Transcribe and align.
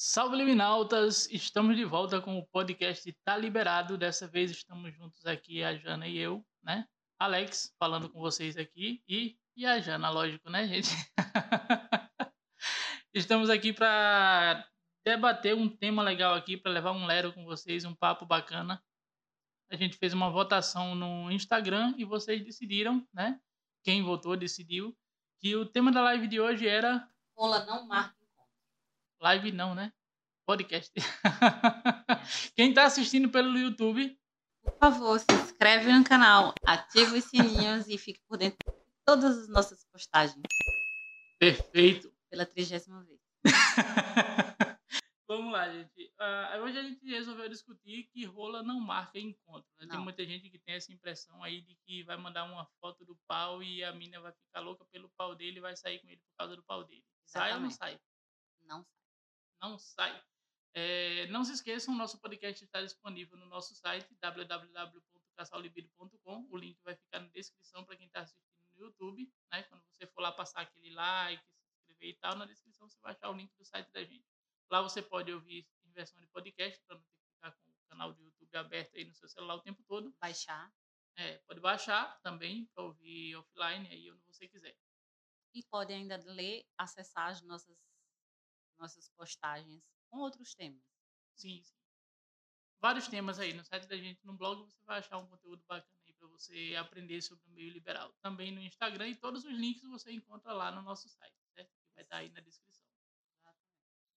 Salve 0.00 0.36
Liminautas! 0.36 1.28
Estamos 1.28 1.76
de 1.76 1.84
volta 1.84 2.20
com 2.20 2.38
o 2.38 2.46
podcast 2.46 3.12
Tá 3.24 3.36
Liberado. 3.36 3.98
Dessa 3.98 4.28
vez 4.28 4.48
estamos 4.48 4.94
juntos 4.94 5.26
aqui, 5.26 5.64
a 5.64 5.74
Jana 5.74 6.06
e 6.06 6.16
eu, 6.16 6.46
né? 6.62 6.86
Alex 7.18 7.74
falando 7.80 8.08
com 8.08 8.20
vocês 8.20 8.56
aqui 8.56 9.02
e, 9.08 9.36
e 9.56 9.66
a 9.66 9.80
Jana, 9.80 10.08
lógico, 10.08 10.48
né, 10.48 10.68
gente? 10.68 10.90
estamos 13.12 13.50
aqui 13.50 13.72
para 13.72 14.64
debater 15.04 15.56
um 15.56 15.68
tema 15.68 16.00
legal 16.00 16.32
aqui, 16.36 16.56
para 16.56 16.70
levar 16.70 16.92
um 16.92 17.04
lero 17.04 17.32
com 17.32 17.44
vocês, 17.44 17.84
um 17.84 17.92
papo 17.92 18.24
bacana. 18.24 18.80
A 19.68 19.74
gente 19.74 19.96
fez 19.96 20.14
uma 20.14 20.30
votação 20.30 20.94
no 20.94 21.28
Instagram 21.28 21.92
e 21.98 22.04
vocês 22.04 22.44
decidiram, 22.44 23.04
né? 23.12 23.40
Quem 23.82 24.04
votou 24.04 24.36
decidiu 24.36 24.96
que 25.40 25.56
o 25.56 25.66
tema 25.66 25.90
da 25.90 26.02
live 26.02 26.28
de 26.28 26.38
hoje 26.38 26.68
era. 26.68 27.04
Rola 27.36 27.66
não 27.66 27.84
marca 27.84 28.17
Live 29.20 29.50
não, 29.50 29.74
né? 29.74 29.92
Podcast. 30.46 30.92
Quem 32.54 32.68
está 32.68 32.84
assistindo 32.84 33.28
pelo 33.28 33.58
YouTube. 33.58 34.16
Por 34.62 34.78
favor, 34.78 35.18
se 35.18 35.26
inscreve 35.32 35.92
no 35.92 36.04
canal, 36.04 36.54
ativa 36.64 37.16
os 37.16 37.24
sininhos 37.24 37.88
e 37.88 37.98
fique 37.98 38.20
por 38.28 38.38
dentro 38.38 38.58
de 38.64 38.78
todas 39.04 39.38
as 39.38 39.48
nossas 39.48 39.84
postagens. 39.86 40.40
Perfeito. 41.40 42.12
Pela 42.30 42.46
trigésima 42.46 43.02
vez. 43.04 43.20
Vamos 45.26 45.52
lá, 45.52 45.68
gente. 45.68 46.12
Uh, 46.20 46.62
hoje 46.62 46.78
a 46.78 46.82
gente 46.82 47.04
resolveu 47.04 47.48
discutir 47.48 48.04
que 48.12 48.24
rola 48.24 48.62
não 48.62 48.78
marca 48.78 49.18
encontro. 49.18 49.68
Né? 49.80 49.88
Tem 49.88 49.98
muita 49.98 50.24
gente 50.24 50.48
que 50.48 50.58
tem 50.60 50.76
essa 50.76 50.92
impressão 50.92 51.42
aí 51.42 51.60
de 51.62 51.74
que 51.84 52.04
vai 52.04 52.16
mandar 52.16 52.44
uma 52.44 52.66
foto 52.80 53.04
do 53.04 53.18
pau 53.26 53.62
e 53.62 53.82
a 53.82 53.92
mina 53.92 54.20
vai 54.20 54.32
ficar 54.32 54.60
louca 54.60 54.84
pelo 54.92 55.10
pau 55.16 55.34
dele 55.34 55.58
e 55.58 55.60
vai 55.60 55.76
sair 55.76 55.98
com 55.98 56.08
ele 56.08 56.20
por 56.20 56.36
causa 56.38 56.54
do 56.54 56.62
pau 56.62 56.84
dele. 56.84 57.04
Exatamente. 57.26 57.50
Sai 57.50 57.52
ou 57.54 57.60
não 57.60 57.70
sai? 57.70 58.00
Não 58.62 58.84
sai 58.84 58.97
não 59.60 59.78
sai. 59.78 60.20
É, 60.74 61.26
não 61.28 61.44
se 61.44 61.52
esqueçam, 61.52 61.94
nosso 61.94 62.20
podcast 62.20 62.64
está 62.64 62.82
disponível 62.82 63.38
no 63.38 63.46
nosso 63.46 63.74
site 63.74 64.14
www.casallibido.com. 64.20 66.46
O 66.50 66.56
link 66.56 66.78
vai 66.84 66.94
ficar 66.94 67.20
na 67.20 67.28
descrição 67.28 67.84
para 67.84 67.96
quem 67.96 68.06
está 68.06 68.20
assistindo 68.20 68.46
no 68.74 68.84
YouTube. 68.84 69.32
Né? 69.52 69.62
Quando 69.64 69.82
você 69.82 70.06
for 70.06 70.20
lá 70.20 70.30
passar 70.32 70.60
aquele 70.60 70.90
like, 70.90 71.42
se 71.42 71.68
inscrever 71.68 72.10
e 72.10 72.14
tal, 72.14 72.36
na 72.36 72.46
descrição 72.46 72.88
você 72.88 73.00
vai 73.00 73.12
achar 73.12 73.30
o 73.30 73.34
link 73.34 73.52
do 73.56 73.64
site 73.64 73.90
da 73.92 74.04
gente. 74.04 74.24
Lá 74.70 74.82
você 74.82 75.02
pode 75.02 75.32
ouvir 75.32 75.66
em 75.84 75.90
versão 75.92 76.20
de 76.20 76.26
podcast, 76.28 76.80
para 76.86 76.96
não 76.96 77.02
ter 77.02 77.16
que 77.16 77.24
ficar 77.34 77.50
com 77.52 77.70
o 77.70 77.74
canal 77.88 78.12
do 78.12 78.22
YouTube 78.22 78.54
aberto 78.56 78.96
aí 78.96 79.04
no 79.04 79.14
seu 79.14 79.28
celular 79.28 79.56
o 79.56 79.62
tempo 79.62 79.82
todo. 79.84 80.14
Baixar. 80.20 80.72
É, 81.16 81.38
pode 81.38 81.58
baixar 81.58 82.20
também 82.20 82.66
para 82.66 82.84
ouvir 82.84 83.34
offline 83.34 83.88
aí 83.88 84.12
onde 84.12 84.22
você 84.24 84.46
quiser. 84.46 84.76
E 85.54 85.62
pode 85.64 85.92
ainda 85.92 86.16
ler, 86.26 86.64
acessar 86.76 87.30
as 87.30 87.42
nossas 87.42 87.76
nossas 88.78 89.08
postagens 89.10 89.82
com 90.08 90.18
outros 90.18 90.54
temas. 90.54 90.82
Sim, 91.34 91.62
sim. 91.62 91.76
Vários 92.80 93.08
temas 93.08 93.40
aí 93.40 93.52
no 93.52 93.64
site 93.64 93.86
da 93.86 93.96
gente, 93.96 94.24
no 94.24 94.32
blog, 94.32 94.62
você 94.62 94.84
vai 94.84 95.00
achar 95.00 95.18
um 95.18 95.26
conteúdo 95.26 95.62
bacana 95.66 96.00
aí 96.06 96.12
para 96.12 96.28
você 96.28 96.76
aprender 96.78 97.20
sobre 97.20 97.44
o 97.48 97.50
meio 97.50 97.72
liberal. 97.72 98.12
Também 98.22 98.52
no 98.52 98.60
Instagram 98.60 99.08
e 99.08 99.16
todos 99.16 99.44
os 99.44 99.52
links 99.52 99.82
você 99.82 100.12
encontra 100.12 100.52
lá 100.52 100.70
no 100.70 100.82
nosso 100.82 101.08
site, 101.08 101.34
certo? 101.54 101.70
Que 101.70 101.94
vai 101.94 102.04
estar 102.04 102.16
aí 102.18 102.30
na 102.30 102.40
descrição. 102.40 102.88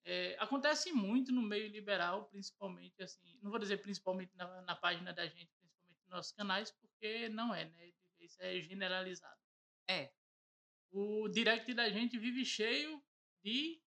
É, 0.03 0.35
acontece 0.39 0.91
muito 0.91 1.31
no 1.31 1.41
meio 1.41 1.67
liberal, 1.67 2.25
principalmente 2.25 3.01
assim, 3.03 3.39
não 3.41 3.51
vou 3.51 3.59
dizer 3.59 3.77
principalmente 3.77 4.35
na, 4.35 4.61
na 4.63 4.75
página 4.75 5.13
da 5.13 5.27
gente, 5.27 5.53
principalmente 5.59 5.99
nos 6.01 6.09
nossos 6.09 6.31
canais, 6.31 6.71
porque 6.71 7.29
não 7.29 7.53
é, 7.53 7.65
né? 7.65 7.93
Isso 8.19 8.41
é 8.41 8.59
generalizado. 8.61 9.39
É. 9.87 10.11
O 10.91 11.27
direct 11.29 11.71
da 11.73 11.89
gente 11.89 12.17
vive 12.17 12.43
cheio 12.43 13.01
de 13.43 13.81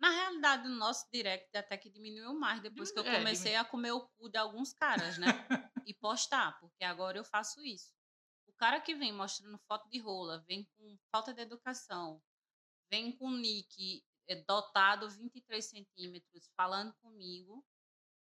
na 0.00 0.08
realidade, 0.08 0.66
o 0.66 0.70
nosso 0.70 1.06
direct 1.12 1.54
até 1.54 1.76
que 1.76 1.90
diminuiu 1.90 2.32
mais 2.32 2.60
depois 2.62 2.90
que 2.90 2.98
eu 2.98 3.04
é, 3.04 3.18
comecei 3.18 3.54
a 3.54 3.64
comer 3.64 3.92
o 3.92 4.08
cu 4.08 4.30
de 4.30 4.38
alguns 4.38 4.72
caras, 4.72 5.18
né? 5.18 5.26
e 5.86 5.92
postar, 5.92 6.58
porque 6.58 6.84
agora 6.84 7.18
eu 7.18 7.24
faço 7.24 7.62
isso. 7.62 7.92
O 8.46 8.52
cara 8.54 8.80
que 8.80 8.94
vem 8.94 9.12
mostrando 9.12 9.58
foto 9.68 9.88
de 9.90 9.98
rola, 9.98 10.42
vem 10.48 10.64
com 10.76 10.98
falta 11.12 11.34
de 11.34 11.42
educação, 11.42 12.22
vem 12.90 13.12
com 13.12 13.30
nick 13.30 14.02
é, 14.26 14.36
dotado 14.36 15.08
23 15.08 15.62
centímetros 15.62 16.50
falando 16.56 16.94
comigo, 16.94 17.62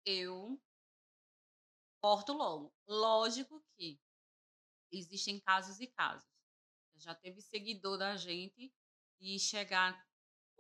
eu 0.04 0.60
corto 2.02 2.34
logo. 2.34 2.74
Lógico 2.88 3.64
que 3.76 4.02
existem 4.92 5.40
casos 5.40 5.80
e 5.80 5.86
casos. 5.86 6.28
Já 6.96 7.14
teve 7.14 7.40
seguidor 7.40 7.98
da 7.98 8.16
gente 8.18 8.74
e 9.20 9.40
chegar 9.40 10.04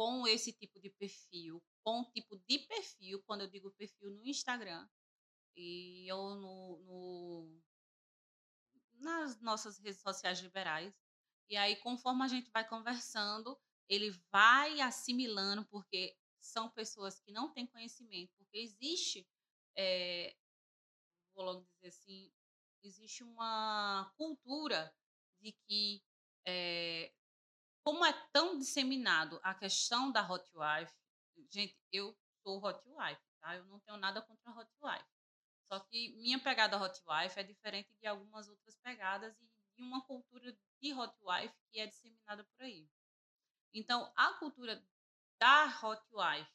com 0.01 0.25
esse 0.25 0.51
tipo 0.51 0.79
de 0.79 0.89
perfil, 0.89 1.61
com 1.83 2.03
tipo 2.05 2.35
de 2.47 2.57
perfil, 2.57 3.21
quando 3.21 3.41
eu 3.41 3.47
digo 3.47 3.69
perfil 3.73 4.09
no 4.09 4.25
Instagram 4.25 4.89
e 5.55 6.11
ou 6.11 6.33
no, 6.33 6.79
no 6.79 7.61
nas 8.93 9.39
nossas 9.39 9.77
redes 9.77 10.01
sociais 10.01 10.39
liberais. 10.39 10.91
E 11.47 11.55
aí, 11.55 11.75
conforme 11.75 12.23
a 12.23 12.27
gente 12.27 12.49
vai 12.49 12.67
conversando, 12.67 13.55
ele 13.87 14.09
vai 14.31 14.81
assimilando, 14.81 15.63
porque 15.67 16.17
são 16.39 16.67
pessoas 16.67 17.19
que 17.19 17.31
não 17.31 17.53
têm 17.53 17.67
conhecimento, 17.67 18.33
porque 18.37 18.57
existe, 18.57 19.27
é, 19.77 20.35
vou 21.35 21.45
logo 21.45 21.67
dizer 21.75 21.89
assim, 21.89 22.33
existe 22.81 23.23
uma 23.23 24.11
cultura 24.17 24.91
de 25.39 25.51
que 25.51 26.03
é, 26.43 27.13
como 27.83 28.05
é 28.05 28.13
tão 28.31 28.57
disseminado 28.57 29.39
a 29.43 29.53
questão 29.53 30.11
da 30.11 30.21
hot 30.29 30.45
wife, 30.55 30.93
gente, 31.49 31.77
eu 31.91 32.15
sou 32.43 32.63
hot 32.63 32.81
wife, 32.87 33.21
tá? 33.39 33.55
Eu 33.55 33.65
não 33.65 33.79
tenho 33.79 33.97
nada 33.97 34.21
contra 34.21 34.51
a 34.51 34.55
hot 34.55 34.71
wife. 34.81 35.09
Só 35.67 35.79
que 35.79 36.09
minha 36.17 36.39
pegada 36.39 36.77
hot 36.77 37.01
wife 37.07 37.39
é 37.39 37.43
diferente 37.43 37.93
de 37.99 38.07
algumas 38.07 38.47
outras 38.47 38.75
pegadas 38.77 39.35
e 39.39 39.45
de 39.75 39.81
uma 39.81 40.01
cultura 40.05 40.55
de 40.81 40.93
hot 40.93 41.15
wife 41.21 41.55
que 41.71 41.79
é 41.79 41.87
disseminada 41.87 42.43
por 42.43 42.63
aí. 42.63 42.89
Então, 43.73 44.11
a 44.15 44.33
cultura 44.33 44.83
da 45.39 45.65
hot 45.81 46.03
wife, 46.11 46.51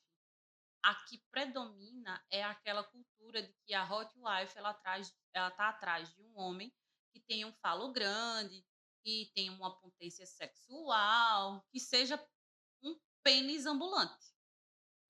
a 0.82 0.94
que 1.06 1.18
predomina 1.30 2.22
é 2.30 2.44
aquela 2.44 2.84
cultura 2.84 3.42
de 3.42 3.52
que 3.64 3.74
a 3.74 3.84
hot 3.84 4.12
wife 4.16 4.56
ela 4.56 4.74
traz, 4.74 5.12
ela 5.32 5.50
tá 5.50 5.70
atrás 5.70 6.14
de 6.14 6.22
um 6.22 6.38
homem 6.38 6.72
que 7.10 7.18
tem 7.20 7.44
um 7.44 7.52
falo 7.54 7.90
grande, 7.92 8.64
que 9.06 9.30
tenha 9.36 9.52
uma 9.52 9.70
potência 9.78 10.26
sexual, 10.26 11.64
que 11.70 11.78
seja 11.78 12.20
um 12.82 12.98
pênis 13.22 13.64
ambulante. 13.64 14.34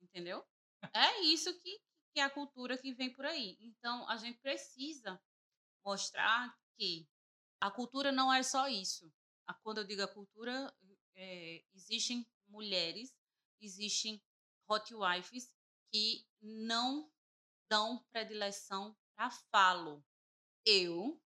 Entendeu? 0.02 0.46
É 0.92 1.22
isso 1.22 1.58
que, 1.60 1.80
que 2.12 2.20
é 2.20 2.24
a 2.24 2.28
cultura 2.28 2.76
que 2.76 2.92
vem 2.92 3.10
por 3.10 3.24
aí. 3.24 3.56
Então, 3.58 4.06
a 4.06 4.18
gente 4.18 4.38
precisa 4.40 5.18
mostrar 5.82 6.54
que 6.76 7.08
a 7.58 7.70
cultura 7.70 8.12
não 8.12 8.30
é 8.30 8.42
só 8.42 8.68
isso. 8.68 9.10
Quando 9.62 9.78
eu 9.78 9.84
digo 9.84 10.02
a 10.02 10.12
cultura, 10.12 10.76
é, 11.14 11.64
existem 11.72 12.30
mulheres, 12.48 13.16
existem 13.62 14.22
hot 14.68 14.94
wives 14.94 15.56
que 15.90 16.28
não 16.42 17.10
dão 17.66 18.04
predileção 18.12 18.94
para 19.14 19.30
falo. 19.30 20.04
Eu 20.66 21.18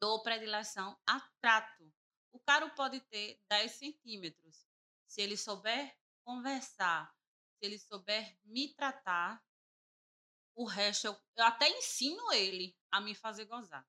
dou 0.00 0.22
predileção 0.22 0.98
a 1.06 1.20
trato. 1.40 1.92
O 2.32 2.40
cara 2.40 2.68
pode 2.70 3.00
ter 3.00 3.40
10 3.48 3.72
centímetros. 3.72 4.66
Se 5.06 5.22
ele 5.22 5.36
souber 5.36 5.96
conversar, 6.24 7.14
se 7.56 7.66
ele 7.66 7.78
souber 7.78 8.36
me 8.44 8.74
tratar, 8.74 9.42
o 10.56 10.64
resto 10.64 11.06
eu, 11.06 11.16
eu 11.36 11.44
até 11.44 11.68
ensino 11.68 12.32
ele 12.32 12.76
a 12.90 13.00
me 13.00 13.14
fazer 13.14 13.44
gozar. 13.44 13.86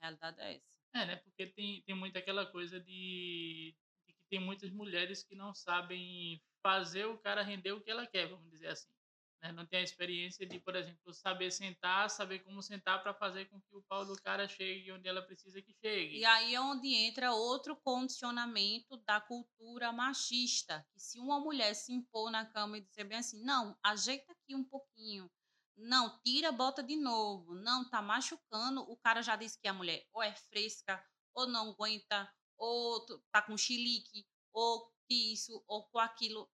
A 0.00 0.06
realidade 0.06 0.40
é 0.40 0.54
essa. 0.56 0.78
É, 0.94 1.06
né? 1.06 1.16
Porque 1.16 1.46
tem, 1.46 1.82
tem 1.82 1.94
muito 1.94 2.16
aquela 2.16 2.46
coisa 2.46 2.80
de, 2.80 3.76
de 4.06 4.12
que 4.12 4.24
tem 4.28 4.40
muitas 4.40 4.70
mulheres 4.70 5.22
que 5.22 5.34
não 5.34 5.54
sabem 5.54 6.42
fazer 6.62 7.06
o 7.06 7.18
cara 7.18 7.42
render 7.42 7.72
o 7.72 7.80
que 7.80 7.90
ela 7.90 8.06
quer, 8.06 8.28
vamos 8.28 8.50
dizer 8.50 8.68
assim. 8.68 8.97
Né? 9.42 9.52
Não 9.52 9.66
tem 9.66 9.80
a 9.80 9.84
experiência 9.84 10.46
de, 10.46 10.58
por 10.58 10.74
exemplo, 10.74 11.12
saber 11.12 11.50
sentar, 11.50 12.10
saber 12.10 12.40
como 12.40 12.62
sentar 12.62 13.02
para 13.02 13.14
fazer 13.14 13.46
com 13.46 13.60
que 13.60 13.74
o 13.74 13.82
pau 13.82 14.04
do 14.04 14.16
cara 14.16 14.48
chegue 14.48 14.90
onde 14.92 15.08
ela 15.08 15.22
precisa 15.22 15.62
que 15.62 15.72
chegue. 15.74 16.18
E 16.18 16.24
aí 16.24 16.54
é 16.54 16.60
onde 16.60 16.92
entra 16.94 17.32
outro 17.32 17.76
condicionamento 17.76 18.96
da 19.06 19.20
cultura 19.20 19.92
machista, 19.92 20.86
que 20.92 21.00
se 21.00 21.18
uma 21.18 21.38
mulher 21.40 21.74
se 21.74 21.92
impor 21.92 22.30
na 22.30 22.44
cama 22.44 22.78
e 22.78 22.80
dizer 22.82 23.04
bem 23.04 23.18
assim, 23.18 23.42
não, 23.42 23.78
ajeita 23.82 24.32
aqui 24.32 24.54
um 24.54 24.64
pouquinho, 24.64 25.30
não, 25.76 26.18
tira, 26.24 26.50
bota 26.50 26.82
de 26.82 26.96
novo, 26.96 27.54
não, 27.54 27.88
tá 27.88 28.02
machucando, 28.02 28.80
o 28.90 28.96
cara 28.96 29.22
já 29.22 29.36
disse 29.36 29.60
que 29.60 29.68
a 29.68 29.72
mulher 29.72 30.04
ou 30.12 30.20
é 30.20 30.34
fresca, 30.34 31.00
ou 31.32 31.46
não 31.46 31.70
aguenta, 31.70 32.28
ou 32.56 33.06
tá 33.30 33.40
com 33.40 33.56
chilique, 33.56 34.26
ou 34.52 34.92
isso, 35.08 35.62
ou 35.68 35.84
com 35.84 36.00
aquilo 36.00 36.50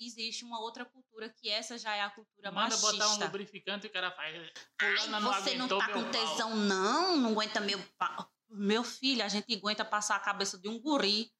existe 0.00 0.44
uma 0.44 0.60
outra 0.60 0.84
cultura 0.84 1.28
que 1.28 1.48
essa 1.48 1.78
já 1.78 1.94
é 1.94 2.02
a 2.02 2.10
cultura 2.10 2.50
Manda 2.50 2.76
machista. 2.76 2.92
botar 2.92 3.08
um 3.14 3.24
lubrificante 3.24 3.86
e 3.86 3.90
o 3.90 3.92
cara 3.92 4.10
faz. 4.10 4.50
Ai, 4.80 5.06
não 5.08 5.20
você 5.20 5.54
não 5.54 5.68
tá 5.68 5.92
com 5.92 6.10
tesão, 6.10 6.50
pau. 6.50 6.56
não? 6.56 7.16
Não 7.16 7.30
aguenta 7.30 7.60
meu 7.60 7.78
pau. 7.98 8.30
Meu 8.48 8.84
filho, 8.84 9.24
a 9.24 9.28
gente 9.28 9.54
aguenta 9.54 9.84
passar 9.84 10.16
a 10.16 10.20
cabeça 10.20 10.58
de 10.58 10.68
um 10.68 10.80
guri 10.80 11.32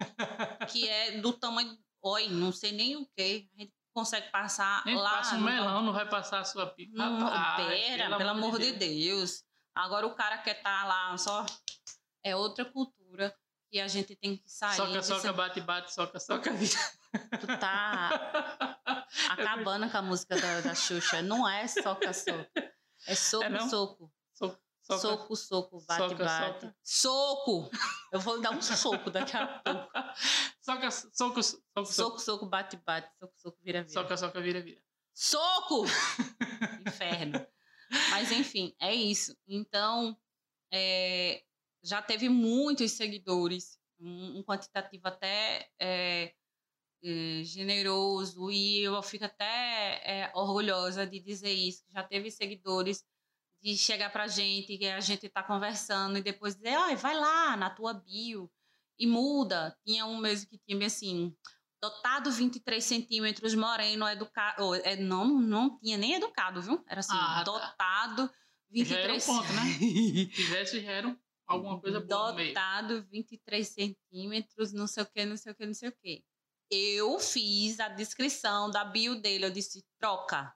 que 0.70 0.88
é 0.88 1.20
do 1.20 1.32
tamanho. 1.32 1.76
Oi, 2.02 2.28
não 2.28 2.52
sei 2.52 2.72
nem 2.72 2.96
o 2.96 3.06
que. 3.16 3.48
A 3.56 3.62
gente 3.62 3.74
consegue 3.94 4.30
passar 4.30 4.84
Nem 4.84 4.96
lá. 4.96 5.18
passa 5.18 5.36
um 5.36 5.40
melão, 5.40 5.82
não 5.82 5.92
vai 5.92 6.08
passar 6.08 6.40
a 6.40 6.44
sua 6.44 6.66
pica. 6.66 6.92
Não, 6.94 7.18
pera, 7.56 8.16
pelo, 8.16 8.30
amor 8.30 8.58
de 8.58 8.72
Deus. 8.72 8.78
Deus. 8.78 9.44
Agora 9.74 10.06
o 10.06 10.14
cara 10.14 10.38
quer 10.38 10.58
estar 10.58 10.82
tá 10.82 10.86
lá 10.86 11.16
só. 11.16 11.46
É 12.22 12.36
outra 12.36 12.64
cultura 12.64 13.34
que 13.74 13.80
a 13.80 13.88
gente 13.88 14.14
tem 14.14 14.36
que 14.36 14.48
sair. 14.48 14.76
Soca, 14.76 15.02
soca, 15.02 15.32
bate, 15.32 15.60
bate, 15.60 15.92
soca, 15.92 16.20
soca, 16.20 16.52
vira. 16.52 16.78
Tu 17.40 17.46
tá 17.58 18.78
acabando 19.30 19.90
com 19.90 19.96
a 19.96 20.02
música 20.02 20.40
da, 20.40 20.60
da 20.60 20.74
Xuxa. 20.76 21.20
Não 21.22 21.48
é 21.48 21.66
soca, 21.66 22.12
soca. 22.12 22.48
É 23.08 23.16
soco, 23.16 23.44
É 23.44 23.58
soco. 23.68 24.12
Soca, 24.32 24.60
soca. 24.80 24.98
Soco, 25.00 25.36
soco, 25.36 25.84
bate, 25.88 26.08
Soca, 26.08 26.24
bate. 26.24 26.60
soca. 26.60 26.76
Soco! 26.84 27.70
Eu 28.12 28.20
vou 28.20 28.40
dar 28.40 28.52
um 28.52 28.62
soco 28.62 29.10
daqui 29.10 29.36
a 29.36 29.44
pouco. 29.58 29.90
Soca, 30.60 30.90
soco, 30.92 31.42
soco, 31.42 31.42
soco. 31.42 31.86
Soco, 31.86 32.18
soco, 32.20 32.46
bate, 32.46 32.76
bate. 32.76 33.10
Soco, 33.18 33.34
soco, 33.36 33.58
vira, 33.60 33.82
vira. 33.82 33.92
Soca, 33.92 34.16
soca, 34.16 34.40
vira, 34.40 34.60
vira. 34.60 34.80
Soco! 35.12 35.84
Inferno. 36.86 37.44
Mas 38.10 38.30
enfim, 38.30 38.72
é 38.80 38.94
isso. 38.94 39.36
Então, 39.48 40.16
é, 40.72 41.42
já 41.84 42.00
teve 42.00 42.28
muitos 42.28 42.92
seguidores, 42.92 43.78
um, 44.00 44.38
um 44.38 44.42
quantitativo 44.42 45.06
até 45.06 45.68
é, 45.78 46.32
é, 47.02 47.42
generoso, 47.44 48.50
e 48.50 48.80
eu 48.80 49.02
fico 49.02 49.24
até 49.26 50.00
é, 50.04 50.32
orgulhosa 50.34 51.06
de 51.06 51.20
dizer 51.20 51.52
isso. 51.52 51.84
Já 51.90 52.02
teve 52.02 52.30
seguidores 52.30 53.04
de 53.62 53.76
chegar 53.76 54.10
pra 54.10 54.26
gente, 54.26 54.76
que 54.78 54.86
a 54.86 55.00
gente 55.00 55.28
tá 55.28 55.42
conversando, 55.42 56.18
e 56.18 56.22
depois 56.22 56.54
dizer, 56.54 56.74
ai, 56.74 56.96
vai 56.96 57.14
lá 57.14 57.56
na 57.56 57.70
tua 57.70 57.92
bio 57.94 58.50
e 58.98 59.06
muda. 59.06 59.76
Tinha 59.86 60.06
um 60.06 60.16
mesmo 60.18 60.48
que 60.48 60.58
tinha 60.66 60.86
assim, 60.86 61.36
dotado 61.82 62.30
23 62.30 62.82
centímetros, 62.82 63.54
moreno, 63.54 64.08
educado. 64.08 64.74
É, 64.76 64.96
não, 64.96 65.26
não 65.26 65.78
tinha 65.78 65.98
nem 65.98 66.14
educado, 66.14 66.62
viu? 66.62 66.82
Era 66.88 67.00
assim, 67.00 67.12
Ah, 67.14 67.36
tá. 67.36 67.42
dotado 67.44 68.30
Já 68.72 68.98
era 68.98 69.12
um 69.12 69.16
23 69.16 69.26
ponto, 69.26 69.52
né? 69.52 69.62
Se 69.78 70.26
tivesse, 70.28 70.80
já 70.80 70.90
era 70.92 71.08
um- 71.08 71.16
alguma 71.46 71.80
coisa. 71.80 72.00
Dotado 72.00 73.04
23 73.10 73.66
centímetros, 73.66 74.72
não 74.72 74.86
sei 74.86 75.02
o 75.02 75.06
que, 75.06 75.24
não 75.24 75.36
sei 75.36 75.52
o 75.52 75.54
que, 75.54 75.66
não 75.66 75.74
sei 75.74 75.88
o 75.88 75.96
que. 75.96 76.24
Eu 76.70 77.18
fiz 77.18 77.78
a 77.80 77.88
descrição 77.88 78.70
da 78.70 78.84
bio 78.84 79.20
dele. 79.20 79.46
Eu 79.46 79.50
disse: 79.50 79.84
troca. 79.98 80.54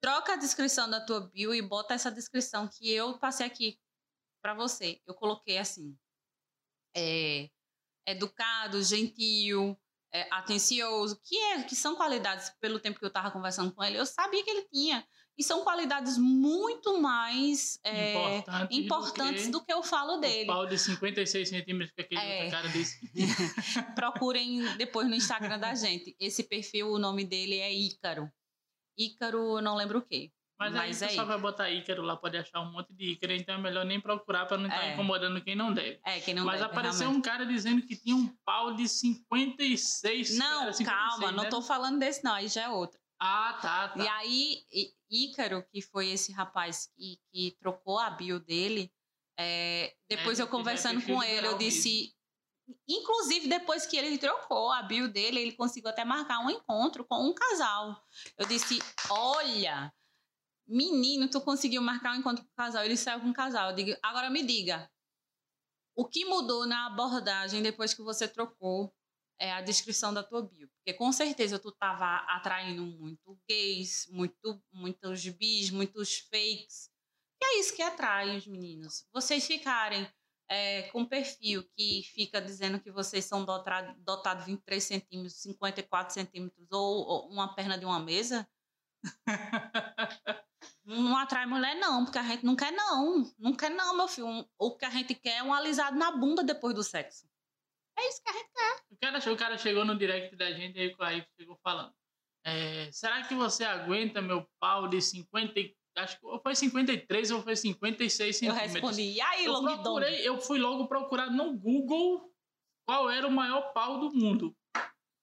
Troca 0.00 0.34
a 0.34 0.36
descrição 0.36 0.88
da 0.88 1.04
tua 1.04 1.28
bio 1.28 1.54
e 1.54 1.60
bota 1.60 1.94
essa 1.94 2.10
descrição 2.10 2.68
que 2.68 2.90
eu 2.90 3.18
passei 3.18 3.46
aqui 3.46 3.78
para 4.40 4.54
você. 4.54 5.00
Eu 5.06 5.14
coloquei 5.14 5.58
assim: 5.58 5.96
é, 6.96 7.50
educado, 8.06 8.82
gentil, 8.82 9.78
é, 10.12 10.26
atencioso, 10.32 11.20
que, 11.22 11.36
é, 11.36 11.62
que 11.62 11.76
são 11.76 11.94
qualidades, 11.96 12.50
pelo 12.60 12.80
tempo 12.80 12.98
que 12.98 13.04
eu 13.04 13.08
estava 13.08 13.30
conversando 13.30 13.72
com 13.74 13.84
ele, 13.84 13.98
eu 13.98 14.06
sabia 14.06 14.42
que 14.42 14.50
ele 14.50 14.68
tinha. 14.68 15.06
E 15.38 15.42
são 15.44 15.62
qualidades 15.62 16.18
muito 16.18 17.00
mais 17.00 17.78
é, 17.84 18.10
Importantes, 18.12 18.76
importantes 18.78 19.48
do 19.48 19.64
que 19.64 19.72
eu 19.72 19.84
falo 19.84 20.14
o 20.16 20.20
dele. 20.20 20.46
pau 20.46 20.66
de 20.66 20.76
56 20.76 21.48
centímetros 21.48 21.92
que 21.94 22.02
aquele 22.02 22.20
É. 22.20 22.50
cara 22.50 22.68
disse. 22.68 22.98
Procurem 23.94 24.76
depois 24.76 25.08
no 25.08 25.14
Instagram 25.14 25.58
da 25.58 25.74
gente. 25.74 26.16
Esse 26.18 26.42
perfil, 26.42 26.90
o 26.90 26.98
nome 26.98 27.24
dele 27.24 27.58
é 27.58 27.72
Ícaro. 27.72 28.28
Ícaro, 28.98 29.58
eu 29.58 29.62
não 29.62 29.76
lembro 29.76 29.98
o 30.00 30.02
quê. 30.02 30.32
Mas, 30.60 30.72
Mas 30.72 30.80
aí 30.82 30.90
é 30.90 30.94
o 31.06 31.08
pessoal 31.10 31.26
vai 31.28 31.38
botar 31.38 31.70
Ícaro 31.70 32.02
lá, 32.02 32.16
pode 32.16 32.36
achar 32.36 32.60
um 32.60 32.72
monte 32.72 32.92
de 32.92 33.12
Ícaro, 33.12 33.32
então 33.32 33.54
é 33.54 33.58
melhor 33.58 33.84
nem 33.84 34.00
procurar 34.00 34.44
para 34.46 34.56
não 34.58 34.66
estar 34.68 34.86
É. 34.88 34.92
incomodando 34.94 35.40
quem 35.40 35.54
não 35.54 35.72
deve. 35.72 36.00
É, 36.04 36.18
quem 36.18 36.34
não 36.34 36.44
Mas 36.44 36.58
deve, 36.60 36.72
apareceu 36.72 37.02
realmente. 37.02 37.18
um 37.20 37.22
cara 37.22 37.46
dizendo 37.46 37.80
que 37.82 37.94
tinha 37.94 38.16
um 38.16 38.26
pau 38.44 38.74
de 38.74 38.88
56. 38.88 40.36
Não, 40.36 40.62
era 40.62 40.72
56, 40.72 40.88
calma, 41.20 41.30
não 41.30 41.44
né? 41.44 41.48
tô 41.48 41.62
falando 41.62 42.00
desse 42.00 42.24
não, 42.24 42.34
aí 42.34 42.48
já 42.48 42.62
é 42.64 42.68
outro. 42.68 42.97
Ah, 43.20 43.58
tá, 43.60 43.88
tá. 43.88 44.04
E 44.04 44.08
aí, 44.08 44.92
Ícaro, 45.10 45.64
que 45.72 45.82
foi 45.82 46.08
esse 46.08 46.32
rapaz 46.32 46.90
que, 46.96 47.18
que 47.32 47.56
trocou 47.58 47.98
a 47.98 48.10
bio 48.10 48.38
dele, 48.38 48.92
é, 49.38 49.94
depois 50.08 50.38
É, 50.38 50.42
eu 50.42 50.48
conversando 50.48 51.04
com 51.04 51.22
ele, 51.22 51.46
eu 51.46 51.58
disse... 51.58 52.14
Inclusive, 52.86 53.48
depois 53.48 53.86
que 53.86 53.96
ele 53.96 54.18
trocou 54.18 54.70
a 54.70 54.82
bio 54.82 55.10
dele, 55.10 55.40
ele 55.40 55.52
conseguiu 55.52 55.88
até 55.88 56.04
marcar 56.04 56.40
um 56.40 56.50
encontro 56.50 57.02
com 57.02 57.16
um 57.26 57.32
casal. 57.32 57.98
Eu 58.36 58.46
disse, 58.46 58.78
olha, 59.08 59.90
menino, 60.66 61.30
tu 61.30 61.40
conseguiu 61.40 61.80
marcar 61.80 62.12
um 62.12 62.16
encontro 62.16 62.44
com 62.44 62.50
um 62.50 62.54
casal. 62.54 62.84
Ele 62.84 62.94
saiu 62.94 63.20
com 63.20 63.28
um 63.28 63.32
casal. 63.32 63.70
Eu 63.70 63.76
digo, 63.76 63.98
agora 64.02 64.28
me 64.28 64.42
diga, 64.42 64.90
o 65.96 66.06
que 66.06 66.26
mudou 66.26 66.66
na 66.66 66.86
abordagem 66.88 67.62
depois 67.62 67.94
que 67.94 68.02
você 68.02 68.28
trocou 68.28 68.94
é 69.38 69.52
a 69.52 69.60
descrição 69.60 70.12
da 70.12 70.22
tua 70.22 70.42
bio. 70.42 70.68
Porque 70.68 70.92
com 70.94 71.12
certeza 71.12 71.58
tu 71.58 71.70
tava 71.72 72.16
atraindo 72.28 72.84
muito 72.84 73.38
gays, 73.48 74.08
muito, 74.10 74.62
muitos 74.72 75.26
bis, 75.28 75.70
muitos 75.70 76.18
fakes. 76.18 76.90
E 77.40 77.44
é 77.44 77.60
isso 77.60 77.74
que 77.74 77.82
atrai 77.82 78.36
os 78.36 78.46
meninos. 78.46 79.06
Vocês 79.12 79.46
ficarem 79.46 80.08
é, 80.48 80.82
com 80.90 81.04
perfil 81.04 81.62
que 81.76 82.02
fica 82.14 82.40
dizendo 82.40 82.80
que 82.80 82.90
vocês 82.90 83.24
são 83.24 83.44
dotados 83.44 83.94
dotado 83.98 84.44
23 84.44 84.82
centímetros, 84.82 85.42
54 85.42 86.14
centímetros 86.14 86.66
ou, 86.72 87.06
ou 87.06 87.30
uma 87.30 87.54
perna 87.54 87.78
de 87.78 87.84
uma 87.84 88.00
mesa. 88.00 88.48
não 90.84 91.16
atrai 91.16 91.46
mulher, 91.46 91.76
não, 91.76 92.04
porque 92.04 92.18
a 92.18 92.22
gente 92.22 92.44
não 92.44 92.56
quer, 92.56 92.72
não. 92.72 93.30
Não 93.38 93.54
quer, 93.54 93.70
não, 93.70 93.96
meu 93.96 94.08
filho. 94.08 94.48
O 94.58 94.76
que 94.76 94.84
a 94.84 94.90
gente 94.90 95.14
quer 95.14 95.36
é 95.36 95.42
um 95.42 95.52
alisado 95.52 95.96
na 95.96 96.10
bunda 96.10 96.42
depois 96.42 96.74
do 96.74 96.82
sexo. 96.82 97.28
É 97.98 98.08
isso 98.08 98.22
gente 98.32 98.92
O 98.92 98.96
cara, 99.00 99.32
o 99.32 99.36
cara 99.36 99.58
chegou 99.58 99.84
no 99.84 99.96
direct 99.98 100.34
da 100.36 100.52
gente 100.52 100.78
e 100.78 100.94
aí 101.00 101.26
chegou 101.38 101.58
falando. 101.62 101.92
é, 102.44 102.90
será 102.92 103.24
que 103.26 103.34
você 103.34 103.64
aguenta 103.64 104.22
meu 104.22 104.48
pau 104.60 104.88
de 104.88 105.00
50 105.02 105.58
e- 105.60 105.76
Acho 105.96 106.16
que 106.20 106.38
foi 106.44 106.54
53 106.54 107.30
ou 107.32 107.42
foi 107.42 107.56
56 107.56 108.36
Eu 108.42 108.52
centímetros. 108.52 108.72
respondi, 108.72 109.02
e 109.14 109.20
aí, 109.20 109.44
eu 109.46 109.60
procurei, 109.60 110.28
eu 110.28 110.40
fui 110.40 110.56
logo 110.60 110.86
procurar 110.86 111.28
no 111.28 111.52
Google 111.58 112.32
qual 112.86 113.10
era 113.10 113.26
o 113.26 113.32
maior 113.32 113.72
pau 113.72 113.98
do 113.98 114.14
mundo. 114.14 114.56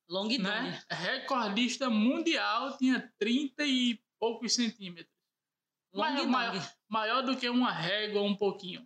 Long 0.10 0.28
Dong. 0.28 0.38
Né? 0.40 0.84
Recordista 0.92 1.90
mundial 1.90 2.78
tinha 2.78 3.10
30 3.18 3.64
e 3.66 3.98
poucos 4.20 4.54
centímetros. 4.54 5.16
Dong. 5.94 6.28
maior, 6.28 6.74
maior 6.90 7.22
do 7.24 7.38
que 7.38 7.48
uma 7.48 7.72
régua 7.72 8.22
um 8.22 8.36
pouquinho. 8.36 8.86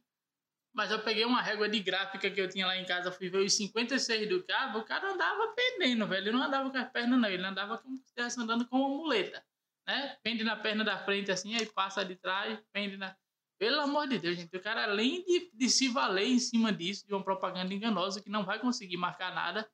Mas 0.74 0.92
eu 0.92 1.00
peguei 1.04 1.26
uma 1.26 1.42
régua 1.42 1.68
de 1.68 1.80
gráfica 1.80 2.30
que 2.30 2.40
eu 2.40 2.48
tinha 2.48 2.66
lá 2.68 2.78
em 2.78 2.86
casa, 2.86 3.12
fui 3.12 3.30
ver 3.30 3.40
os 3.40 3.54
56 3.54 4.30
do 4.30 4.44
cara, 4.44 4.78
o 4.78 4.84
cara 4.84 5.12
andava 5.12 5.54
pendendo, 5.56 6.08
velho. 6.08 6.28
Ele 6.28 6.38
não 6.38 6.44
andava 6.44 6.70
com 6.70 6.78
as 6.78 6.90
pernas, 6.90 7.20
não. 7.20 7.30
Ele 7.30 7.46
andava 7.46 7.78
como 7.78 7.98
se 7.98 8.04
estivesse 8.04 8.40
andando 8.40 8.68
com 8.68 8.78
uma 8.78 8.90
muleta. 8.90 9.44
Né? 9.88 10.18
Pende 10.22 10.44
na 10.44 10.56
perna 10.56 10.84
da 10.84 10.98
frente 11.04 11.32
assim, 11.32 11.56
aí 11.56 11.66
passa 11.66 12.06
de 12.06 12.16
trás, 12.16 12.60
pende 12.72 12.98
na. 12.98 13.16
Pelo 13.58 13.82
amor 13.82 14.08
de 14.08 14.20
Deus, 14.20 14.38
gente. 14.38 14.56
O 14.56 14.62
cara, 14.62 14.84
além 14.84 15.24
de, 15.26 15.52
de 15.54 15.70
se 15.70 15.90
valer 15.90 16.28
em 16.28 16.40
cima 16.40 16.72
disso, 16.72 17.06
de 17.06 17.14
uma 17.14 17.24
propaganda 17.24 17.74
enganosa 17.74 18.22
que 18.22 18.30
não 18.30 18.46
vai 18.46 18.60
conseguir 18.60 18.96
marcar 18.96 19.34
nada, 19.34 19.70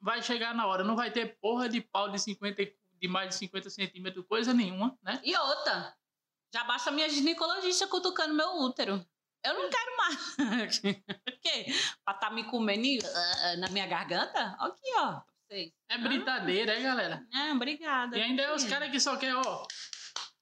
vai 0.00 0.22
chegar 0.22 0.54
na 0.54 0.66
hora, 0.66 0.84
não 0.84 0.96
vai 0.96 1.10
ter 1.10 1.38
porra 1.40 1.68
de 1.68 1.80
pau 1.80 2.08
de 2.08 2.18
50, 2.18 2.62
e- 2.62 2.76
de 2.92 3.08
mais 3.08 3.30
de 3.30 3.34
50 3.34 3.68
centímetros, 3.68 4.24
coisa 4.26 4.54
nenhuma, 4.54 4.96
né? 5.02 5.20
E 5.24 5.36
outra, 5.36 5.94
já 6.52 6.64
basta 6.64 6.90
minha 6.90 7.08
ginecologista 7.08 7.86
cutucando 7.88 8.32
meu 8.32 8.60
útero. 8.60 9.04
Eu 9.44 9.54
não 9.54 9.70
quero 9.70 9.96
mais. 9.96 10.34
O 11.28 11.40
quê? 11.40 11.66
Pra 12.04 12.14
tá 12.14 12.30
me 12.30 12.44
comendo 12.44 12.84
e, 12.86 12.98
ah, 13.04 13.56
na 13.58 13.68
minha 13.68 13.86
garganta? 13.86 14.56
Aqui, 14.58 14.90
ó. 14.96 15.20
É 15.88 15.98
brincadeira, 15.98 16.72
é, 16.72 16.82
galera? 16.82 17.26
Ah, 17.32 17.52
obrigada. 17.54 18.16
E 18.18 18.22
ainda 18.22 18.42
é 18.42 18.54
os 18.54 18.64
caras 18.64 18.90
que 18.90 18.98
só 18.98 19.16
querem, 19.16 19.36
ó, 19.36 19.66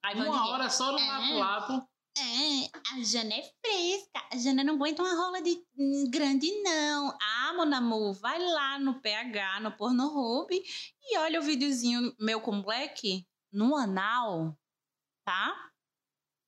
Aí 0.05 0.17
uma 0.17 0.49
hora 0.49 0.71
só 0.71 0.93
no 0.93 0.99
É. 0.99 1.07
lapo-lapo. 1.07 1.89
É, 2.19 2.69
a 2.95 3.03
Jana 3.03 3.35
é 3.35 3.43
fresca. 3.65 4.29
A 4.31 4.37
Jana 4.37 4.63
não 4.63 4.75
aguenta 4.75 5.03
uma 5.03 5.15
rola 5.15 5.41
de 5.41 5.51
hum, 5.77 6.11
grande, 6.11 6.51
não. 6.63 7.17
Ah, 7.21 7.53
meu 7.55 7.65
namor, 7.65 8.13
vai 8.15 8.39
lá 8.39 8.79
no 8.79 9.01
PH, 9.01 9.61
no 9.61 9.73
Pornhub 9.77 10.49
e 10.53 11.19
olha 11.19 11.41
o 11.41 11.43
videozinho 11.43 12.15
meu 12.19 12.41
com 12.41 12.61
Black 12.63 13.27
no 13.53 13.77
anal, 13.77 14.57
tá? 15.25 15.71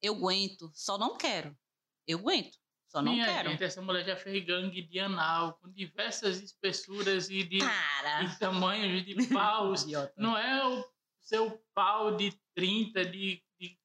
Eu 0.03 0.15
aguento, 0.17 0.71
só 0.75 0.99
não 0.99 1.17
quero. 1.17 1.57
Eu 2.07 2.19
aguento, 2.19 2.59
só 2.89 3.03
não 3.03 3.13
Minha 3.13 3.27
quero. 3.27 3.51
gente, 3.51 3.65
essa 3.65 3.83
mulher 3.83 4.05
já 4.05 4.17
fez 4.17 4.45
gangue 4.45 4.83
de 4.83 5.01
anal, 5.01 5.55
com 5.55 5.71
diversas 5.71 6.41
espessuras 6.41 7.29
e 7.29 7.43
de, 7.43 7.59
de 7.59 8.39
tamanhos 8.39 9.05
de 9.05 9.15
paus. 9.35 9.87
Não 10.17 10.37
é 10.37 10.65
o 10.67 10.85
seu 11.21 11.61
pau 11.75 12.17
de 12.17 12.33
30, 12.55 13.05
de. 13.07 13.43
de 13.59 13.79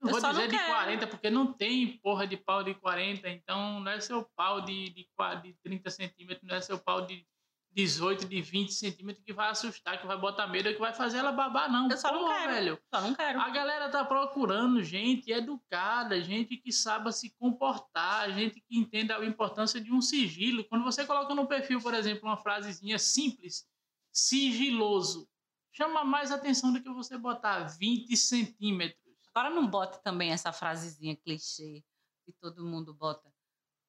não 0.00 0.10
vou 0.10 0.20
só 0.20 0.32
não 0.32 0.34
dizer 0.34 0.48
de 0.50 0.56
quero. 0.56 0.72
40, 0.72 1.06
porque 1.06 1.30
não 1.30 1.52
tem 1.52 1.98
porra 1.98 2.26
de 2.26 2.36
pau 2.36 2.64
de 2.64 2.74
40, 2.74 3.28
então 3.28 3.80
não 3.80 3.92
é 3.92 4.00
seu 4.00 4.24
pau 4.36 4.60
de, 4.62 4.90
de, 4.90 5.08
de 5.42 5.54
30 5.62 5.90
centímetros, 5.90 6.48
não 6.48 6.56
é 6.56 6.60
seu 6.60 6.78
pau 6.78 7.06
de 7.06 7.26
18, 7.74 8.26
de 8.26 8.40
20 8.40 8.72
centímetros 8.72 9.24
que 9.24 9.32
vai 9.32 9.50
assustar, 9.50 10.00
que 10.00 10.06
vai 10.06 10.16
botar 10.16 10.46
medo, 10.46 10.72
que 10.72 10.78
vai 10.78 10.94
fazer 10.94 11.18
ela 11.18 11.32
babar, 11.32 11.70
não. 11.70 11.90
Eu 11.90 11.96
só 11.96 12.12
não 12.12 12.28
quero. 12.28 12.52
velho. 12.52 12.78
Só 12.94 13.00
não 13.00 13.14
quero. 13.14 13.40
A 13.40 13.50
galera 13.50 13.88
tá 13.88 14.04
procurando 14.04 14.80
gente 14.82 15.32
educada, 15.32 16.20
gente 16.22 16.56
que 16.56 16.70
saiba 16.70 17.10
se 17.10 17.30
comportar, 17.36 18.32
gente 18.32 18.60
que 18.60 18.78
entenda 18.78 19.16
a 19.16 19.26
importância 19.26 19.80
de 19.80 19.92
um 19.92 20.00
sigilo. 20.00 20.64
Quando 20.64 20.84
você 20.84 21.04
coloca 21.04 21.34
no 21.34 21.48
perfil, 21.48 21.80
por 21.80 21.94
exemplo, 21.94 22.28
uma 22.28 22.36
frasezinha 22.36 22.98
simples, 22.98 23.66
sigiloso, 24.12 25.28
chama 25.72 26.04
mais 26.04 26.30
atenção 26.30 26.72
do 26.72 26.80
que 26.80 26.88
você 26.90 27.18
botar 27.18 27.64
20 27.64 28.16
centímetros. 28.16 29.02
Agora 29.34 29.52
não 29.52 29.66
bote 29.66 30.00
também 30.04 30.30
essa 30.30 30.52
frasezinha 30.52 31.16
clichê 31.16 31.82
que 32.24 32.32
todo 32.40 32.64
mundo 32.64 32.94
bota. 32.94 33.28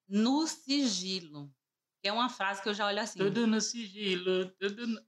No 0.07 0.47
sigilo. 0.47 1.53
É 2.07 2.11
uma 2.11 2.29
frase 2.29 2.61
que 2.61 2.69
eu 2.69 2.73
já 2.73 2.85
olho 2.85 3.01
assim. 3.01 3.19
Tudo 3.19 3.47
no 3.47 3.59
sigilo, 3.59 4.49
tudo 4.59 4.87
no... 4.87 5.01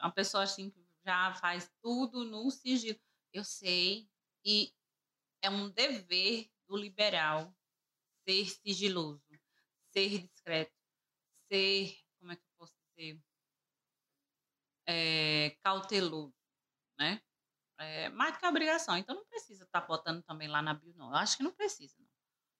Uma 0.00 0.12
pessoa 0.12 0.44
assim 0.44 0.70
que 0.70 0.84
já 1.04 1.34
faz 1.34 1.70
tudo 1.82 2.24
no 2.24 2.50
sigilo. 2.50 2.98
Eu 3.32 3.44
sei. 3.44 4.08
E 4.44 4.72
é 5.42 5.50
um 5.50 5.70
dever 5.70 6.50
do 6.68 6.76
liberal 6.76 7.54
ser 8.26 8.46
sigiloso, 8.46 9.22
ser 9.92 10.26
discreto, 10.26 10.72
ser, 11.50 11.98
como 12.18 12.32
é 12.32 12.36
que 12.36 12.42
eu 12.42 12.52
posso 12.58 12.74
dizer, 12.88 13.20
é, 14.86 15.50
cauteloso, 15.62 16.34
né? 16.98 17.22
É, 17.78 18.08
mais 18.10 18.36
que 18.36 18.44
a 18.44 18.48
obrigação. 18.48 18.96
Então 18.96 19.14
não 19.14 19.24
precisa 19.24 19.64
estar 19.64 19.80
tá 19.80 19.86
botando 19.86 20.22
também 20.22 20.48
lá 20.48 20.62
na 20.62 20.74
bio, 20.74 20.94
não. 20.94 21.08
Eu 21.08 21.16
acho 21.16 21.36
que 21.36 21.42
não 21.42 21.52
precisa. 21.52 21.96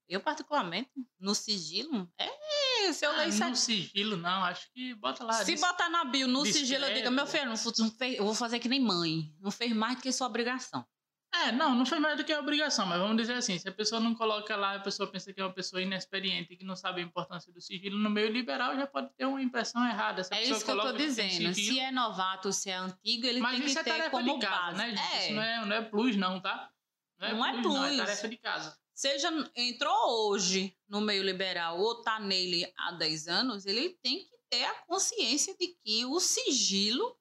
Eu, 0.09 0.21
particularmente, 0.21 0.91
no 1.19 1.35
sigilo, 1.35 2.11
é. 2.19 2.45
Se 2.93 3.07
eu 3.07 3.13
ah, 3.13 3.25
ler 3.25 3.33
No 3.33 3.57
sigilo, 3.57 4.17
não, 4.17 4.45
acho 4.45 4.71
que 4.73 4.95
bota 4.95 5.25
lá. 5.25 5.33
Se 5.45 5.57
botar 5.57 5.89
na 5.89 6.05
bio, 6.05 6.29
no 6.29 6.43
discreto. 6.43 6.67
sigilo, 6.67 6.85
eu 6.85 6.95
digo, 6.95 7.11
meu 7.11 7.27
filho, 7.27 7.47
não, 7.47 7.55
não 7.79 7.91
fez, 7.91 8.19
eu 8.19 8.25
vou 8.25 8.35
fazer 8.35 8.59
que 8.59 8.69
nem 8.69 8.81
mãe. 8.81 9.35
Não 9.41 9.51
fez 9.51 9.73
mais 9.73 9.97
do 9.97 10.03
que 10.03 10.13
sua 10.13 10.27
obrigação. 10.27 10.87
É, 11.35 11.51
não, 11.51 11.75
não 11.75 11.85
foi 11.85 11.99
mais 11.99 12.17
do 12.17 12.23
que 12.23 12.33
a 12.33 12.39
obrigação, 12.39 12.87
mas 12.87 13.01
vamos 13.01 13.17
dizer 13.17 13.35
assim, 13.35 13.59
se 13.59 13.69
a 13.69 13.73
pessoa 13.73 14.01
não 14.01 14.15
coloca 14.15 14.55
lá, 14.55 14.77
a 14.77 14.81
pessoa 14.81 15.11
pensa 15.11 15.33
que 15.33 15.41
é 15.41 15.45
uma 15.45 15.53
pessoa 15.53 15.83
inexperiente, 15.83 16.55
que 16.57 16.65
não 16.65 16.77
sabe 16.77 17.01
a 17.01 17.05
importância 17.05 17.53
do 17.53 17.61
sigilo, 17.61 17.99
no 17.99 18.09
meio 18.09 18.31
liberal 18.31 18.77
já 18.77 18.87
pode 18.87 19.09
ter 19.17 19.25
uma 19.25 19.43
impressão 19.43 19.85
errada. 19.85 20.23
Se 20.23 20.33
é 20.33 20.45
isso 20.45 20.65
que 20.65 20.71
eu 20.71 20.81
tô 20.81 20.93
dizendo, 20.93 21.31
sigilo, 21.31 21.55
se 21.55 21.81
é 21.81 21.91
novato, 21.91 22.53
se 22.53 22.71
é 22.71 22.77
antigo, 22.77 23.27
ele 23.27 23.43
tem 23.43 23.63
que 23.63 23.79
é 23.79 23.83
ter 23.83 24.11
como 24.11 24.39
casa, 24.39 24.79
base. 24.79 24.93
Né? 24.93 24.95
É. 25.13 25.25
Isso 25.25 25.35
não 25.35 25.43
é, 25.43 25.67
não 25.67 25.77
é 25.77 25.83
plus 25.83 26.17
não, 26.17 26.41
tá? 26.41 26.71
Não 27.19 27.29
é 27.29 27.53
não 27.53 27.63
plus, 27.63 27.75
é 27.75 27.79
plus. 27.81 27.97
Não, 27.97 28.03
é 28.03 28.07
tarefa 28.07 28.29
de 28.29 28.37
casa. 28.37 28.84
Seja 28.95 29.29
entrou 29.57 30.29
hoje 30.29 30.77
no 30.89 31.01
meio 31.01 31.23
liberal 31.23 31.81
ou 31.81 32.01
tá 32.03 32.21
nele 32.21 32.73
há 32.77 32.93
10 32.93 33.29
anos, 33.29 33.67
ele 33.67 33.91
tem 34.03 34.25
que 34.25 34.39
ter 34.49 34.65
a 34.65 34.75
consciência 34.83 35.57
de 35.57 35.69
que 35.83 36.05
o 36.07 36.21
sigilo 36.21 37.19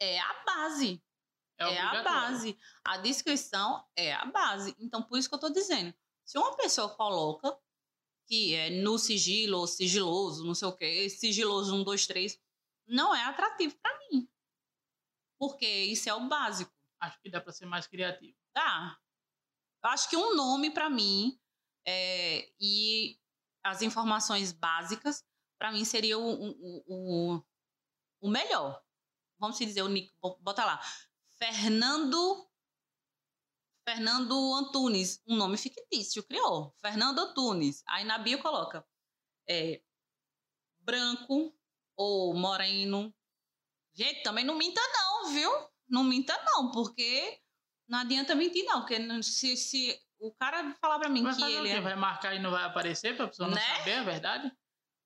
é 0.00 0.18
a 0.18 0.44
base 0.44 1.02
é, 1.58 1.74
é 1.74 1.80
a 1.80 2.02
base. 2.02 2.58
A 2.84 2.98
descrição 2.98 3.84
é 3.96 4.12
a 4.12 4.26
base. 4.26 4.74
Então, 4.78 5.02
por 5.02 5.18
isso 5.18 5.28
que 5.28 5.34
eu 5.34 5.38
estou 5.38 5.52
dizendo. 5.52 5.94
Se 6.24 6.38
uma 6.38 6.56
pessoa 6.56 6.94
coloca 6.94 7.56
que 8.26 8.54
é 8.54 8.70
no 8.70 8.98
sigilo 8.98 9.58
ou 9.58 9.66
sigiloso, 9.66 10.44
não 10.44 10.54
sei 10.54 10.68
o 10.68 10.76
quê, 10.76 11.08
sigiloso 11.08 11.74
um, 11.74 11.84
dois, 11.84 12.06
três, 12.06 12.40
não 12.86 13.14
é 13.14 13.24
atrativo 13.24 13.76
para 13.76 13.98
mim. 14.10 14.28
Porque 15.38 15.66
isso 15.66 16.08
é 16.08 16.14
o 16.14 16.28
básico. 16.28 16.72
Acho 17.00 17.20
que 17.20 17.30
dá 17.30 17.40
para 17.40 17.52
ser 17.52 17.66
mais 17.66 17.86
criativo. 17.86 18.36
Dá. 18.54 18.98
Acho 19.82 20.08
que 20.10 20.16
um 20.16 20.34
nome 20.34 20.70
para 20.70 20.90
mim 20.90 21.38
é, 21.86 22.50
e 22.60 23.18
as 23.62 23.82
informações 23.82 24.52
básicas, 24.52 25.24
para 25.58 25.72
mim, 25.72 25.84
seria 25.84 26.18
o, 26.18 26.50
o, 26.50 26.84
o, 26.86 27.42
o 28.20 28.28
melhor. 28.28 28.82
Vamos 29.38 29.58
dizer, 29.58 29.82
o 29.82 29.88
Nick, 29.88 30.12
bota 30.40 30.64
lá. 30.64 30.80
Fernando 31.38 32.48
Fernando 33.88 34.54
Antunes, 34.54 35.22
um 35.28 35.36
nome 35.36 35.56
fictício, 35.56 36.24
criou. 36.24 36.74
Fernando 36.80 37.20
Antunes. 37.20 37.84
Aí 37.86 38.04
na 38.04 38.18
bio 38.18 38.42
coloca 38.42 38.84
é, 39.48 39.80
branco 40.80 41.56
ou 41.96 42.34
moreno. 42.34 43.14
Gente, 43.94 44.22
também 44.24 44.44
não 44.44 44.56
minta 44.56 44.80
não, 44.92 45.30
viu? 45.32 45.50
Não 45.88 46.02
minta 46.02 46.36
não, 46.44 46.72
porque 46.72 47.40
não 47.88 48.00
adianta 48.00 48.34
mentir 48.34 48.64
não, 48.64 48.80
porque 48.80 49.22
se, 49.22 49.56
se 49.56 50.00
o 50.18 50.32
cara 50.32 50.74
falar 50.80 50.98
para 50.98 51.08
mim 51.08 51.22
vai 51.22 51.34
que 51.34 51.42
ele 51.42 51.68
é... 51.68 51.80
Vai 51.80 51.96
marcar 51.96 52.34
e 52.34 52.38
não 52.38 52.50
vai 52.50 52.64
aparecer 52.64 53.16
pra 53.16 53.28
pessoa 53.28 53.48
não 53.48 53.54
né? 53.54 53.62
saber 53.78 53.94
a 53.94 54.02
verdade? 54.02 54.52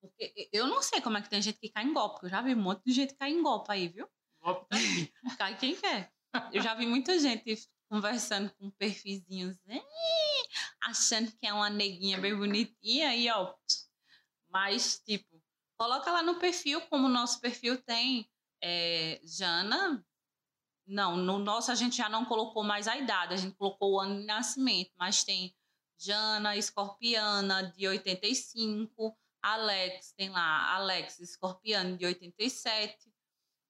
Porque 0.00 0.48
eu 0.52 0.66
não 0.66 0.82
sei 0.82 1.00
como 1.00 1.18
é 1.18 1.22
que 1.22 1.28
tem 1.28 1.42
gente 1.42 1.58
que 1.58 1.68
cai 1.68 1.84
em 1.84 1.92
golpe, 1.92 2.14
porque 2.14 2.26
eu 2.26 2.30
já 2.30 2.40
vi 2.40 2.54
um 2.54 2.62
monte 2.62 2.82
de 2.84 2.92
gente 2.92 3.14
cair 3.14 3.34
em 3.34 3.42
golpe 3.42 3.70
aí, 3.70 3.88
viu? 3.88 4.08
Golpe 4.40 4.66
tá. 4.68 4.76
Cai 5.38 5.58
quem 5.58 5.76
quer. 5.76 6.10
Eu 6.52 6.62
já 6.62 6.74
vi 6.74 6.86
muita 6.86 7.18
gente 7.18 7.68
conversando 7.90 8.50
com 8.54 8.70
perfizinhos, 8.70 9.56
achando 10.80 11.30
que 11.32 11.46
é 11.46 11.52
uma 11.52 11.68
neguinha 11.68 12.18
bem 12.18 12.34
bonitinha 12.34 13.14
e 13.14 13.28
ó. 13.28 13.54
Mas, 14.48 15.02
tipo, 15.04 15.42
coloca 15.76 16.10
lá 16.10 16.22
no 16.22 16.38
perfil, 16.38 16.80
como 16.82 17.06
o 17.06 17.10
nosso 17.10 17.40
perfil 17.40 17.82
tem 17.82 18.30
é, 18.62 19.20
Jana. 19.24 20.04
Não, 20.90 21.16
no 21.16 21.38
nosso 21.38 21.70
a 21.70 21.74
gente 21.76 21.96
já 21.96 22.08
não 22.08 22.24
colocou 22.24 22.64
mais 22.64 22.88
a 22.88 22.96
idade, 22.96 23.34
a 23.34 23.36
gente 23.36 23.54
colocou 23.54 23.92
o 23.92 24.00
ano 24.00 24.20
de 24.20 24.26
nascimento, 24.26 24.90
mas 24.98 25.22
tem 25.22 25.54
Jana 25.96 26.56
Escorpiana, 26.56 27.62
de 27.70 27.86
85, 27.86 29.16
Alex, 29.40 30.12
tem 30.16 30.30
lá 30.30 30.74
Alex 30.74 31.20
Escorpiano, 31.20 31.96
de 31.96 32.04
87, 32.04 33.08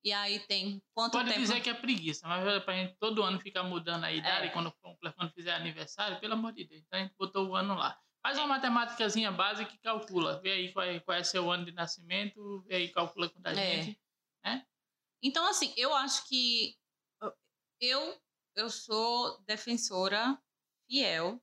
e 0.03 0.11
aí 0.11 0.39
tem 0.39 0.81
quanto 0.95 1.11
Pode 1.11 1.29
tempo... 1.29 1.41
dizer 1.41 1.61
que 1.61 1.69
é 1.69 1.75
preguiça, 1.75 2.27
mas 2.27 2.43
é 2.47 2.59
pra 2.59 2.73
gente 2.73 2.95
todo 2.95 3.21
ano 3.21 3.39
ficar 3.39 3.61
mudando 3.61 4.03
a 4.03 4.11
idade 4.11 4.47
é. 4.47 4.49
quando, 4.49 4.73
quando 4.81 5.31
fizer 5.31 5.53
aniversário, 5.53 6.19
pelo 6.19 6.33
amor 6.33 6.53
de 6.53 6.63
Deus. 6.63 6.81
Então 6.81 6.99
a 6.99 7.03
gente 7.03 7.13
botou 7.15 7.49
o 7.49 7.55
ano 7.55 7.75
lá. 7.75 7.99
Faz 8.23 8.35
uma 8.39 8.47
matemáticazinha 8.47 9.31
básica 9.31 9.71
e 9.71 9.77
calcula. 9.77 10.41
Vê 10.41 10.51
aí 10.51 10.73
qual 10.73 10.85
é, 10.85 10.99
qual 10.99 11.15
é 11.15 11.23
seu 11.23 11.51
ano 11.51 11.65
de 11.65 11.71
nascimento, 11.71 12.61
vê 12.67 12.77
aí 12.77 12.89
calcula 12.89 13.29
com 13.29 13.39
a 13.43 13.51
é. 13.51 13.55
gente. 13.55 14.01
Né? 14.43 14.65
Então, 15.21 15.47
assim, 15.47 15.71
eu 15.77 15.93
acho 15.93 16.27
que 16.27 16.80
eu, 17.81 18.21
eu 18.55 18.69
sou 18.69 19.41
defensora 19.41 20.39
fiel 20.87 21.41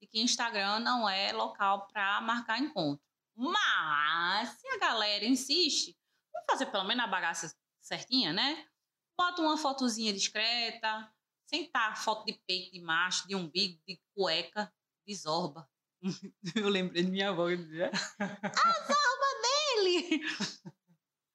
de 0.00 0.06
que 0.06 0.20
Instagram 0.20 0.80
não 0.80 1.08
é 1.08 1.32
local 1.32 1.88
para 1.88 2.20
marcar 2.20 2.58
encontro. 2.58 3.02
Mas, 3.34 4.50
se 4.50 4.68
a 4.68 4.78
galera 4.78 5.24
insiste, 5.24 5.96
vamos 6.32 6.46
fazer 6.50 6.66
pelo 6.66 6.84
menos 6.84 7.04
a 7.04 7.08
bagaça 7.08 7.56
certinha, 7.80 8.32
né? 8.32 8.68
Bota 9.16 9.40
uma 9.40 9.56
fotozinha 9.56 10.12
discreta, 10.12 11.10
sentar 11.46 11.96
foto 11.96 12.26
de 12.26 12.34
peito, 12.46 12.72
de 12.72 12.80
macho, 12.80 13.26
de 13.26 13.34
umbigo, 13.34 13.80
de 13.86 14.00
cueca, 14.14 14.72
de 15.06 15.14
zorba. 15.14 15.68
Eu 16.54 16.68
lembrei 16.68 17.02
de 17.02 17.10
minha 17.10 17.30
avó. 17.30 17.48
Né? 17.48 17.90
a 18.20 18.72
zorba 18.86 19.28
dele! 19.42 20.20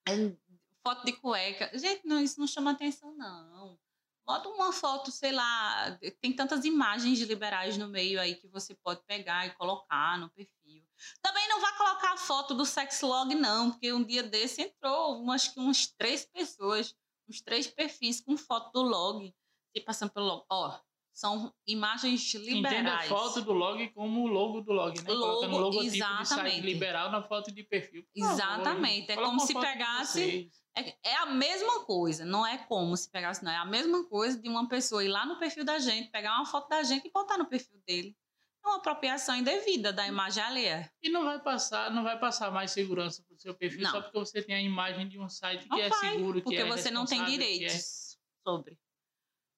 foto 0.85 1.05
de 1.05 1.13
cueca. 1.13 1.71
Gente, 1.77 2.05
não, 2.05 2.19
isso 2.19 2.39
não 2.39 2.47
chama 2.47 2.71
atenção, 2.71 3.15
não. 3.15 3.79
Bota 4.25 4.47
uma 4.47 4.71
foto, 4.71 5.11
sei 5.11 5.33
lá, 5.33 5.99
tem 6.21 6.33
tantas 6.33 6.63
imagens 6.63 7.19
liberais 7.19 7.77
no 7.77 7.89
meio 7.89 8.21
aí 8.21 8.35
que 8.35 8.47
você 8.47 8.73
pode 8.73 9.01
pegar 9.05 9.45
e 9.45 9.51
colocar 9.51 10.17
no 10.17 10.29
perfil. 10.29 10.83
Também 11.21 11.47
não 11.49 11.59
vai 11.59 11.77
colocar 11.77 12.13
a 12.13 12.17
foto 12.17 12.53
do 12.53 12.65
sexlog, 12.65 13.35
não, 13.35 13.71
porque 13.71 13.91
um 13.91 14.03
dia 14.03 14.23
desse 14.23 14.61
entrou, 14.61 15.29
acho 15.31 15.53
que 15.53 15.59
umas 15.59 15.87
três 15.87 16.25
pessoas, 16.25 16.95
uns 17.27 17.41
três 17.41 17.67
perfis 17.67 18.21
com 18.21 18.37
foto 18.37 18.71
do 18.71 18.81
log, 18.81 19.33
e 19.75 19.81
passando 19.81 20.11
pelo 20.11 20.27
log. 20.27 20.45
Ó, 20.49 20.79
são 21.13 21.53
imagens 21.67 22.33
liberais. 22.33 22.79
Entenda 22.79 22.95
a 22.95 23.03
foto 23.03 23.41
do 23.41 23.53
log 23.53 23.89
como 23.89 24.23
o 24.23 24.27
logo 24.27 24.61
do 24.61 24.71
log, 24.71 24.99
né? 25.01 25.11
Logo, 25.11 25.21
Colocando 25.21 25.55
o 25.55 25.59
logotipo 25.59 25.95
exatamente. 25.95 26.25
de 26.25 26.51
site 26.51 26.61
liberal 26.61 27.11
na 27.11 27.21
foto 27.21 27.51
de 27.51 27.63
perfil. 27.63 28.07
Exatamente. 28.15 29.11
é 29.11 29.15
como 29.15 29.39
se 29.39 29.53
pegasse... 29.53 30.49
É, 30.75 30.95
é, 31.03 31.15
a 31.17 31.27
mesma 31.27 31.85
coisa, 31.85 32.25
não 32.25 32.45
é 32.45 32.57
como 32.57 32.97
se 32.97 33.09
pegasse, 33.09 33.43
não. 33.43 33.51
É 33.51 33.57
a 33.57 33.65
mesma 33.65 34.07
coisa 34.07 34.41
de 34.41 34.49
uma 34.49 34.67
pessoa 34.67 35.03
ir 35.03 35.07
lá 35.07 35.25
no 35.25 35.37
perfil 35.37 35.63
da 35.63 35.77
gente, 35.77 36.09
pegar 36.09 36.35
uma 36.35 36.45
foto 36.45 36.67
da 36.67 36.81
gente 36.81 37.07
e 37.07 37.11
botar 37.11 37.37
no 37.37 37.45
perfil 37.45 37.79
dele 37.85 38.17
é 38.65 38.69
uma 38.69 38.77
apropriação 38.77 39.35
indevida 39.35 39.91
da 39.91 40.07
imagem 40.07 40.41
alheia. 40.41 40.91
E 41.01 41.09
não 41.09 41.25
vai 41.25 41.39
passar, 41.39 41.91
não 41.91 42.03
vai 42.03 42.17
passar 42.17 42.49
mais 42.49 42.71
segurança 42.71 43.21
para 43.23 43.35
o 43.35 43.39
seu 43.39 43.53
perfil 43.53 43.81
não. 43.81 43.91
só 43.91 44.01
porque 44.01 44.17
você 44.17 44.41
tem 44.41 44.55
a 44.55 44.61
imagem 44.61 45.07
de 45.07 45.19
um 45.19 45.27
site 45.27 45.67
não 45.67 45.77
que 45.77 45.83
é 45.83 45.89
vai, 45.89 46.07
é 46.07 46.11
seguro, 46.11 46.41
porque 46.41 46.55
que 46.55 46.61
é 46.61 46.65
você 46.65 46.89
não 46.89 47.05
tem 47.05 47.21
é 47.21 47.25
direitos 47.25 47.73
é... 47.75 48.49
sobre. 48.49 48.79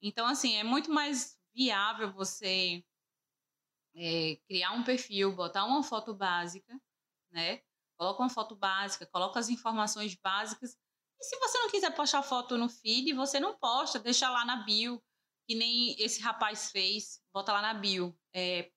Então, 0.01 0.25
assim, 0.25 0.55
é 0.55 0.63
muito 0.63 0.91
mais 0.91 1.39
viável 1.53 2.11
você 2.11 2.83
é, 3.95 4.37
criar 4.47 4.71
um 4.71 4.83
perfil, 4.83 5.31
botar 5.33 5.65
uma 5.65 5.83
foto 5.83 6.13
básica, 6.13 6.79
né? 7.31 7.61
Coloca 7.97 8.23
uma 8.23 8.29
foto 8.29 8.55
básica, 8.55 9.05
coloca 9.05 9.39
as 9.39 9.49
informações 9.49 10.15
básicas. 10.15 10.77
E 11.19 11.23
se 11.23 11.37
você 11.39 11.57
não 11.59 11.69
quiser 11.69 11.95
postar 11.95 12.23
foto 12.23 12.57
no 12.57 12.69
feed, 12.69 13.13
você 13.13 13.39
não 13.39 13.57
posta, 13.57 13.99
deixa 13.99 14.29
lá 14.29 14.45
na 14.45 14.57
bio, 14.63 15.01
que 15.47 15.55
nem 15.55 15.95
esse 15.99 16.21
rapaz 16.21 16.71
fez, 16.71 17.21
bota 17.33 17.53
lá 17.53 17.61
na 17.61 17.73
bio. 17.73 18.17
É, 18.33 18.71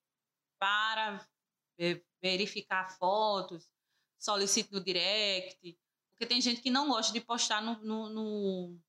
para 0.59 1.27
verificar 2.21 2.97
fotos, 2.99 3.69
solicite 4.19 4.73
no 4.73 4.83
direct, 4.83 5.79
porque 6.11 6.27
tem 6.27 6.41
gente 6.41 6.61
que 6.61 6.71
não 6.71 6.89
gosta 6.89 7.13
de 7.13 7.21
postar 7.21 7.63
no, 7.63 7.79
no, 7.79 8.09
no, 8.09 8.81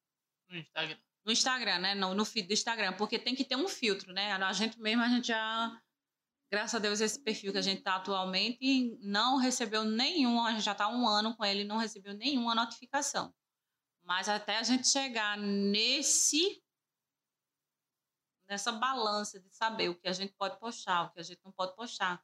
no 0.50 0.58
Instagram. 0.58 0.98
No 1.24 1.32
Instagram, 1.32 1.80
né? 1.80 1.96
No, 1.96 2.16
no 2.16 2.26
feed 2.26 2.48
do 2.48 2.54
Instagram, 2.54 2.98
porque 2.98 3.20
tem 3.20 3.36
que 3.36 3.46
ter 3.46 3.56
um 3.56 3.68
filtro, 3.68 4.12
né? 4.12 4.34
A 4.34 4.54
gente 4.54 4.80
mesmo, 4.80 5.04
a 5.04 5.08
gente 5.08 5.28
já, 5.28 5.80
graças 6.52 6.76
a 6.76 6.80
Deus, 6.80 7.00
esse 7.00 7.22
perfil 7.22 7.52
que 7.52 7.58
a 7.58 7.62
gente 7.64 7.80
está 7.80 7.96
atualmente 7.96 8.98
não 9.02 9.38
recebeu 9.38 9.84
nenhum, 9.84 10.44
a 10.44 10.52
gente 10.52 10.64
já 10.64 10.72
está 10.72 10.88
um 10.88 11.08
ano 11.08 11.36
com 11.36 11.46
ele, 11.46 11.64
não 11.64 11.78
recebeu 11.78 12.14
nenhuma 12.14 12.56
notificação. 12.56 13.34
Mas 14.04 14.28
até 14.28 14.58
a 14.58 14.64
gente 14.64 14.88
chegar 14.88 15.38
nesse 15.38 16.64
nessa 18.50 18.72
balança 18.72 19.40
de 19.40 19.54
saber 19.54 19.90
o 19.90 19.96
que 19.96 20.08
a 20.08 20.12
gente 20.12 20.34
pode 20.34 20.60
postar, 20.60 21.04
o 21.04 21.12
que 21.12 21.20
a 21.20 21.24
gente 21.24 21.40
não 21.46 21.52
pode 21.52 21.76
postar. 21.76 22.20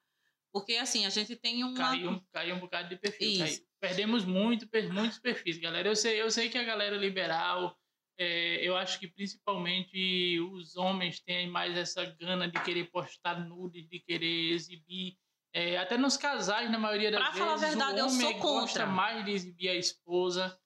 Porque, 0.51 0.77
assim, 0.77 1.05
a 1.05 1.10
gente 1.10 1.36
tem 1.36 1.63
uma... 1.63 1.77
Caiu, 1.77 2.25
caiu 2.32 2.55
um 2.55 2.60
bocado 2.60 2.89
de 2.89 2.96
perfil. 2.96 3.46
Perdemos 3.79 4.25
muito, 4.25 4.67
muitos 4.91 5.20
perfis, 5.20 5.60
galera. 5.60 5.88
Eu 5.88 5.96
sei, 5.96 6.20
eu 6.20 6.32
sei 6.32 6.50
que 6.50 6.58
a 6.58 6.63
galera 6.63 6.98
liberal, 6.98 7.77
é, 8.17 8.65
eu 8.65 8.77
acho 8.77 9.00
que 9.00 9.07
principalmente 9.07 10.39
os 10.39 10.75
homens 10.77 11.19
têm 11.19 11.50
mais 11.50 11.77
essa 11.77 12.05
gana 12.05 12.48
de 12.50 12.62
querer 12.63 12.89
postar 12.89 13.39
nudes, 13.45 13.88
de 13.89 14.00
querer 14.00 14.53
exibir. 14.53 15.17
É, 15.53 15.77
até 15.77 15.98
nos 15.98 16.17
casais, 16.17 16.69
na 16.69 16.77
maioria 16.77 17.12
das 17.12 17.19
pra 17.19 17.29
vezes, 17.29 17.39
falar 17.39 17.53
a 17.53 17.57
verdade, 17.57 18.00
eu 18.00 18.10
sou 18.10 18.34
contra. 18.34 18.62
gosta 18.62 18.86
mais 18.86 19.24
de 19.24 19.31
exibir 19.31 19.69
a 19.69 19.75
esposa. 19.75 20.60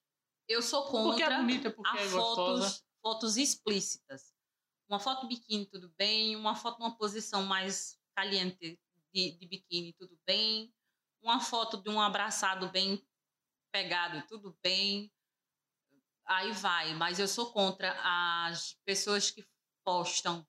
Eu 0.48 0.62
sou 0.62 0.86
contra 0.86 1.10
porque 1.10 1.24
é 1.24 1.38
bonita, 1.38 1.72
porque 1.72 1.98
é 1.98 2.08
fotos, 2.08 2.60
gostosa. 2.60 2.84
fotos 3.02 3.38
explícitas. 3.38 4.34
Uma 4.88 5.00
foto 5.00 5.28
biquíni, 5.28 5.68
tudo 5.68 5.94
bem. 5.98 6.36
Uma 6.36 6.56
foto 6.56 6.80
numa 6.80 6.96
posição 6.96 7.44
mais 7.44 8.00
caliente 8.16 8.80
de, 9.14 9.32
de 9.38 9.48
biquíni, 9.48 9.94
tudo 9.94 10.20
bem. 10.26 10.74
Uma 11.22 11.40
foto 11.40 11.78
de 11.78 11.90
um 11.90 12.02
abraçado 12.02 12.70
bem 12.70 13.04
pegado, 13.72 14.26
tudo 14.28 14.58
bem. 14.64 15.12
Aí 16.30 16.52
vai. 16.52 16.94
Mas 16.94 17.18
eu 17.18 17.28
sou 17.28 17.52
contra 17.52 17.98
as 18.04 18.78
pessoas 18.86 19.32
que 19.32 19.44
postam 19.84 20.46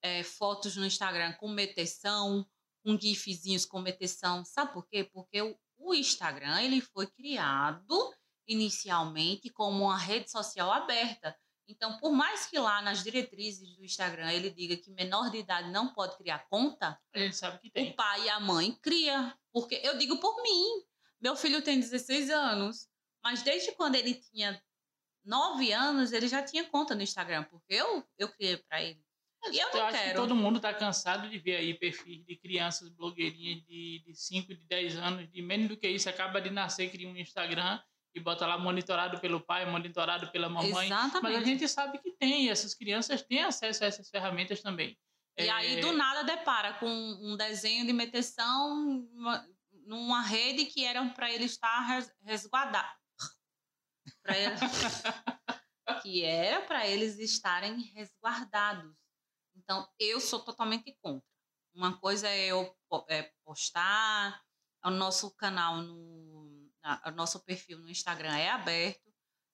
é, 0.00 0.22
fotos 0.22 0.76
no 0.76 0.86
Instagram 0.86 1.32
com 1.32 1.48
meteção, 1.48 2.48
com 2.84 2.96
gifzinhos 2.96 3.64
com 3.64 3.80
meteção. 3.80 4.44
Sabe 4.44 4.72
por 4.72 4.86
quê? 4.88 5.02
Porque 5.02 5.42
o, 5.42 5.58
o 5.76 5.92
Instagram 5.92 6.62
ele 6.62 6.80
foi 6.80 7.08
criado 7.08 8.14
inicialmente 8.46 9.50
como 9.50 9.86
uma 9.86 9.98
rede 9.98 10.30
social 10.30 10.72
aberta. 10.72 11.36
Então, 11.66 11.98
por 11.98 12.12
mais 12.12 12.46
que 12.46 12.58
lá 12.58 12.80
nas 12.80 13.02
diretrizes 13.02 13.76
do 13.76 13.84
Instagram 13.84 14.32
ele 14.32 14.50
diga 14.50 14.76
que 14.76 14.90
menor 14.92 15.30
de 15.30 15.38
idade 15.38 15.70
não 15.70 15.92
pode 15.92 16.16
criar 16.16 16.48
conta, 16.48 16.98
a 17.12 17.18
gente 17.18 17.36
sabe 17.36 17.58
que 17.58 17.70
tem. 17.70 17.90
o 17.90 17.96
pai 17.96 18.24
e 18.24 18.30
a 18.30 18.38
mãe 18.38 18.72
cria. 18.80 19.36
Porque 19.52 19.80
eu 19.82 19.98
digo 19.98 20.18
por 20.18 20.40
mim. 20.42 20.64
Meu 21.20 21.34
filho 21.34 21.60
tem 21.60 21.80
16 21.80 22.30
anos, 22.30 22.88
mas 23.22 23.42
desde 23.42 23.72
quando 23.72 23.96
ele 23.96 24.14
tinha 24.14 24.62
9 25.28 25.70
anos, 25.72 26.12
ele 26.12 26.26
já 26.26 26.42
tinha 26.42 26.64
conta 26.64 26.94
no 26.94 27.02
Instagram, 27.02 27.44
porque 27.44 27.74
eu, 27.74 28.02
eu 28.18 28.28
criei 28.30 28.56
para 28.56 28.82
ele. 28.82 29.00
E 29.52 29.58
eu, 29.58 29.68
eu 29.68 29.74
não 29.76 29.86
acho 29.86 29.96
quero. 29.98 30.08
que 30.10 30.14
todo 30.16 30.34
mundo 30.34 30.56
está 30.56 30.74
cansado 30.74 31.28
de 31.28 31.38
ver 31.38 31.56
aí 31.56 31.72
perfis 31.74 32.24
de 32.24 32.34
crianças 32.36 32.88
blogueirinhas 32.88 33.62
de, 33.64 34.02
de 34.04 34.14
5, 34.14 34.54
de 34.54 34.64
10 34.66 34.96
anos, 34.96 35.30
de 35.30 35.40
menos 35.42 35.68
do 35.68 35.76
que 35.76 35.86
isso, 35.88 36.08
acaba 36.08 36.40
de 36.40 36.50
nascer, 36.50 36.90
cria 36.90 37.08
um 37.08 37.16
Instagram 37.16 37.80
e 38.14 38.18
bota 38.20 38.46
lá 38.46 38.58
monitorado 38.58 39.20
pelo 39.20 39.40
pai, 39.40 39.64
monitorado 39.70 40.28
pela 40.32 40.48
mamãe. 40.48 40.86
Exatamente. 40.86 41.22
Mas 41.22 41.36
a 41.36 41.44
gente 41.44 41.68
sabe 41.68 41.98
que 41.98 42.10
tem, 42.12 42.48
essas 42.50 42.74
crianças 42.74 43.22
têm 43.22 43.44
acesso 43.44 43.84
a 43.84 43.86
essas 43.86 44.08
ferramentas 44.10 44.60
também. 44.60 44.98
E 45.38 45.42
É, 45.44 45.50
aí, 45.50 45.80
do 45.80 45.92
nada, 45.92 46.24
depara 46.24 46.72
com 46.74 46.88
um 46.88 47.36
desenho 47.36 47.86
de 47.86 47.92
meteção 47.92 49.06
uma- 49.14 49.46
numa 49.86 50.20
rede 50.20 50.64
que 50.66 50.84
era 50.84 51.04
para 51.10 51.30
ele 51.30 51.44
estar 51.44 51.80
res- 51.86 52.12
resguardado. 52.24 52.97
Pra 54.22 54.36
ele- 54.38 54.56
que 56.02 56.24
era 56.24 56.60
para 56.62 56.86
eles 56.86 57.18
estarem 57.18 57.80
resguardados. 57.94 58.94
Então, 59.56 59.86
eu 59.98 60.20
sou 60.20 60.40
totalmente 60.40 60.96
contra. 61.02 61.26
Uma 61.74 61.98
coisa 61.98 62.28
é 62.28 62.46
eu 62.46 62.74
é, 63.08 63.30
postar, 63.44 64.42
o 64.84 64.90
nosso 64.90 65.30
canal, 65.36 65.76
no, 65.82 66.70
o 67.06 67.10
nosso 67.12 67.40
perfil 67.44 67.78
no 67.78 67.88
Instagram 67.90 68.36
é 68.36 68.48
aberto, 68.50 69.08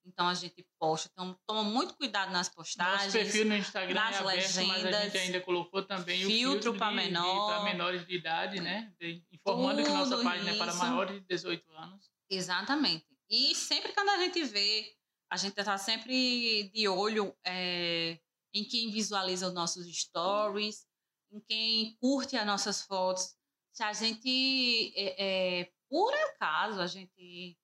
então 0.06 0.28
a 0.28 0.34
gente 0.34 0.66
posta, 0.78 1.08
então 1.12 1.38
toma 1.46 1.64
muito 1.64 1.94
cuidado 1.96 2.30
nas 2.30 2.48
postagens. 2.48 3.04
Nosso 3.06 3.12
perfil 3.18 3.46
no 3.46 3.56
Instagram 3.56 3.94
nas 3.94 4.16
é 4.16 4.18
aberto, 4.18 4.54
mas 4.54 4.58
a 4.58 4.62
legendas, 4.62 5.02
gente 5.12 5.18
ainda 5.18 5.40
colocou 5.40 5.82
também 5.82 6.24
o 6.24 6.28
filtro 6.28 6.62
filtro 6.62 6.74
pra 6.78 6.90
de- 6.90 6.96
de- 6.98 7.02
menor. 7.04 7.64
menores 7.64 8.06
de 8.06 8.14
idade, 8.14 8.60
né? 8.60 8.92
De- 9.00 9.24
informando 9.32 9.82
que 9.82 9.88
nossa 9.88 10.22
página 10.22 10.50
é 10.50 10.58
para 10.58 10.70
isso. 10.72 10.78
maiores 10.78 11.20
de 11.20 11.26
18 11.26 11.70
anos. 11.72 12.10
Exatamente. 12.30 13.06
E 13.28 13.54
sempre 13.54 13.92
quando 13.92 14.10
a 14.10 14.18
gente 14.18 14.42
vê, 14.44 14.96
a 15.30 15.36
gente 15.36 15.58
está 15.58 15.78
sempre 15.78 16.70
de 16.70 16.88
olho 16.88 17.36
é, 17.44 18.20
em 18.52 18.64
quem 18.64 18.90
visualiza 18.90 19.48
os 19.48 19.54
nossos 19.54 19.86
stories, 19.86 20.86
em 21.32 21.40
quem 21.40 21.96
curte 21.96 22.36
as 22.36 22.46
nossas 22.46 22.82
fotos. 22.82 23.36
Se 23.72 23.82
a 23.82 23.92
gente, 23.92 24.92
é, 24.96 25.60
é, 25.60 25.72
por 25.88 26.14
acaso, 26.14 26.80
a 26.80 26.86
gente, 26.86 27.58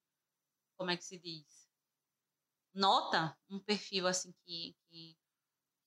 como 0.76 0.90
é 0.90 0.96
que 0.96 1.04
se 1.04 1.18
diz? 1.18 1.68
Nota 2.74 3.36
um 3.48 3.58
perfil 3.58 4.06
assim 4.06 4.32
que, 4.44 4.76
que, 4.88 5.16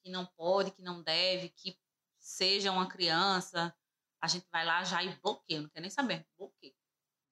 que 0.04 0.12
não 0.12 0.26
pode, 0.26 0.72
que 0.72 0.82
não 0.82 1.02
deve, 1.02 1.50
que 1.50 1.78
seja 2.20 2.72
uma 2.72 2.88
criança, 2.88 3.76
a 4.22 4.28
gente 4.28 4.48
vai 4.52 4.66
lá 4.66 4.84
já 4.84 5.04
e 5.04 5.16
bloqueia, 5.20 5.62
não 5.62 5.70
quer 5.70 5.82
nem 5.82 5.90
saber, 5.90 6.26
bloqueia 6.38 6.74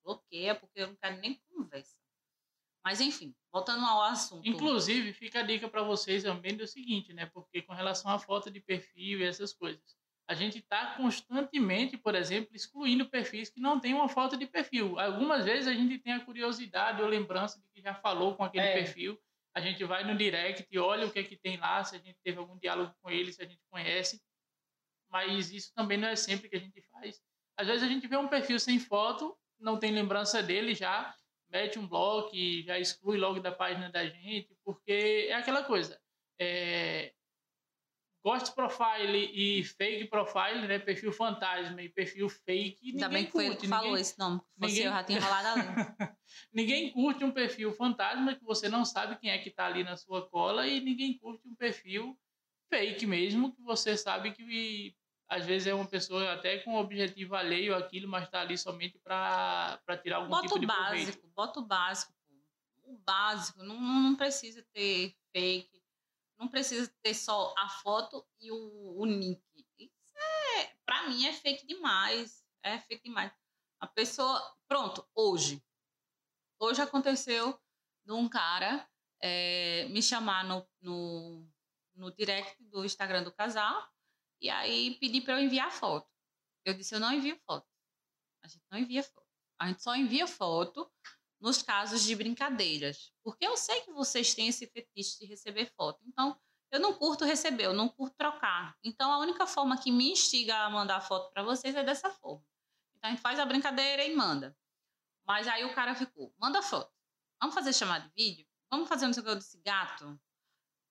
bloqueia 0.04 0.56
porque 0.56 0.82
eu 0.82 0.88
não 0.88 0.95
quero 0.95 1.17
nem 1.17 1.41
conversa. 1.49 2.00
Mas 2.83 2.99
enfim, 2.99 3.35
voltando 3.51 3.85
ao 3.85 4.01
assunto. 4.03 4.47
Inclusive, 4.47 5.13
fica 5.13 5.39
a 5.39 5.43
dica 5.43 5.69
para 5.69 5.83
vocês 5.83 6.23
também 6.23 6.55
do 6.55 6.65
seguinte, 6.65 7.13
né? 7.13 7.27
Porque 7.27 7.61
com 7.61 7.73
relação 7.73 8.09
à 8.11 8.17
foto 8.17 8.49
de 8.49 8.59
perfil 8.59 9.19
e 9.19 9.23
essas 9.23 9.53
coisas, 9.53 9.95
a 10.27 10.33
gente 10.33 10.57
está 10.59 10.95
constantemente, 10.95 11.97
por 11.97 12.15
exemplo, 12.15 12.55
excluindo 12.55 13.07
perfis 13.07 13.49
que 13.49 13.59
não 13.59 13.79
têm 13.79 13.93
uma 13.93 14.09
foto 14.09 14.35
de 14.37 14.47
perfil. 14.47 14.97
Algumas 14.99 15.45
vezes 15.45 15.67
a 15.67 15.73
gente 15.73 15.99
tem 15.99 16.13
a 16.13 16.25
curiosidade 16.25 17.01
ou 17.01 17.07
lembrança 17.07 17.59
de 17.59 17.67
que 17.69 17.81
já 17.81 17.93
falou 17.93 18.35
com 18.35 18.43
aquele 18.43 18.65
É. 18.65 18.73
perfil. 18.73 19.19
A 19.53 19.59
gente 19.59 19.83
vai 19.83 20.03
no 20.05 20.17
direct 20.17 20.65
e 20.71 20.79
olha 20.79 21.05
o 21.05 21.11
que 21.11 21.19
é 21.19 21.23
que 21.23 21.35
tem 21.35 21.57
lá, 21.57 21.83
se 21.83 21.95
a 21.97 21.99
gente 21.99 22.17
teve 22.23 22.39
algum 22.39 22.57
diálogo 22.57 22.95
com 23.01 23.11
ele, 23.11 23.33
se 23.33 23.41
a 23.41 23.45
gente 23.45 23.61
conhece. 23.69 24.21
Mas 25.09 25.51
isso 25.51 25.73
também 25.75 25.97
não 25.97 26.07
é 26.07 26.15
sempre 26.15 26.47
que 26.49 26.55
a 26.55 26.59
gente 26.59 26.81
faz. 26.83 27.21
Às 27.57 27.67
vezes 27.67 27.83
a 27.83 27.87
gente 27.87 28.07
vê 28.07 28.15
um 28.15 28.29
perfil 28.29 28.57
sem 28.59 28.79
foto, 28.79 29.37
não 29.59 29.77
tem 29.77 29.91
lembrança 29.91 30.41
dele 30.41 30.73
já, 30.73 31.13
mete 31.51 31.77
um 31.77 31.87
bloco 31.87 32.35
e 32.35 32.63
já 32.63 32.79
exclui 32.79 33.17
logo 33.17 33.39
da 33.39 33.51
página 33.51 33.89
da 33.89 34.07
gente, 34.07 34.55
porque 34.63 35.27
é 35.29 35.33
aquela 35.33 35.63
coisa. 35.63 35.99
É, 36.39 37.13
ghost 38.23 38.53
profile 38.53 39.31
e 39.33 39.63
fake 39.63 40.05
profile, 40.05 40.67
né? 40.67 40.79
Perfil 40.79 41.11
fantasma 41.11 41.81
e 41.81 41.89
perfil 41.89 42.29
fake. 42.29 42.91
Ainda 42.91 43.07
ninguém 43.07 43.09
bem 43.09 43.25
que 43.25 43.31
foi 43.31 43.45
ele 43.45 43.49
curte, 43.53 43.61
que 43.61 43.67
falou 43.67 43.85
ninguém, 43.85 44.01
esse 44.01 44.19
nome. 44.19 44.39
Fosse 44.39 44.73
ninguém- 44.73 44.85
eu, 44.85 44.91
já 44.91 45.03
tinha 45.03 45.17
enrolado 45.17 45.47
ali. 45.47 45.57
ninguém 46.53 46.91
curte 46.91 47.23
um 47.23 47.31
perfil 47.31 47.73
fantasma 47.73 48.35
que 48.35 48.43
você 48.43 48.69
não 48.69 48.85
sabe 48.85 49.17
quem 49.17 49.31
é 49.31 49.37
que 49.37 49.49
está 49.49 49.65
ali 49.65 49.83
na 49.83 49.97
sua 49.97 50.27
cola 50.29 50.67
e 50.67 50.79
ninguém 50.79 51.17
curte 51.17 51.47
um 51.47 51.55
perfil 51.55 52.17
fake 52.69 53.05
mesmo, 53.05 53.53
que 53.53 53.61
você 53.61 53.97
sabe 53.97 54.31
que 54.31 54.95
às 55.31 55.45
vezes 55.45 55.65
é 55.65 55.73
uma 55.73 55.87
pessoa 55.87 56.33
até 56.33 56.57
com 56.57 56.75
objetivo 56.75 57.35
alheio 57.35 57.73
àquilo, 57.73 58.05
mas 58.05 58.25
está 58.25 58.41
ali 58.41 58.57
somente 58.57 58.99
para 58.99 59.79
tirar 60.03 60.17
algum 60.17 60.29
Bota 60.29 60.41
tipo 60.41 60.59
de 60.59 60.67
proveito. 60.67 61.05
básico, 61.05 61.27
bota 61.29 61.59
o 61.61 61.65
básico. 61.65 62.13
O 62.83 62.97
básico, 62.97 63.63
não, 63.63 63.79
não 63.79 64.13
precisa 64.13 64.61
ter 64.73 65.15
fake, 65.31 65.81
não 66.37 66.49
precisa 66.49 66.93
ter 67.01 67.13
só 67.13 67.53
a 67.57 67.69
foto 67.69 68.27
e 68.41 68.51
o, 68.51 68.97
o 68.97 69.05
nick. 69.05 69.41
Isso 69.79 70.17
é, 70.57 70.75
pra 70.85 71.07
mim, 71.07 71.25
é 71.25 71.31
fake 71.31 71.65
demais. 71.65 72.45
É 72.61 72.77
fake 72.79 73.03
demais. 73.05 73.31
A 73.79 73.87
pessoa, 73.87 74.37
pronto, 74.67 75.07
hoje. 75.15 75.63
Hoje 76.59 76.81
aconteceu 76.81 77.57
de 78.03 78.11
um 78.11 78.27
cara 78.27 78.85
é, 79.21 79.87
me 79.91 80.03
chamar 80.03 80.43
no, 80.43 80.67
no, 80.81 81.47
no 81.95 82.11
direct 82.11 82.61
do 82.65 82.83
Instagram 82.83 83.23
do 83.23 83.31
casal 83.31 83.89
e 84.41 84.49
aí 84.49 84.95
pedir 84.95 85.21
para 85.21 85.36
eu 85.36 85.45
enviar 85.45 85.71
foto. 85.71 86.10
Eu 86.65 86.73
disse, 86.73 86.95
eu 86.95 86.99
não 86.99 87.13
envio 87.13 87.39
foto. 87.45 87.67
A 88.43 88.47
gente 88.47 88.63
não 88.71 88.80
envia 88.80 89.04
foto. 89.04 89.27
A 89.60 89.67
gente 89.67 89.84
só 89.84 89.95
envia 89.95 90.25
foto 90.25 90.91
nos 91.39 91.62
casos 91.62 92.04
de 92.04 92.15
brincadeiras. 92.15 93.13
Porque 93.23 93.45
eu 93.45 93.56
sei 93.56 93.82
que 93.82 93.91
vocês 93.91 94.34
têm 94.34 94.47
esse 94.47 94.65
fetiche 94.67 95.19
de 95.19 95.25
receber 95.25 95.67
foto. 95.77 95.99
Então, 96.06 96.39
eu 96.71 96.80
não 96.80 96.93
curto 96.93 97.25
receber, 97.25 97.65
eu 97.65 97.73
não 97.73 97.88
curto 97.88 98.15
trocar. 98.15 98.75
Então, 98.84 99.12
a 99.12 99.19
única 99.19 99.45
forma 99.45 99.77
que 99.77 99.91
me 99.91 100.12
instiga 100.12 100.56
a 100.58 100.69
mandar 100.69 101.01
foto 101.01 101.32
para 101.32 101.43
vocês 101.43 101.75
é 101.75 101.84
dessa 101.84 102.10
forma. 102.10 102.43
Então, 102.95 103.10
a 103.10 103.13
gente 103.13 103.21
faz 103.21 103.39
a 103.39 103.45
brincadeira 103.45 104.04
e 104.04 104.15
manda. 104.15 104.58
Mas 105.25 105.47
aí 105.47 105.63
o 105.65 105.73
cara 105.73 105.93
ficou, 105.93 106.34
manda 106.39 106.62
foto. 106.62 106.91
Vamos 107.39 107.56
fazer 107.56 107.73
chamada 107.73 108.08
de 108.08 108.13
vídeo? 108.15 108.47
Vamos 108.71 108.88
fazer 108.88 109.06
um 109.06 109.13
jogo 109.13 109.36
desse 109.36 109.58
gato? 109.62 110.19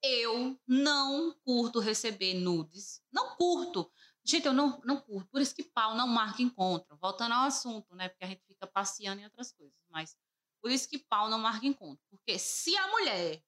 Eu 0.02 0.58
não 0.66 1.32
curto 1.44 1.78
receber 1.78 2.34
nudes. 2.34 3.02
Não 3.12 3.36
curto. 3.36 3.90
Gente, 4.24 4.46
eu 4.46 4.52
não, 4.52 4.80
não 4.84 5.00
curto. 5.00 5.28
Por 5.30 5.40
isso 5.40 5.54
que 5.54 5.62
pau 5.62 5.94
não 5.94 6.06
marca 6.06 6.42
encontro. 6.42 6.96
Voltando 6.96 7.32
ao 7.32 7.44
assunto, 7.44 7.94
né? 7.94 8.08
Porque 8.08 8.24
a 8.24 8.28
gente 8.28 8.44
fica 8.46 8.66
passeando 8.66 9.20
em 9.20 9.24
outras 9.24 9.52
coisas. 9.52 9.78
Mas 9.88 10.16
por 10.60 10.70
isso 10.70 10.88
que 10.88 10.98
pau 10.98 11.28
não 11.28 11.38
marca 11.38 11.66
encontro. 11.66 12.02
Porque 12.10 12.38
se 12.38 12.76
a 12.76 12.88
mulher 12.88 13.42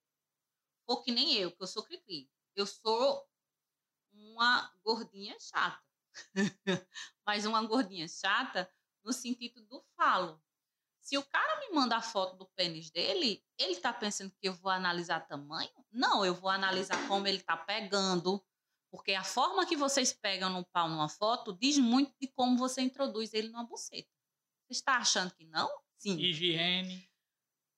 for 0.87 1.03
que 1.03 1.13
nem 1.13 1.35
eu, 1.35 1.51
que 1.53 1.63
eu 1.63 1.67
sou 1.67 1.83
cri 1.83 2.29
eu 2.55 2.67
sou 2.67 3.27
uma 4.13 4.71
gordinha 4.85 5.39
chata. 5.41 5.83
Mas 7.27 7.47
uma 7.47 7.63
gordinha 7.67 8.07
chata 8.07 8.71
no 9.03 9.13
sentido 9.13 9.63
do 9.63 9.83
falo. 9.97 10.43
Se 11.03 11.19
o 11.19 11.23
cara 11.25 11.61
me 11.61 11.75
manda 11.75 11.97
a 11.97 12.01
foto 12.01 12.37
do 12.37 12.47
pênis 12.55 12.89
dele, 12.91 13.45
ele 13.59 13.77
tá 13.77 13.93
pensando 13.93 14.31
que 14.41 14.49
eu 14.49 14.55
vou 14.55 14.71
analisar 14.71 15.27
tamanho? 15.27 15.71
Não, 15.91 16.25
eu 16.25 16.33
vou 16.33 16.49
analisar 16.49 17.09
como 17.09 17.27
ele 17.27 17.41
tá 17.41 17.57
pegando. 17.57 18.43
Porque 18.89 19.13
a 19.13 19.25
forma 19.25 19.67
que 19.67 19.77
vocês 19.77 20.13
pegam 20.13 20.49
no 20.49 20.65
pau 20.65 20.89
numa 20.89 21.09
foto 21.09 21.53
diz 21.55 21.77
muito 21.77 22.15
de 22.21 22.29
como 22.29 22.57
você 22.57 22.83
introduz 22.83 23.35
ele 23.35 23.49
numa 23.49 23.65
buceta. 23.65 24.09
Você 24.65 24.75
está 24.75 24.97
achando 24.97 25.35
que 25.35 25.45
não? 25.45 25.69
Sim. 25.99 26.17
Higiene. 26.19 27.11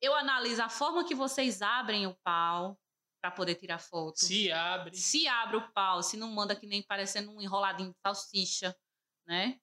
Eu 0.01 0.15
analiso 0.15 0.63
a 0.63 0.69
forma 0.69 1.07
que 1.07 1.15
vocês 1.15 1.63
abrem 1.63 2.07
o 2.07 2.15
pau 2.17 2.79
para 3.23 3.31
poder 3.31 3.55
tirar 3.55 3.79
foto. 3.79 4.19
Se 4.19 4.53
abre. 4.53 4.95
Se 4.95 5.27
abre 5.27 5.57
o 5.57 5.73
pau, 5.73 6.03
se 6.03 6.19
não 6.19 6.31
manda 6.31 6.55
que 6.55 6.67
nem 6.67 6.83
parecendo 6.83 7.31
um 7.31 7.41
enroladinho 7.41 7.91
de 7.91 7.99
salsicha, 8.01 8.77
né? 9.27 9.59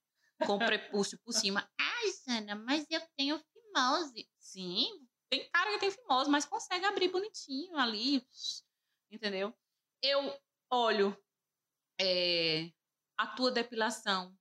Com 0.48 0.58
prepúcio 0.58 1.20
por 1.24 1.32
cima. 1.32 1.70
Ai, 1.80 2.12
Sana, 2.12 2.56
mas 2.56 2.86
eu 2.90 3.02
tenho 3.16 3.40
fimose. 3.72 4.30
Sim, 4.38 5.08
tem 5.30 5.50
cara 5.50 5.72
que 5.72 5.80
tem 5.80 5.92
fimose, 5.92 6.30
mas 6.30 6.46
consegue 6.46 6.86
abrir 6.86 7.10
bonitinho 7.10 7.78
ali. 7.78 8.26
Entendeu? 9.10 9.54
Eu 10.02 10.38
olho 10.70 11.18
é, 12.00 12.72
a 13.18 13.28
tua 13.28 13.52
depilação. 13.52 14.36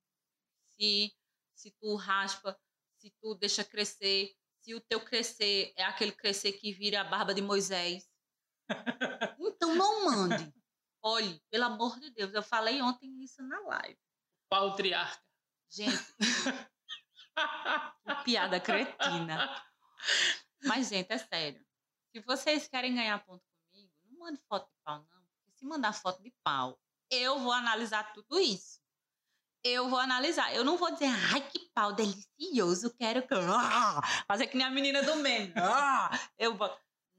Se, 0.77 1.15
se 1.55 1.71
tu 1.71 1.95
raspa, 1.95 2.59
se 2.97 3.11
tu 3.21 3.35
deixa 3.35 3.63
crescer, 3.63 4.35
se 4.59 4.73
o 4.73 4.81
teu 4.81 5.03
crescer 5.03 5.73
é 5.75 5.83
aquele 5.83 6.11
crescer 6.11 6.53
que 6.53 6.71
vira 6.71 7.01
a 7.01 7.03
barba 7.03 7.33
de 7.33 7.41
Moisés. 7.41 8.09
Então 9.61 9.75
não 9.75 10.05
mande. 10.05 10.51
Olhe, 11.03 11.39
pelo 11.51 11.65
amor 11.65 11.99
de 11.99 12.09
Deus, 12.09 12.33
eu 12.33 12.41
falei 12.41 12.81
ontem 12.81 13.23
isso 13.23 13.43
na 13.43 13.59
live. 13.59 13.99
Pau 14.49 14.75
triarca. 14.75 15.23
Gente, 15.69 16.03
piada 18.23 18.59
cretina. 18.59 19.49
Mas, 20.63 20.89
gente, 20.89 21.11
é 21.11 21.17
sério. 21.17 21.63
Se 22.11 22.19
vocês 22.21 22.67
querem 22.67 22.93
ganhar 22.93 23.23
ponto 23.25 23.43
comigo, 23.71 23.91
não 24.03 24.19
mande 24.19 24.39
foto 24.47 24.67
de 24.67 24.77
pau, 24.83 24.97
não. 25.09 25.21
Porque 25.35 25.51
se 25.57 25.65
mandar 25.65 25.93
foto 25.93 26.21
de 26.21 26.31
pau, 26.43 26.79
eu 27.09 27.39
vou 27.39 27.51
analisar 27.51 28.11
tudo 28.13 28.39
isso. 28.39 28.79
Eu 29.63 29.89
vou 29.89 29.99
analisar. 29.99 30.53
Eu 30.53 30.63
não 30.63 30.77
vou 30.77 30.91
dizer, 30.91 31.09
ai, 31.31 31.41
que 31.49 31.59
pau 31.73 31.93
delicioso, 31.93 32.93
quero 32.95 33.23
ah, 33.47 34.01
fazer 34.27 34.47
que 34.47 34.57
nem 34.57 34.65
a 34.65 34.71
menina 34.71 35.03
do 35.03 35.15
meme. 35.17 35.53
Ah, 35.55 36.09
eu 36.37 36.55
vou. 36.55 36.75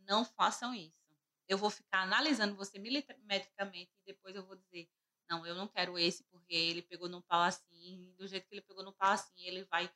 Não 0.09 0.25
façam 0.25 0.75
isso. 0.75 0.93
Eu 1.49 1.57
vou 1.57 1.71
ficar 1.71 2.03
analisando 2.03 2.57
você 2.57 2.79
milimetricamente 2.79 3.91
e 4.01 4.05
depois 4.07 4.35
eu 4.35 4.45
vou 4.45 4.57
dizer, 4.57 4.89
não, 5.29 5.47
eu 5.47 5.55
não 5.55 5.69
quero 5.69 5.99
esse 5.99 6.25
porque 6.25 6.55
ele 6.55 6.83
pegou 6.83 7.09
no 7.09 7.23
pau 7.23 7.43
assim, 7.43 8.13
do 8.19 8.27
jeito 8.27 8.49
que 8.49 8.55
ele 8.55 8.63
pegou 8.63 8.83
no 8.85 8.93
pau 8.93 9.11
assim, 9.11 9.47
ele 9.47 9.65
vai 9.65 9.91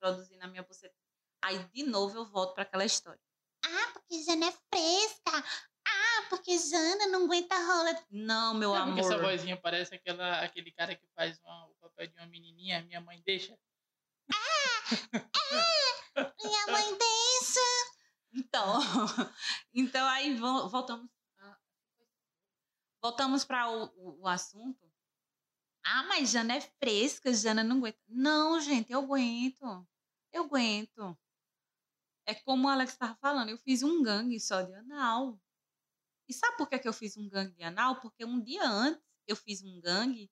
introduzir 0.00 0.38
na 0.38 0.46
minha 0.46 0.62
buceta. 0.62 0.94
Aí, 1.42 1.58
de 1.72 1.82
novo, 1.84 2.16
eu 2.16 2.24
volto 2.24 2.54
para 2.54 2.62
aquela 2.62 2.84
história. 2.84 3.20
Ah, 3.64 3.90
porque 3.92 4.22
Jana 4.22 4.46
é 4.46 4.52
fresca. 4.52 5.44
Ah, 5.86 6.26
porque 6.28 6.56
Jana 6.58 7.06
não 7.08 7.24
aguenta 7.24 7.54
rola. 7.56 8.04
Não, 8.10 8.54
meu 8.54 8.72
Sabe 8.72 8.90
amor. 8.90 8.98
essa 9.00 9.18
vozinha 9.18 9.56
parece 9.56 9.94
aquela, 9.94 10.40
aquele 10.40 10.70
cara 10.72 10.94
que 10.94 11.06
faz 11.14 11.38
uma, 11.40 11.66
o 11.66 11.74
papel 11.74 12.08
de 12.08 12.16
uma 12.16 12.26
menininha, 12.26 12.82
minha 12.82 13.00
mãe 13.00 13.22
deixa. 13.24 13.56
Ah, 14.32 14.96
ah 16.16 16.32
minha 16.42 16.66
mãe 16.66 16.96
deixa. 16.98 17.60
Então, 18.32 18.78
então 19.74 20.06
aí 20.08 20.36
voltamos 20.36 21.10
voltamos 23.02 23.44
para 23.44 23.70
o, 23.70 23.84
o, 23.96 24.20
o, 24.20 24.28
assunto. 24.28 24.86
Ah, 25.82 26.02
mas 26.04 26.30
Jana 26.30 26.56
é 26.56 26.60
fresca, 26.60 27.32
Jana 27.32 27.64
não 27.64 27.78
aguenta. 27.78 27.98
Não, 28.06 28.60
gente, 28.60 28.92
eu 28.92 29.00
aguento. 29.00 29.88
Eu 30.32 30.44
aguento. 30.44 31.18
É 32.26 32.34
como 32.34 32.66
o 32.66 32.70
Alex 32.70 32.92
estava 32.92 33.16
falando, 33.16 33.48
eu 33.48 33.58
fiz 33.58 33.82
um 33.82 34.02
gangue 34.02 34.38
só 34.38 34.62
de 34.62 34.72
anal. 34.74 35.40
E 36.28 36.32
sabe 36.32 36.56
por 36.56 36.68
que, 36.68 36.78
que 36.78 36.88
eu 36.88 36.92
fiz 36.92 37.16
um 37.16 37.28
gangue 37.28 37.54
de 37.56 37.62
anal? 37.62 38.00
Porque 38.00 38.24
um 38.24 38.40
dia 38.40 38.64
antes 38.64 39.02
eu 39.26 39.34
fiz 39.34 39.62
um 39.62 39.80
gangue. 39.80 40.30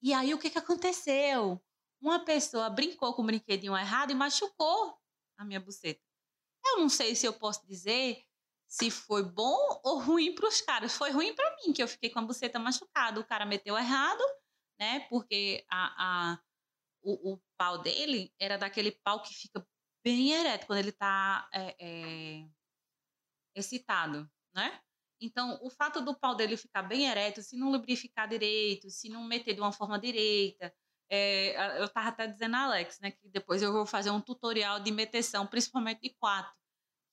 E 0.00 0.12
aí 0.14 0.32
o 0.32 0.38
que, 0.38 0.50
que 0.50 0.58
aconteceu? 0.58 1.62
Uma 2.00 2.24
pessoa 2.24 2.70
brincou 2.70 3.12
com 3.14 3.22
o 3.22 3.26
brinquedinho 3.26 3.76
errado 3.76 4.12
e 4.12 4.14
machucou 4.14 4.98
a 5.36 5.44
minha 5.44 5.60
buceta. 5.60 6.00
Eu 6.64 6.78
não 6.78 6.88
sei 6.88 7.14
se 7.14 7.26
eu 7.26 7.32
posso 7.32 7.66
dizer 7.66 8.24
se 8.68 8.90
foi 8.90 9.22
bom 9.22 9.80
ou 9.82 9.98
ruim 9.98 10.34
para 10.34 10.46
os 10.46 10.60
caras. 10.60 10.94
Foi 10.94 11.10
ruim 11.10 11.34
para 11.34 11.56
mim, 11.56 11.72
que 11.72 11.82
eu 11.82 11.88
fiquei 11.88 12.10
com 12.10 12.18
a 12.18 12.22
buceta 12.22 12.58
machucada. 12.58 13.18
O 13.18 13.26
cara 13.26 13.46
meteu 13.46 13.76
errado, 13.76 14.22
né? 14.78 15.00
Porque 15.08 15.64
a, 15.70 16.32
a, 16.32 16.40
o, 17.08 17.34
o 17.34 17.42
pau 17.56 17.78
dele 17.78 18.32
era 18.38 18.58
daquele 18.58 18.92
pau 18.92 19.22
que 19.22 19.32
fica 19.32 19.66
bem 20.04 20.32
ereto 20.32 20.66
quando 20.66 20.80
ele 20.80 20.90
está 20.90 21.48
é, 21.52 21.76
é, 21.80 22.48
excitado, 23.54 24.30
né? 24.54 24.80
Então, 25.20 25.58
o 25.62 25.70
fato 25.70 26.00
do 26.00 26.14
pau 26.14 26.34
dele 26.36 26.56
ficar 26.56 26.82
bem 26.82 27.06
ereto, 27.08 27.42
se 27.42 27.56
não 27.56 27.70
lubrificar 27.70 28.28
direito, 28.28 28.88
se 28.90 29.08
não 29.08 29.24
meter 29.24 29.54
de 29.54 29.60
uma 29.60 29.72
forma 29.72 29.98
direita, 29.98 30.72
é, 31.10 31.80
eu 31.80 31.86
estava 31.86 32.08
até 32.08 32.26
dizendo 32.26 32.54
a 32.54 32.64
Alex, 32.64 33.00
né, 33.00 33.10
que 33.10 33.28
depois 33.28 33.62
eu 33.62 33.72
vou 33.72 33.86
fazer 33.86 34.10
um 34.10 34.20
tutorial 34.20 34.78
de 34.78 34.92
meteção, 34.92 35.46
principalmente 35.46 36.02
de 36.02 36.10
quatro, 36.20 36.54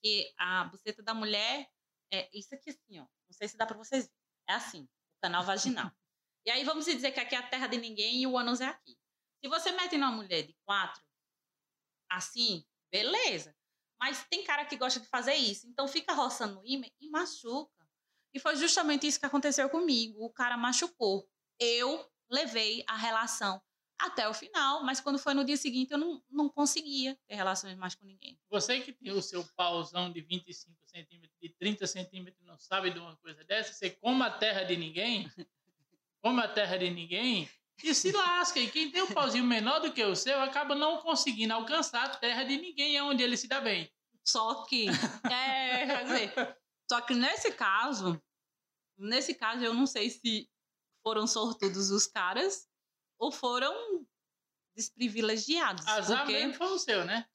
que 0.04 0.32
a 0.38 0.66
buceta 0.66 1.02
da 1.02 1.14
mulher 1.14 1.68
é 2.12 2.30
isso 2.38 2.54
aqui 2.54 2.70
assim, 2.70 3.00
ó, 3.00 3.04
não 3.04 3.32
sei 3.32 3.48
se 3.48 3.58
dá 3.58 3.66
para 3.66 3.78
vocês 3.78 4.04
verem, 4.04 4.20
é 4.50 4.54
assim, 4.54 4.84
o 4.84 5.22
canal 5.22 5.44
vaginal. 5.44 5.90
e 6.46 6.52
aí 6.52 6.64
vamos 6.64 6.86
dizer 6.86 7.12
que 7.12 7.20
aqui 7.20 7.34
é 7.34 7.40
a 7.40 7.48
terra 7.48 7.66
de 7.66 7.78
ninguém 7.78 8.22
e 8.22 8.28
o 8.28 8.38
ânus 8.38 8.62
é 8.62 8.68
aqui. 8.68 8.96
Se 9.46 9.48
você 9.48 9.72
mete 9.74 9.96
numa 9.96 10.12
mulher 10.12 10.42
de 10.42 10.56
quatro, 10.66 11.00
assim, 12.10 12.66
beleza. 12.92 13.56
Mas 14.00 14.26
tem 14.28 14.44
cara 14.44 14.66
que 14.66 14.76
gosta 14.76 15.00
de 15.00 15.06
fazer 15.06 15.36
isso. 15.36 15.68
Então 15.68 15.88
fica 15.88 16.14
roçando 16.14 16.60
o 16.62 16.66
ímã 16.66 16.88
e 17.00 17.08
machuca. 17.12 17.88
E 18.34 18.40
foi 18.40 18.56
justamente 18.56 19.06
isso 19.06 19.20
que 19.20 19.26
aconteceu 19.28 19.70
comigo. 19.70 20.26
O 20.26 20.32
cara 20.32 20.58
machucou. 20.58 21.30
Eu 21.60 22.12
levei 22.28 22.84
a 22.88 22.98
relação 22.98 23.62
até 24.00 24.28
o 24.28 24.34
final, 24.34 24.84
mas 24.84 25.00
quando 25.00 25.20
foi 25.20 25.36
no 25.36 25.46
dia 25.46 25.58
seguinte 25.58 25.92
eu 25.92 26.00
não, 26.00 26.24
não 26.28 26.50
conseguia 26.50 27.16
ter 27.28 27.36
relações 27.36 27.78
mais 27.78 27.94
com 27.94 28.04
ninguém. 28.04 28.40
Você 28.50 28.82
que 28.82 28.94
tem 28.94 29.12
o 29.12 29.22
seu 29.22 29.46
pauzão 29.56 30.12
de 30.12 30.22
25 30.22 30.76
centímetros, 30.88 31.40
de 31.40 31.50
30 31.50 31.86
centímetros, 31.86 32.44
não 32.44 32.58
sabe 32.58 32.90
de 32.90 32.98
uma 32.98 33.16
coisa 33.18 33.44
dessa, 33.44 33.74
você 33.74 33.92
come 33.92 34.24
a 34.24 34.32
terra 34.32 34.64
de 34.64 34.76
ninguém, 34.76 35.32
come 36.20 36.42
a 36.42 36.48
terra 36.48 36.78
de 36.78 36.90
ninguém 36.90 37.48
e 37.84 37.94
se 37.94 38.12
lasca. 38.12 38.60
E 38.60 38.70
quem 38.70 38.92
tem 38.92 39.04
um 39.04 39.14
pauzinho 39.14 39.44
menor 39.44 39.80
do 39.80 39.92
que 39.92 40.04
o 40.04 40.16
seu 40.16 40.40
acaba 40.42 40.76
não 40.76 40.98
conseguindo 41.02 41.54
alcançar 41.54 42.06
a 42.06 42.16
terra 42.16 42.44
de 42.44 42.58
ninguém, 42.58 42.96
é 42.96 43.04
onde 43.04 43.24
ele 43.24 43.38
se 43.38 43.48
dá 43.48 43.60
bem. 43.60 43.92
Só 44.24 44.66
que, 44.66 44.88
é, 45.32 45.86
quer 45.86 46.04
dizer, 46.04 46.58
só 46.90 47.02
que 47.02 47.14
nesse 47.14 47.52
caso, 47.52 48.22
nesse 48.98 49.34
caso 49.36 49.64
eu 49.64 49.74
não 49.74 49.86
sei 49.86 50.10
se 50.10 50.50
foram 51.04 51.28
sortudos 51.28 51.92
os 51.92 52.08
caras 52.08 52.68
ou 53.20 53.32
foram 53.32 53.74
desprivilegiados. 54.76 55.86
Azar 55.88 56.20
porque... 56.20 56.34
mesmo 56.34 56.54
foi 56.56 56.68
o 56.68 56.80
seu, 56.80 57.06
né? 57.06 57.28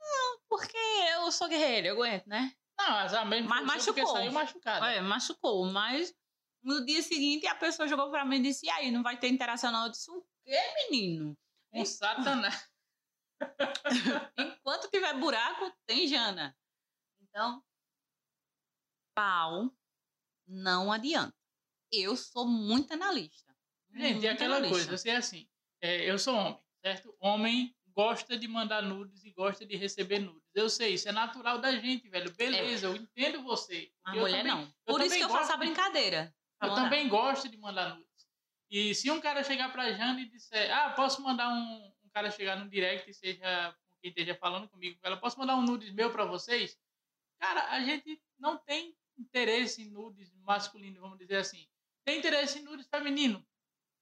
Não, 0.00 0.40
porque 0.48 0.76
eu 1.14 1.30
sou 1.30 1.48
guerreiro, 1.48 1.88
eu 1.88 1.94
aguento, 1.94 2.26
né? 2.26 2.52
Não, 2.78 2.96
azar 2.96 3.26
mesmo 3.26 3.48
mas 3.48 3.64
machucou. 3.64 3.94
porque 3.94 4.06
saiu 4.06 4.32
machucado. 4.32 4.84
É, 4.86 5.00
machucou, 5.00 5.66
mas 5.66 6.12
no 6.62 6.84
dia 6.84 7.02
seguinte 7.02 7.46
a 7.46 7.54
pessoa 7.54 7.88
jogou 7.88 8.10
pra 8.10 8.24
mim 8.24 8.36
e 8.36 8.42
disse, 8.42 8.66
e 8.66 8.70
aí, 8.70 8.90
não 8.90 9.02
vai 9.02 9.18
ter 9.18 9.28
interação 9.28 9.72
não? 9.72 9.84
Eu 9.84 9.90
disse, 9.90 10.10
o 10.10 10.24
quê, 10.44 10.58
menino? 10.90 11.36
Um 11.72 11.84
satanás. 11.84 12.68
Enquanto 14.38 14.90
tiver 14.90 15.18
buraco, 15.18 15.72
tem 15.86 16.06
Jana. 16.06 16.56
Então, 17.20 17.62
pau 19.14 19.74
não 20.46 20.92
adianta. 20.92 21.34
Eu 21.90 22.16
sou 22.16 22.46
muito 22.46 22.92
analista. 22.92 23.54
Gente, 23.94 24.26
é 24.26 24.30
aquela 24.30 24.56
analista. 24.56 24.78
coisa, 24.78 24.94
assim, 24.94 25.08
é 25.10 25.16
assim, 25.16 25.48
é, 25.82 26.10
eu 26.10 26.18
sou 26.18 26.34
homem, 26.34 26.60
certo? 26.84 27.16
Homem 27.20 27.76
gosta 27.88 28.38
de 28.38 28.48
mandar 28.48 28.82
nudes 28.82 29.24
e 29.24 29.30
gosta 29.32 29.66
de 29.66 29.76
receber 29.76 30.20
nudes. 30.20 30.42
Eu 30.54 30.70
sei, 30.70 30.94
isso 30.94 31.08
é 31.08 31.12
natural 31.12 31.58
da 31.58 31.72
gente, 31.76 32.08
velho. 32.08 32.32
Beleza, 32.34 32.86
é. 32.86 32.90
eu 32.90 32.96
entendo 32.96 33.42
você. 33.42 33.92
A 34.04 34.14
mulher 34.14 34.44
também, 34.44 34.44
não. 34.44 34.74
Por 34.86 35.00
isso 35.02 35.16
que 35.16 35.24
eu 35.24 35.28
faço 35.28 35.52
a 35.52 35.56
brincadeira. 35.56 36.34
Eu 36.62 36.68
mandar. 36.68 36.82
também 36.82 37.08
gosto 37.08 37.48
de 37.48 37.56
mandar 37.56 37.96
nudes. 37.96 38.28
E 38.70 38.94
se 38.94 39.10
um 39.10 39.20
cara 39.20 39.44
chegar 39.44 39.70
pra 39.70 39.92
Jane 39.92 40.22
e 40.22 40.28
disser, 40.28 40.74
ah, 40.74 40.90
posso 40.90 41.22
mandar 41.22 41.48
um, 41.50 41.92
um 42.04 42.08
cara 42.10 42.30
chegar 42.30 42.56
no 42.56 42.70
direct, 42.70 43.12
seja 43.12 43.76
com 43.88 43.96
quem 44.00 44.10
esteja 44.10 44.34
falando 44.34 44.68
comigo, 44.68 44.98
ela 45.02 45.16
posso 45.16 45.38
mandar 45.38 45.56
um 45.56 45.62
nudes 45.62 45.90
meu 45.92 46.10
pra 46.10 46.24
vocês? 46.24 46.78
Cara, 47.38 47.70
a 47.70 47.80
gente 47.80 48.22
não 48.38 48.56
tem 48.56 48.96
interesse 49.18 49.82
em 49.82 49.90
nudes 49.90 50.32
masculino, 50.36 51.00
vamos 51.00 51.18
dizer 51.18 51.36
assim. 51.36 51.66
Tem 52.04 52.18
interesse 52.18 52.60
em 52.60 52.62
nudes 52.62 52.86
feminino. 52.86 53.44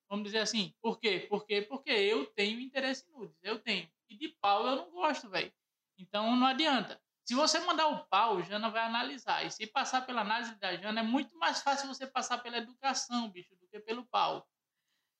Vamos 0.08 0.24
dizer 0.24 0.38
assim. 0.38 0.74
Por 0.80 0.98
quê? 0.98 1.26
Porque, 1.28 1.62
porque 1.62 1.90
eu 1.90 2.26
tenho 2.26 2.60
interesse 2.60 3.08
em 3.08 3.12
nudes. 3.12 3.36
Eu 3.42 3.58
tenho. 3.58 3.90
E 4.08 4.16
de 4.16 4.28
pau 4.28 4.66
eu 4.66 4.76
não 4.76 4.90
gosto, 4.90 5.28
velho. 5.28 5.52
Então 5.98 6.34
não 6.36 6.46
adianta. 6.46 7.00
Se 7.30 7.34
você 7.36 7.60
mandar 7.60 7.86
o 7.86 8.04
pau, 8.06 8.42
Jana 8.42 8.70
vai 8.70 8.84
analisar. 8.84 9.46
E 9.46 9.52
se 9.52 9.64
passar 9.64 10.04
pela 10.04 10.22
análise 10.22 10.52
da 10.58 10.74
Jana, 10.76 10.98
é 10.98 11.02
muito 11.04 11.38
mais 11.38 11.62
fácil 11.62 11.86
você 11.86 12.04
passar 12.04 12.38
pela 12.38 12.58
educação, 12.58 13.30
bicho, 13.30 13.54
do 13.54 13.68
que 13.68 13.78
pelo 13.78 14.04
pau. 14.04 14.44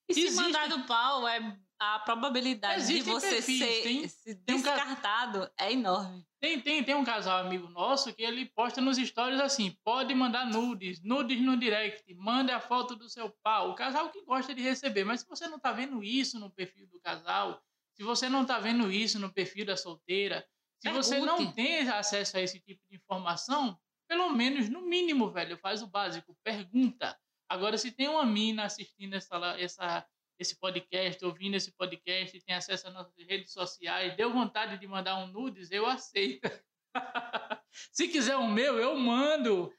E 0.08 0.12
Existe... 0.12 0.32
se 0.32 0.36
mandar 0.36 0.68
do 0.68 0.82
pau, 0.86 1.28
é 1.28 1.56
a 1.78 2.00
probabilidade 2.00 2.80
Existem 2.80 3.04
de 3.04 3.10
você 3.12 3.34
perfis, 3.34 3.60
ser 3.60 4.34
tem, 4.34 4.44
tem 4.44 4.56
descartado 4.56 5.44
um 5.44 5.48
é 5.56 5.72
enorme. 5.72 6.26
Tem, 6.40 6.60
tem, 6.60 6.82
tem 6.82 6.96
um 6.96 7.04
casal 7.04 7.46
amigo 7.46 7.68
nosso 7.68 8.12
que 8.12 8.24
ele 8.24 8.46
posta 8.46 8.80
nos 8.80 8.96
stories 8.96 9.38
assim: 9.38 9.78
pode 9.84 10.12
mandar 10.12 10.46
nudes, 10.46 11.00
nudes 11.04 11.40
no 11.40 11.56
direct, 11.56 12.12
mande 12.14 12.50
a 12.50 12.58
foto 12.58 12.96
do 12.96 13.08
seu 13.08 13.30
pau. 13.40 13.70
O 13.70 13.76
casal 13.76 14.10
que 14.10 14.20
gosta 14.24 14.52
de 14.52 14.62
receber. 14.62 15.04
Mas 15.04 15.20
se 15.20 15.28
você 15.28 15.46
não 15.46 15.60
tá 15.60 15.70
vendo 15.70 16.02
isso 16.02 16.40
no 16.40 16.50
perfil 16.50 16.88
do 16.88 16.98
casal, 16.98 17.62
se 17.94 18.02
você 18.02 18.28
não 18.28 18.44
tá 18.44 18.58
vendo 18.58 18.90
isso 18.90 19.20
no 19.20 19.32
perfil 19.32 19.64
da 19.64 19.76
solteira, 19.76 20.44
se 20.80 20.88
Pergunte. 20.88 21.06
você 21.06 21.20
não 21.20 21.52
tem 21.52 21.88
acesso 21.88 22.38
a 22.38 22.40
esse 22.40 22.58
tipo 22.58 22.82
de 22.88 22.96
informação, 22.96 23.78
pelo 24.08 24.30
menos, 24.30 24.68
no 24.68 24.82
mínimo, 24.82 25.30
velho, 25.30 25.56
faz 25.58 25.82
o 25.82 25.86
básico, 25.86 26.36
pergunta. 26.42 27.16
Agora, 27.48 27.76
se 27.76 27.92
tem 27.92 28.08
uma 28.08 28.24
mina 28.24 28.64
assistindo 28.64 29.14
essa, 29.14 29.36
essa 29.58 30.06
esse 30.38 30.58
podcast, 30.58 31.22
ouvindo 31.22 31.54
esse 31.54 31.70
podcast, 31.72 32.40
tem 32.40 32.54
acesso 32.54 32.88
às 32.88 32.94
nossas 32.94 33.14
redes 33.18 33.52
sociais, 33.52 34.16
deu 34.16 34.32
vontade 34.32 34.78
de 34.78 34.86
mandar 34.86 35.16
um 35.18 35.26
nudes, 35.26 35.70
eu 35.70 35.84
aceito. 35.86 36.50
Se 37.92 38.08
quiser 38.08 38.36
o 38.36 38.48
meu, 38.48 38.78
eu 38.78 38.96
mando. 38.96 39.72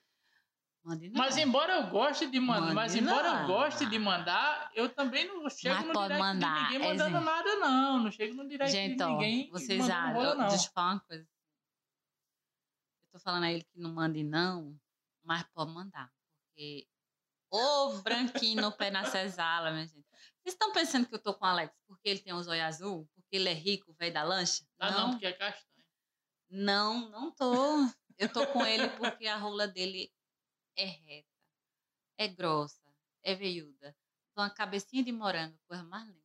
Mas 0.83 1.37
embora 1.37 1.73
eu 1.73 1.87
goste 1.89 2.25
de 2.27 2.39
mandar, 2.39 2.73
mas 2.73 2.95
embora 2.95 3.41
eu 3.41 3.47
goste 3.47 3.85
de 3.85 3.99
mandar, 3.99 4.71
eu 4.73 4.89
também 4.89 5.27
não 5.27 5.47
chego 5.47 5.75
mas 5.75 5.85
no 5.85 5.93
direct 5.93 6.19
mandar. 6.19 6.55
de 6.55 6.73
ninguém 6.73 6.79
mandando 6.79 7.17
é, 7.17 7.19
nada, 7.19 7.55
não. 7.57 7.99
Não 7.99 8.11
chego 8.11 8.33
no 8.33 8.49
direct 8.49 8.71
Gente, 8.71 8.97
de 8.97 9.05
ninguém. 9.05 9.49
Vocês 9.51 9.85
já, 9.85 10.11
rola, 10.11 10.35
não. 10.35 10.47
deixa 10.47 10.65
eu 10.65 10.71
falar 10.71 10.93
uma 10.93 10.99
coisa. 11.01 11.27
Eu 12.99 13.07
tô 13.11 13.19
falando 13.19 13.43
a 13.43 13.51
ele 13.51 13.63
que 13.63 13.79
não 13.79 13.93
mande, 13.93 14.23
não, 14.23 14.75
mas 15.23 15.43
pode 15.53 15.71
mandar. 15.71 16.11
Porque 16.47 16.87
o 17.51 17.99
branquinho 17.99 18.61
no 18.61 18.71
pé 18.71 18.89
na 18.89 19.05
cesala, 19.05 19.71
minha 19.71 19.85
gente. 19.85 20.07
Vocês 20.41 20.55
estão 20.55 20.71
pensando 20.71 21.05
que 21.05 21.13
eu 21.13 21.19
tô 21.19 21.35
com 21.35 21.45
o 21.45 21.47
Alex 21.47 21.75
porque 21.85 22.09
ele 22.09 22.19
tem 22.19 22.33
os 22.33 22.47
olhos 22.47 22.63
azul? 22.63 23.07
Porque 23.13 23.35
ele 23.35 23.49
é 23.49 23.53
rico, 23.53 23.93
velho 23.93 24.13
da 24.13 24.23
lancha? 24.23 24.65
Ah, 24.79 24.89
não, 24.89 24.99
não, 24.99 25.09
porque 25.11 25.27
é 25.27 25.33
castanho. 25.33 25.85
Não, 26.49 27.09
não 27.09 27.29
tô. 27.29 27.87
Eu 28.17 28.29
tô 28.29 28.47
com 28.47 28.65
ele 28.65 28.89
porque 28.97 29.27
a 29.27 29.37
rola 29.37 29.67
dele 29.67 30.11
é 30.75 30.85
reta, 30.85 31.27
é 32.17 32.27
grossa, 32.27 32.81
é 33.23 33.35
veiuda. 33.35 33.95
Uma 34.35 34.49
cabecinha 34.49 35.03
de 35.03 35.11
morango, 35.11 35.59
coisa 35.67 35.83
mais 35.83 36.07
linda. 36.07 36.21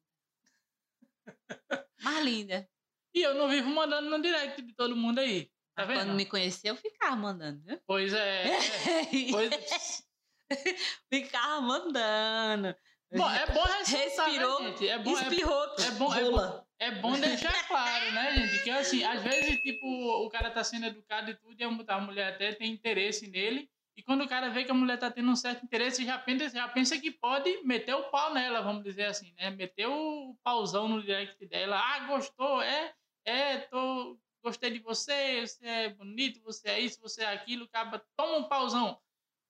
Mais 2.03 2.25
linda. 2.25 2.69
E 3.15 3.23
eu 3.23 3.35
não 3.35 3.49
vivo 3.49 3.69
mandando 3.71 4.11
no 4.11 4.23
direct 4.23 4.63
de 4.63 4.75
todo 4.75 4.97
mundo 4.97 5.19
aí. 5.19 5.51
Tá 5.75 5.85
vendo? 5.85 5.99
Quando 5.99 6.15
me 6.15 6.27
conheceu, 6.27 6.75
eu 6.75 6.77
ficava 6.77 7.17
mandando, 7.17 7.63
viu? 7.63 7.81
Pois 7.87 8.13
é. 8.15 8.45
pois... 9.31 10.07
ficava 11.13 11.61
mandando. 11.61 12.75
Bom, 13.13 13.31
é 13.31 13.47
bom 13.47 13.63
ressaltar, 13.85 14.27
né, 14.29 14.33
Respirou, 14.33 14.63
né, 14.63 14.69
gente? 14.69 14.89
É 14.89 14.99
bom, 14.99 15.13
espirrou, 15.13 15.65
é, 15.79 15.83
é 15.83 15.91
bom, 15.93 16.15
é 16.15 16.31
bom, 16.31 16.67
é 16.79 16.91
bom 16.93 17.21
deixar 17.21 17.69
claro, 17.69 18.13
né, 18.13 18.35
gente? 18.37 18.65
Que 18.65 18.71
assim, 18.71 19.05
às 19.05 19.23
vezes, 19.23 19.61
tipo, 19.61 19.87
o 19.87 20.29
cara 20.29 20.51
tá 20.51 20.65
sendo 20.65 20.87
educado 20.87 21.31
e 21.31 21.35
tudo, 21.35 21.61
e 21.61 21.65
a 21.65 22.01
mulher 22.01 22.35
até 22.35 22.53
tem 22.53 22.73
interesse 22.73 23.29
nele, 23.29 23.71
e 23.97 24.03
quando 24.03 24.23
o 24.25 24.29
cara 24.29 24.51
vê 24.51 24.65
que 24.65 24.71
a 24.71 24.75
mulher 24.75 24.99
tá 24.99 25.11
tendo 25.11 25.31
um 25.31 25.37
certo 25.37 25.65
interesse, 25.65 26.05
já 26.05 26.19
pensa, 26.19 26.51
já 26.51 26.69
pensa 26.69 27.01
que 27.01 27.11
pode 27.11 27.63
meter 27.65 27.95
o 27.95 28.11
pau 28.11 28.35
nela, 28.35 28.61
vamos 28.61 28.85
dizer 28.85 29.07
assim, 29.07 29.33
né? 29.39 29.51
Meter 29.51 29.87
o 29.87 30.37
pauzão 30.45 30.87
no 30.87 31.03
direct 31.03 31.45
dela. 31.47 31.79
Ah, 31.79 32.01
gostou, 32.01 32.61
é, 32.61 32.93
é, 33.25 33.59
tô, 33.59 34.19
gostei 34.43 34.71
de 34.71 34.81
você, 34.81 35.47
você 35.47 35.67
é 35.67 35.89
bonito, 35.89 36.43
você 36.43 36.69
é 36.69 36.81
isso, 36.81 37.01
você 37.01 37.23
é 37.23 37.33
aquilo, 37.33 37.65
acaba, 37.65 38.05
toma 38.15 38.37
um 38.37 38.45
pauzão. 38.45 39.01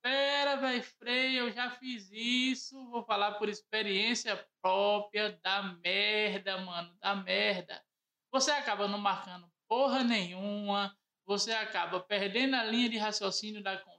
Pera, 0.00 0.56
velho, 0.56 0.82
freio, 0.84 1.48
eu 1.48 1.52
já 1.52 1.70
fiz 1.70 2.08
isso. 2.12 2.88
Vou 2.90 3.02
falar 3.02 3.32
por 3.32 3.48
experiência 3.48 4.46
própria 4.62 5.38
da 5.42 5.62
merda, 5.82 6.56
mano, 6.58 6.94
da 7.00 7.16
merda. 7.16 7.82
Você 8.30 8.52
acaba 8.52 8.86
não 8.86 8.98
marcando 8.98 9.50
porra 9.68 10.04
nenhuma, 10.04 10.96
você 11.24 11.52
acaba 11.52 12.00
perdendo 12.00 12.54
a 12.54 12.64
linha 12.64 12.88
de 12.88 12.96
raciocínio 12.96 13.62
da 13.62 13.76
conversa, 13.76 13.95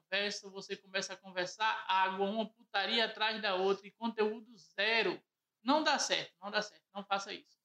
você 0.51 0.75
começa 0.75 1.13
a 1.13 1.17
conversar 1.17 1.85
água, 1.87 2.29
uma 2.29 2.49
putaria 2.49 3.05
atrás 3.05 3.41
da 3.41 3.55
outra 3.55 3.87
e 3.87 3.91
conteúdo 3.91 4.55
zero. 4.57 5.21
Não 5.63 5.83
dá 5.83 5.99
certo, 5.99 6.33
não 6.41 6.49
dá 6.49 6.61
certo, 6.61 6.83
não 6.93 7.03
faça 7.03 7.33
isso. 7.33 7.57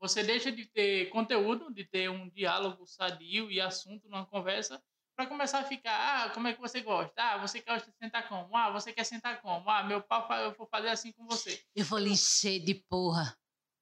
Você 0.00 0.22
deixa 0.22 0.52
de 0.52 0.66
ter 0.66 1.08
conteúdo, 1.10 1.72
de 1.72 1.84
ter 1.84 2.10
um 2.10 2.28
diálogo 2.28 2.86
sadio 2.86 3.50
e 3.50 3.60
assunto 3.60 4.08
numa 4.08 4.26
conversa 4.26 4.82
para 5.16 5.26
começar 5.26 5.60
a 5.60 5.64
ficar, 5.64 6.26
ah, 6.26 6.30
como 6.30 6.46
é 6.46 6.52
que 6.52 6.60
você 6.60 6.82
gosta? 6.82 7.12
Ah, 7.16 7.38
você 7.38 7.60
quer 7.62 7.80
sentar 7.98 8.28
como? 8.28 8.54
Ah, 8.54 8.70
você 8.70 8.92
quer 8.92 9.04
sentar 9.04 9.40
como? 9.40 9.68
Ah, 9.70 9.82
meu 9.82 10.02
pau, 10.02 10.30
eu 10.34 10.54
vou 10.54 10.66
fazer 10.66 10.88
assim 10.88 11.10
com 11.12 11.24
você. 11.26 11.64
Eu 11.74 11.86
vou 11.86 11.98
lhe 11.98 12.10
encher 12.10 12.60
de 12.60 12.74
porra. 12.74 13.34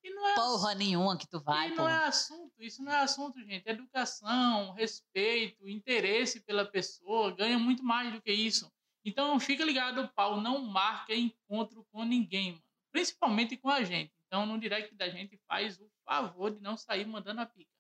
E 0.05 0.11
não 0.11 0.29
é 0.29 0.35
porra 0.37 0.71
ass... 0.71 0.79
nenhuma 0.79 1.19
que 1.19 1.27
tu 1.27 1.41
vai, 1.41 1.71
E 1.71 1.75
não 1.75 1.89
é 1.89 2.07
assunto, 2.07 2.44
isso 2.65 2.83
não 2.83 2.93
é 2.93 3.01
assunto, 3.01 3.43
gente. 3.43 3.69
Educação, 3.69 4.73
respeito, 4.73 5.69
interesse 5.69 6.41
pela 6.41 6.65
pessoa, 6.65 7.35
ganha 7.35 7.59
muito 7.59 7.83
mais 7.83 8.13
do 8.13 8.21
que 8.21 8.33
isso. 8.33 8.73
Então, 9.05 9.39
fica 9.39 9.65
ligado, 9.65 10.03
o 10.03 10.09
pau 10.09 10.41
não 10.41 10.63
marca 10.63 11.15
encontro 11.15 11.85
com 11.93 12.05
ninguém, 12.05 12.53
mano. 12.53 12.65
Principalmente 12.91 13.57
com 13.57 13.69
a 13.69 13.83
gente. 13.83 14.13
Então, 14.27 14.47
no 14.47 14.59
direct 14.59 14.95
da 14.95 15.09
gente, 15.09 15.39
faz 15.47 15.79
o 15.79 15.91
favor 16.05 16.51
de 16.51 16.61
não 16.61 16.77
sair 16.77 17.07
mandando 17.07 17.41
a 17.41 17.47
pica. 17.47 17.71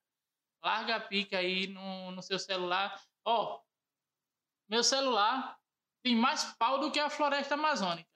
Larga 0.63 0.97
a 0.97 1.01
pica 1.01 1.39
aí 1.39 1.67
no, 1.67 2.11
no 2.11 2.23
seu 2.23 2.39
celular 2.39 3.01
Ó, 3.25 3.61
meu 4.69 4.85
celular 4.85 5.59
tem 6.03 6.15
mais 6.15 6.45
pau 6.59 6.79
do 6.79 6.93
que 6.93 7.01
a 7.01 7.09
floresta 7.09 7.55
amazônica. 7.55 8.09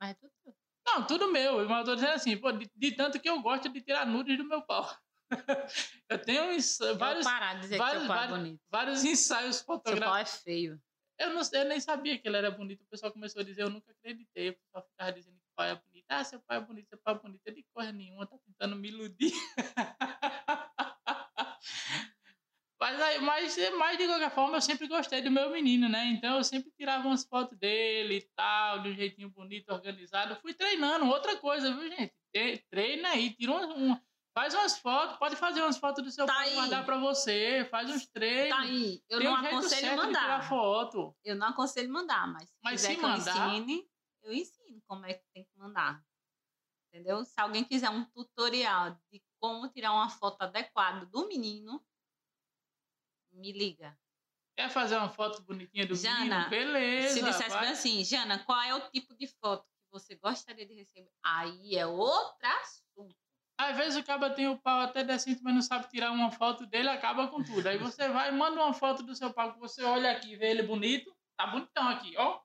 Mas 0.00 0.10
é 0.10 0.14
tudo. 0.14 0.56
Não, 0.86 1.06
tudo 1.06 1.32
meu. 1.32 1.68
Mas 1.68 1.78
eu 1.78 1.84
tô 1.84 1.94
dizendo 1.96 2.12
assim, 2.12 2.36
pô, 2.36 2.52
de, 2.52 2.70
de 2.74 2.92
tanto 2.92 3.20
que 3.20 3.28
eu 3.28 3.40
gosto 3.42 3.68
de 3.68 3.80
tirar 3.80 4.06
nudes 4.06 4.36
do 4.38 4.44
meu 4.44 4.62
pau. 4.62 4.88
eu 6.08 6.18
tenho 6.18 6.50
uns, 6.50 6.78
vários, 6.98 7.24
parar 7.24 7.54
de 7.54 7.60
dizer 7.62 7.78
vários, 7.78 8.02
que 8.02 8.06
seu 8.06 8.14
pau 8.14 8.24
é 8.24 8.28
bonito. 8.28 8.60
vários 8.70 9.04
ensaios 9.04 9.60
fotográficos. 9.60 10.04
Seu 10.04 10.10
pau 10.10 10.16
é 10.16 10.24
feio. 10.24 10.82
Eu, 11.18 11.32
não, 11.32 11.42
eu 11.52 11.64
nem 11.66 11.80
sabia 11.80 12.18
que 12.18 12.26
ele 12.26 12.36
era 12.36 12.50
bonito. 12.50 12.82
O 12.82 12.86
pessoal 12.86 13.12
começou 13.12 13.40
a 13.40 13.44
dizer, 13.44 13.62
eu 13.62 13.70
nunca 13.70 13.92
acreditei. 13.92 14.50
O 14.50 14.58
pessoal 14.58 14.84
ficava 14.84 15.12
dizendo 15.12 15.36
que 15.38 15.46
o 15.46 15.54
pai 15.54 15.70
é 15.70 15.74
bonito. 15.76 16.04
Ah, 16.08 16.24
seu 16.24 16.40
pai 16.40 16.56
é 16.58 16.60
bonito, 16.60 16.88
seu 16.88 16.98
pai 16.98 17.14
é 17.14 17.18
bonito. 17.18 17.40
Eu 17.46 17.54
de 17.54 17.64
coisa 17.72 17.92
nenhuma, 17.92 18.26
tá 18.26 18.36
tentando 18.44 18.76
me 18.76 18.88
iludir. 18.88 19.32
Mas, 22.80 23.20
mas, 23.22 23.56
mas 23.78 23.96
de 23.96 24.06
qualquer 24.06 24.30
forma, 24.30 24.58
eu 24.58 24.60
sempre 24.60 24.86
gostei 24.86 25.22
do 25.22 25.30
meu 25.30 25.48
menino, 25.48 25.88
né? 25.88 26.04
Então 26.08 26.36
eu 26.36 26.44
sempre 26.44 26.70
tirava 26.76 27.08
umas 27.08 27.24
fotos 27.24 27.56
dele 27.56 28.16
e 28.16 28.28
tal, 28.36 28.82
de 28.82 28.90
um 28.90 28.94
jeitinho 28.94 29.30
bonito, 29.30 29.72
organizado. 29.72 30.36
Fui 30.36 30.52
treinando. 30.52 31.06
Outra 31.06 31.34
coisa, 31.38 31.74
viu, 31.74 31.88
gente? 31.88 32.12
Treina 32.70 33.10
aí, 33.10 33.34
tira 33.34 33.52
uma, 33.52 34.02
faz 34.34 34.52
umas 34.52 34.76
fotos, 34.78 35.16
pode 35.16 35.36
fazer 35.36 35.62
umas 35.62 35.78
fotos 35.78 36.04
do 36.04 36.10
seu 36.10 36.26
tá 36.26 36.34
pai 36.34 36.52
e 36.52 36.56
mandar 36.56 36.84
pra 36.84 36.98
você. 36.98 37.66
Faz 37.70 37.88
uns 37.88 38.06
treinos. 38.06 38.50
Tá 38.50 38.62
aí. 38.62 39.02
Eu 39.08 39.18
Tem 39.18 39.28
não 39.28 39.34
um 39.34 39.46
aconselho 39.46 39.96
mandar. 39.96 40.20
tirar 40.20 40.48
foto. 40.48 41.16
Eu 41.24 41.36
não 41.36 41.46
aconselho 41.48 41.90
mandar, 41.92 42.26
mas 42.26 42.48
se 42.48 42.56
mas 42.62 42.80
quiser 42.82 42.96
se 42.96 43.00
mandar, 43.00 43.36
eu 43.36 43.54
ensine, 43.54 43.90
eu 44.22 44.32
ensino 44.34 44.82
como 44.86 45.06
é 45.06 45.14
que 45.14 45.24
tem 45.32 45.44
que 45.44 45.56
mandar. 45.56 46.04
Entendeu? 46.88 47.24
Se 47.24 47.40
alguém 47.40 47.64
quiser 47.64 47.90
um 47.90 48.04
tutorial 48.04 48.98
de 49.10 49.22
como 49.40 49.68
tirar 49.68 49.92
uma 49.92 50.10
foto 50.10 50.42
adequada 50.42 51.06
do 51.06 51.26
menino, 51.26 51.84
me 53.32 53.52
liga. 53.52 53.98
Quer 54.56 54.70
fazer 54.70 54.96
uma 54.96 55.08
foto 55.08 55.42
bonitinha 55.42 55.86
do 55.86 55.96
Jana, 55.96 56.48
menino? 56.48 56.50
Beleza. 56.50 57.14
Se 57.14 57.24
dissesse 57.24 57.58
bem 57.58 57.70
assim, 57.70 58.04
Jana, 58.04 58.38
qual 58.44 58.60
é 58.62 58.74
o 58.74 58.90
tipo 58.90 59.14
de 59.16 59.26
foto 59.26 59.64
que 59.64 59.90
você 59.90 60.14
gostaria 60.14 60.64
de 60.64 60.74
receber? 60.74 61.10
Aí 61.22 61.74
é 61.76 61.84
outro 61.84 62.46
assunto. 62.62 63.23
Às 63.64 63.76
vezes 63.78 63.98
o 63.98 64.04
cara 64.04 64.28
tem 64.30 64.46
o 64.46 64.58
pau 64.58 64.80
até 64.80 65.02
decente, 65.02 65.42
mas 65.42 65.54
não 65.54 65.62
sabe 65.62 65.88
tirar 65.88 66.10
uma 66.10 66.30
foto 66.30 66.66
dele, 66.66 66.90
acaba 66.90 67.28
com 67.28 67.42
tudo. 67.42 67.66
Aí 67.66 67.78
você 67.78 68.08
vai, 68.08 68.30
manda 68.30 68.62
uma 68.62 68.74
foto 68.74 69.02
do 69.02 69.16
seu 69.16 69.32
pau, 69.32 69.54
que 69.54 69.58
você 69.58 69.82
olha 69.82 70.10
aqui, 70.10 70.36
vê 70.36 70.50
ele 70.50 70.62
bonito, 70.62 71.16
tá 71.36 71.46
bonitão 71.46 71.88
aqui, 71.88 72.14
ó. 72.18 72.42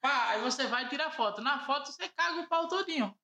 Pá, 0.00 0.30
aí 0.30 0.40
você 0.40 0.66
vai 0.68 0.88
tirar 0.88 1.10
foto. 1.10 1.40
Na 1.40 1.58
foto 1.66 1.90
você 1.90 2.08
caga 2.08 2.40
o 2.40 2.48
pau 2.48 2.68
todinho. 2.68 3.16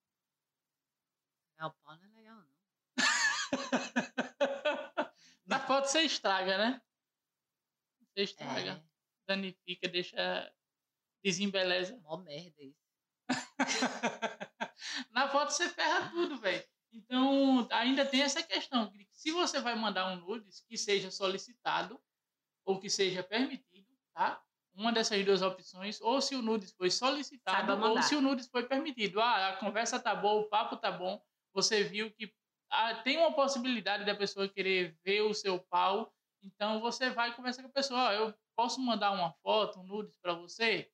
É, 1.58 1.64
o 1.64 1.70
pau 1.70 1.96
não 1.96 2.04
é 2.04 2.08
legal, 2.08 2.36
não. 2.36 2.58
Na 5.46 5.60
foto 5.60 5.86
você 5.86 6.02
estraga, 6.02 6.58
né? 6.58 6.82
Você 8.00 8.22
estraga, 8.22 8.72
é. 8.72 8.82
danifica, 9.26 9.88
deixa. 9.88 10.52
desembeleza. 11.22 11.96
Mó 11.98 12.16
merda 12.16 12.62
isso. 12.62 12.88
Na 15.10 15.28
foto 15.28 15.50
você 15.50 15.68
ferra 15.68 16.10
tudo, 16.10 16.38
velho. 16.38 16.66
Então, 16.92 17.66
ainda 17.70 18.04
tem 18.04 18.22
essa 18.22 18.42
questão. 18.42 18.90
Que 18.90 19.06
se 19.10 19.30
você 19.30 19.60
vai 19.60 19.74
mandar 19.74 20.12
um 20.12 20.16
nudes 20.16 20.60
que 20.60 20.76
seja 20.76 21.10
solicitado 21.10 22.00
ou 22.64 22.78
que 22.78 22.90
seja 22.90 23.22
permitido, 23.22 23.88
tá? 24.14 24.42
Uma 24.74 24.92
dessas 24.92 25.24
duas 25.24 25.42
opções, 25.42 26.00
ou 26.00 26.20
se 26.20 26.36
o 26.36 26.42
nudes 26.42 26.72
foi 26.72 26.90
solicitado 26.90 27.72
ou 27.84 28.00
se 28.02 28.14
o 28.14 28.20
nudes 28.20 28.46
foi 28.46 28.62
permitido. 28.64 29.20
Ah, 29.20 29.48
a 29.48 29.56
conversa 29.56 29.98
tá 29.98 30.14
boa, 30.14 30.42
o 30.42 30.48
papo 30.48 30.76
tá 30.76 30.92
bom, 30.92 31.20
você 31.52 31.82
viu 31.82 32.12
que 32.12 32.32
ah, 32.70 32.94
tem 32.96 33.16
uma 33.16 33.32
possibilidade 33.32 34.04
da 34.04 34.14
pessoa 34.14 34.48
querer 34.48 34.96
ver 35.02 35.22
o 35.22 35.34
seu 35.34 35.58
pau 35.58 36.12
então 36.42 36.80
você 36.80 37.10
vai 37.10 37.34
conversar 37.34 37.62
com 37.62 37.68
a 37.68 37.72
pessoa, 37.72 38.08
oh, 38.08 38.12
eu 38.12 38.34
posso 38.56 38.80
mandar 38.80 39.10
uma 39.12 39.32
foto, 39.42 39.80
um 39.80 39.84
nudes 39.84 40.16
para 40.18 40.34
você? 40.34 40.90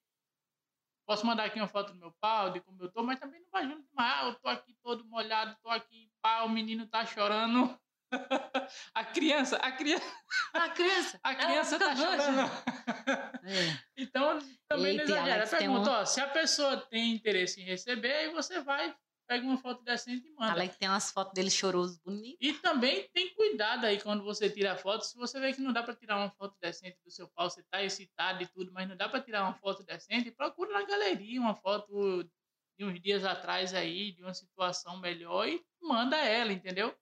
Posso 1.06 1.26
mandar 1.26 1.44
aqui 1.44 1.58
uma 1.58 1.68
foto 1.68 1.92
do 1.92 1.98
meu 1.98 2.12
pau, 2.12 2.50
de 2.50 2.60
como 2.60 2.82
eu 2.82 2.90
tô, 2.90 3.02
mas 3.02 3.18
também 3.20 3.40
não 3.40 3.50
vai 3.50 3.64
junto 3.64 3.86
demais. 3.86 4.14
Ah, 4.14 4.28
eu 4.28 4.34
tô 4.36 4.48
aqui 4.48 4.63
molhado, 5.44 5.56
tô 5.62 5.70
aqui, 5.70 6.10
pá, 6.22 6.42
o 6.42 6.48
menino 6.48 6.86
tá 6.86 7.04
chorando. 7.04 7.78
a 8.94 9.04
criança, 9.04 9.56
a 9.56 9.72
criança. 9.72 10.16
A 10.52 10.68
criança. 10.70 11.20
A 11.22 11.34
criança 11.34 11.78
tá 11.78 11.96
chorando. 11.96 12.50
É. 13.44 13.84
Então, 13.96 14.38
também 14.66 14.98
Eita, 14.98 15.04
não 15.04 15.16
exagera. 15.16 15.46
Pergunta, 15.46 15.90
um... 15.90 15.92
ó, 15.92 16.04
se 16.04 16.20
a 16.20 16.28
pessoa 16.28 16.78
tem 16.78 17.12
interesse 17.12 17.60
em 17.60 17.64
receber, 17.64 18.12
aí 18.12 18.32
você 18.32 18.60
vai 18.60 18.94
pega 19.26 19.46
uma 19.46 19.56
foto 19.56 19.82
decente 19.82 20.28
e 20.28 20.32
manda. 20.32 20.52
Alex 20.52 20.76
tem 20.76 20.88
umas 20.88 21.10
fotos 21.10 21.32
dele 21.34 21.50
choroso 21.50 22.00
bonito. 22.04 22.36
E 22.40 22.52
também 22.54 23.08
tem 23.12 23.34
cuidado 23.34 23.86
aí 23.86 24.00
quando 24.00 24.22
você 24.22 24.50
tira 24.50 24.72
a 24.72 24.76
foto. 24.76 25.04
Se 25.04 25.16
você 25.16 25.40
vê 25.40 25.52
que 25.52 25.60
não 25.60 25.72
dá 25.72 25.82
para 25.82 25.94
tirar 25.94 26.16
uma 26.16 26.30
foto 26.30 26.54
decente 26.60 26.98
do 27.04 27.10
seu 27.10 27.28
pau, 27.28 27.48
você 27.48 27.62
tá 27.70 27.82
excitado 27.82 28.42
e 28.42 28.46
tudo, 28.46 28.72
mas 28.72 28.88
não 28.88 28.96
dá 28.96 29.08
para 29.08 29.22
tirar 29.22 29.42
uma 29.42 29.54
foto 29.54 29.82
decente, 29.82 30.30
procura 30.30 30.72
na 30.72 30.84
galeria 30.84 31.40
uma 31.40 31.54
foto 31.54 32.28
de 32.78 32.84
uns 32.84 33.00
dias 33.00 33.24
atrás 33.24 33.72
aí, 33.74 34.12
de 34.12 34.22
uma 34.22 34.34
situação 34.34 34.98
melhor 34.98 35.48
e 35.48 35.64
manda 35.80 36.16
ela, 36.16 36.52
entendeu? 36.52 36.94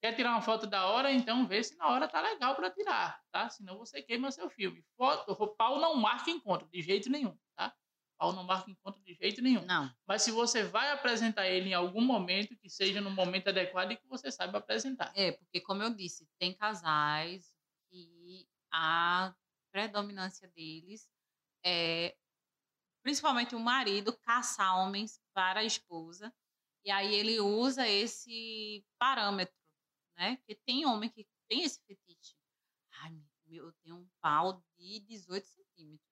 Quer 0.00 0.14
tirar 0.14 0.30
uma 0.30 0.42
foto 0.42 0.66
da 0.66 0.86
hora? 0.86 1.12
Então 1.12 1.46
vê 1.46 1.62
se 1.62 1.76
na 1.76 1.88
hora 1.88 2.08
tá 2.08 2.20
legal 2.20 2.54
para 2.54 2.70
tirar, 2.70 3.20
tá? 3.32 3.48
Senão 3.48 3.78
você 3.78 4.00
queima 4.00 4.30
seu 4.30 4.48
filme. 4.48 4.84
Foto, 4.96 5.32
o 5.32 5.48
pau 5.48 5.80
não 5.80 5.96
marca 5.96 6.30
encontro 6.30 6.68
de 6.68 6.80
jeito 6.80 7.10
nenhum, 7.10 7.36
tá? 7.56 7.74
pau 8.18 8.32
não 8.32 8.42
marca 8.42 8.70
encontro 8.70 9.00
de 9.02 9.14
jeito 9.14 9.40
nenhum. 9.40 9.64
Não. 9.64 9.90
Mas 10.06 10.22
se 10.22 10.32
você 10.32 10.64
vai 10.64 10.90
apresentar 10.90 11.48
ele 11.48 11.70
em 11.70 11.74
algum 11.74 12.00
momento, 12.00 12.56
que 12.56 12.68
seja 12.68 13.00
no 13.00 13.10
momento 13.10 13.48
adequado 13.48 13.92
e 13.92 13.96
que 13.96 14.06
você 14.08 14.30
saiba 14.30 14.58
apresentar. 14.58 15.12
É, 15.14 15.32
porque 15.32 15.60
como 15.60 15.82
eu 15.82 15.94
disse, 15.94 16.28
tem 16.38 16.52
casais 16.52 17.54
que 17.88 18.46
a 18.72 19.32
predominância 19.70 20.48
deles 20.48 21.08
é 21.64 22.16
principalmente 23.08 23.54
o 23.54 23.58
marido 23.58 24.14
caçar 24.18 24.78
homens 24.78 25.18
para 25.32 25.60
a 25.60 25.64
esposa. 25.64 26.30
E 26.84 26.90
aí 26.90 27.14
ele 27.14 27.40
usa 27.40 27.88
esse 27.88 28.84
parâmetro, 28.98 29.56
né? 30.14 30.36
Porque 30.36 30.54
tem 30.54 30.84
homem 30.84 31.08
que 31.08 31.26
tem 31.48 31.62
esse 31.62 31.80
fetiche. 31.86 32.36
Ai, 33.00 33.18
meu, 33.46 33.64
eu 33.68 33.72
tenho 33.82 33.96
um 33.96 34.08
pau 34.20 34.62
de 34.76 35.00
18 35.00 35.46
centímetros. 35.46 36.06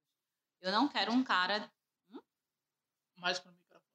Eu 0.62 0.72
não 0.72 0.88
quero 0.88 1.12
um 1.12 1.22
cara 1.22 1.70
mais 3.18 3.38
para 3.38 3.52
o 3.52 3.54
microfone. 3.54 3.92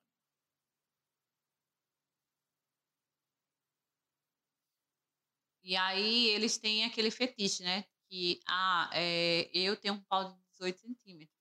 E 5.63 5.75
aí 5.75 6.27
eles 6.27 6.59
têm 6.59 6.85
aquele 6.85 7.09
fetiche, 7.09 7.63
né? 7.63 7.83
Que 8.07 8.39
ah, 8.47 8.91
é, 8.93 9.49
eu 9.55 9.75
tenho 9.75 9.95
um 9.95 10.03
pau 10.03 10.31
de 10.31 10.39
18 10.51 10.79
centímetros. 10.81 11.40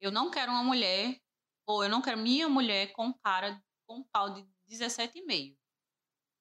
Eu 0.00 0.10
não 0.10 0.30
quero 0.30 0.52
uma 0.52 0.62
mulher, 0.62 1.20
ou 1.66 1.82
eu 1.82 1.88
não 1.88 2.02
quero 2.02 2.18
minha 2.18 2.48
mulher 2.48 2.92
com 2.92 3.12
cara 3.12 3.62
com 3.86 4.02
pau 4.04 4.34
de 4.34 4.42
17,5. 4.68 5.56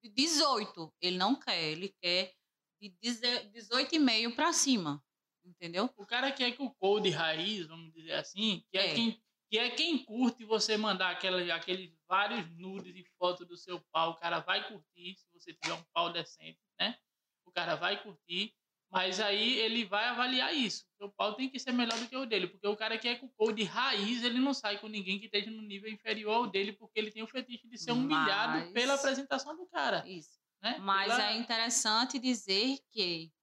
De 0.03 0.09
18, 0.09 0.93
ele 1.01 1.17
não 1.17 1.35
quer, 1.35 1.63
ele 1.63 1.95
quer 2.01 2.33
de 2.81 2.89
18,5 3.01 4.35
para 4.35 4.53
cima. 4.53 5.03
Entendeu? 5.43 5.89
O 5.95 6.05
cara 6.05 6.31
quer 6.31 6.51
que 6.51 6.61
o 6.61 6.73
cold 6.75 7.07
raiz, 7.09 7.67
vamos 7.67 7.93
dizer 7.93 8.13
assim, 8.13 8.63
que 8.71 8.77
é, 8.77 8.91
é 8.91 8.95
quem 8.95 9.25
que 9.49 9.59
é 9.59 9.69
quem 9.69 10.03
curte 10.03 10.43
você 10.43 10.75
mandar 10.75 11.11
aquela, 11.11 11.41
aqueles 11.53 11.95
vários 12.07 12.49
nudes 12.57 12.95
e 12.95 13.05
fotos 13.17 13.47
do 13.47 13.55
seu 13.55 13.79
pau. 13.91 14.11
O 14.11 14.15
cara 14.15 14.39
vai 14.39 14.67
curtir, 14.67 15.15
se 15.15 15.27
você 15.31 15.53
tiver 15.53 15.73
um 15.73 15.83
pau 15.93 16.11
decente, 16.11 16.59
né? 16.79 16.97
O 17.45 17.51
cara 17.51 17.75
vai 17.75 18.01
curtir, 18.01 18.53
mas 18.95 19.19
aí 19.19 19.59
ele 19.59 19.83
vai 19.83 20.05
avaliar 20.05 20.55
isso. 20.55 20.85
O 21.01 21.09
pau 21.09 21.33
tem 21.33 21.49
que 21.49 21.59
ser 21.59 21.73
melhor 21.73 21.99
do 21.99 22.07
que 22.07 22.15
o 22.15 22.25
dele, 22.25 22.47
porque 22.47 22.65
o 22.65 22.77
cara 22.77 22.97
que 22.97 23.09
é 23.09 23.15
com 23.15 23.51
de 23.51 23.63
raiz, 23.65 24.23
ele 24.23 24.39
não 24.39 24.53
sai 24.53 24.79
com 24.79 24.87
ninguém 24.87 25.19
que 25.19 25.25
esteja 25.25 25.51
no 25.51 25.61
nível 25.61 25.91
inferior 25.91 26.33
ao 26.33 26.47
dele, 26.47 26.71
porque 26.71 26.97
ele 26.97 27.11
tem 27.11 27.21
o 27.21 27.27
fetiche 27.27 27.67
de 27.67 27.77
ser 27.77 27.91
humilhado 27.91 28.53
mas... 28.53 28.71
pela 28.71 28.93
apresentação 28.93 29.53
do 29.53 29.65
cara. 29.65 30.07
Isso. 30.07 30.39
Né? 30.63 30.77
Mas 30.79 31.11
pela... 31.11 31.29
é 31.29 31.35
interessante 31.35 32.17
dizer 32.17 32.79
que 32.89 33.33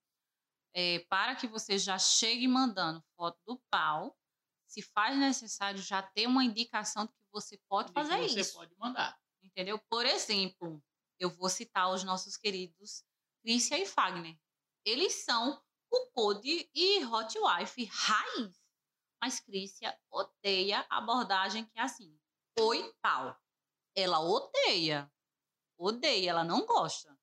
é, 0.72 1.00
para 1.00 1.36
que 1.36 1.46
você 1.46 1.76
já 1.76 1.98
chegue 1.98 2.48
mandando 2.48 3.04
foto 3.14 3.38
do 3.46 3.60
pau, 3.70 4.16
se 4.66 4.80
faz 4.80 5.18
necessário 5.18 5.82
já 5.82 6.00
ter 6.00 6.26
uma 6.26 6.42
indicação 6.42 7.04
de 7.04 7.12
que 7.12 7.26
você 7.30 7.60
pode 7.68 7.88
de 7.88 7.92
fazer 7.92 8.16
você 8.16 8.40
isso. 8.40 8.52
Você 8.52 8.56
pode 8.56 8.74
mandar. 8.78 9.18
Entendeu? 9.42 9.78
Por 9.90 10.06
exemplo, 10.06 10.82
eu 11.18 11.28
vou 11.28 11.50
citar 11.50 11.92
os 11.92 12.02
nossos 12.04 12.38
queridos 12.38 13.04
Crícia 13.42 13.76
e 13.76 13.84
Fagner. 13.84 14.34
Eles 14.84 15.24
são 15.24 15.60
o 15.90 16.06
Code 16.12 16.68
e 16.74 17.04
Hot 17.04 17.38
Wife 17.38 17.84
raiz. 17.84 18.62
Mas 19.20 19.40
Crícia 19.40 19.96
odeia 20.10 20.84
a 20.90 20.98
abordagem 20.98 21.64
que 21.64 21.78
é 21.78 21.82
assim. 21.82 22.18
Oi, 22.58 22.92
tal. 23.00 23.36
Ela 23.94 24.20
odeia. 24.20 25.10
Odeia, 25.78 26.30
ela 26.30 26.44
não 26.44 26.66
gosta. 26.66 27.16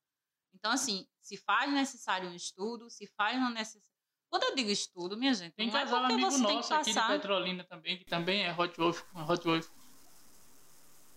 Então, 0.53 0.71
assim, 0.71 1.07
se 1.19 1.37
faz 1.37 1.71
necessário 1.71 2.29
um 2.29 2.35
estudo, 2.35 2.89
se 2.89 3.07
faz 3.07 3.37
necessário 3.53 3.99
quando 4.29 4.43
eu 4.43 4.55
digo 4.55 4.69
estudo, 4.69 5.17
minha 5.17 5.33
gente, 5.33 5.53
tem 5.53 5.71
casal 5.71 6.03
é 6.03 6.05
amigo 6.05 6.37
nosso 6.37 6.73
aqui 6.73 6.93
de 6.93 7.07
Petrolina 7.07 7.63
também, 7.63 7.97
que 7.97 8.05
também 8.05 8.43
é 8.43 8.53
Hot 8.53 8.77
Wolf. 8.77 9.01
Hot 9.27 9.43
Wolf. 9.43 9.67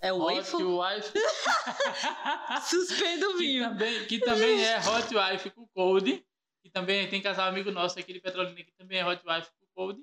É 0.00 0.12
o 0.12 0.22
Hot 0.22 0.56
Wife. 0.56 1.12
Suspendo 2.68 3.30
o 3.30 3.36
vinho. 3.36 3.64
Que 3.64 3.68
também, 3.68 4.06
que 4.06 4.18
também 4.18 4.64
é 4.64 4.78
Hot 4.78 5.14
Wife 5.14 5.50
com 5.50 5.66
Cold. 5.68 6.26
E 6.64 6.70
também 6.70 7.08
tem 7.08 7.20
casal 7.20 7.48
amigo 7.48 7.70
nosso 7.70 7.98
aqui 7.98 8.12
de 8.12 8.20
Petrolina 8.20 8.54
que 8.54 8.72
também 8.72 8.98
é 8.98 9.06
Hot 9.06 9.22
Wife 9.26 9.50
com 9.50 9.66
Cold 9.74 10.02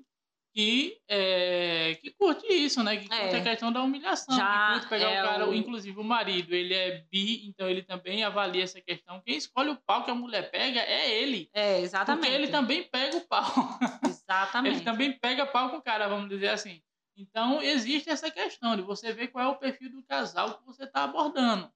que, 0.52 1.00
é, 1.08 1.96
que 2.00 2.10
curte 2.10 2.46
isso, 2.52 2.82
né? 2.82 2.96
Que 2.96 3.08
curte 3.08 3.36
é. 3.36 3.38
a 3.38 3.42
questão 3.42 3.72
da 3.72 3.82
humilhação, 3.82 4.36
Já 4.36 4.72
que 4.72 4.72
curte 4.80 4.88
pegar 4.88 5.10
é 5.10 5.22
o 5.22 5.26
cara, 5.26 5.48
o... 5.48 5.54
inclusive 5.54 5.98
o 5.98 6.04
marido, 6.04 6.54
ele 6.54 6.74
é 6.74 7.04
bi, 7.10 7.46
então 7.46 7.68
ele 7.68 7.82
também 7.82 8.24
avalia 8.24 8.64
essa 8.64 8.80
questão. 8.80 9.20
Quem 9.20 9.36
escolhe 9.36 9.70
o 9.70 9.76
pau 9.76 10.04
que 10.04 10.10
a 10.10 10.14
mulher 10.14 10.50
pega 10.50 10.80
é 10.80 11.22
ele. 11.22 11.48
É, 11.52 11.80
exatamente. 11.80 12.22
Porque 12.22 12.34
ele 12.34 12.48
também 12.48 12.82
pega 12.82 13.16
o 13.16 13.20
pau. 13.22 13.44
Exatamente. 14.30 14.76
ele 14.76 14.84
também 14.84 15.12
pega 15.12 15.46
pau 15.46 15.70
com 15.70 15.76
o 15.76 15.82
cara, 15.82 16.08
vamos 16.08 16.28
dizer 16.28 16.48
assim. 16.48 16.80
Então, 17.16 17.60
existe 17.60 18.08
essa 18.08 18.30
questão 18.30 18.76
de 18.76 18.82
você 18.82 19.12
ver 19.12 19.28
qual 19.28 19.44
é 19.44 19.48
o 19.48 19.56
perfil 19.56 19.90
do 19.90 20.02
casal 20.02 20.58
que 20.58 20.64
você 20.64 20.84
está 20.84 21.04
abordando. 21.04 21.70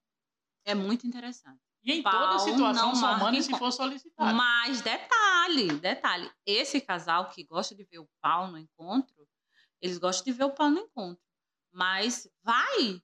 É 0.65 0.73
muito 0.73 1.05
interessante. 1.05 1.59
E 1.85 1.93
em 1.93 2.03
toda 2.03 2.39
situação, 2.39 2.95
só 2.95 3.17
manda 3.19 3.39
se 3.39 3.55
for 3.57 3.71
solicitado. 3.71 4.35
Mas 4.35 4.81
detalhe, 4.81 5.67
detalhe. 5.79 6.31
Esse 6.43 6.81
casal 6.81 7.29
que 7.29 7.43
gosta 7.43 7.75
de 7.75 7.83
ver 7.83 7.99
o 7.99 8.09
pau 8.19 8.47
no 8.47 8.57
encontro, 8.57 9.27
eles 9.79 9.99
gostam 9.99 10.25
de 10.25 10.31
ver 10.31 10.45
o 10.45 10.51
pau 10.51 10.71
no 10.71 10.79
encontro. 10.79 11.23
Mas 11.71 12.27
vai, 12.41 12.99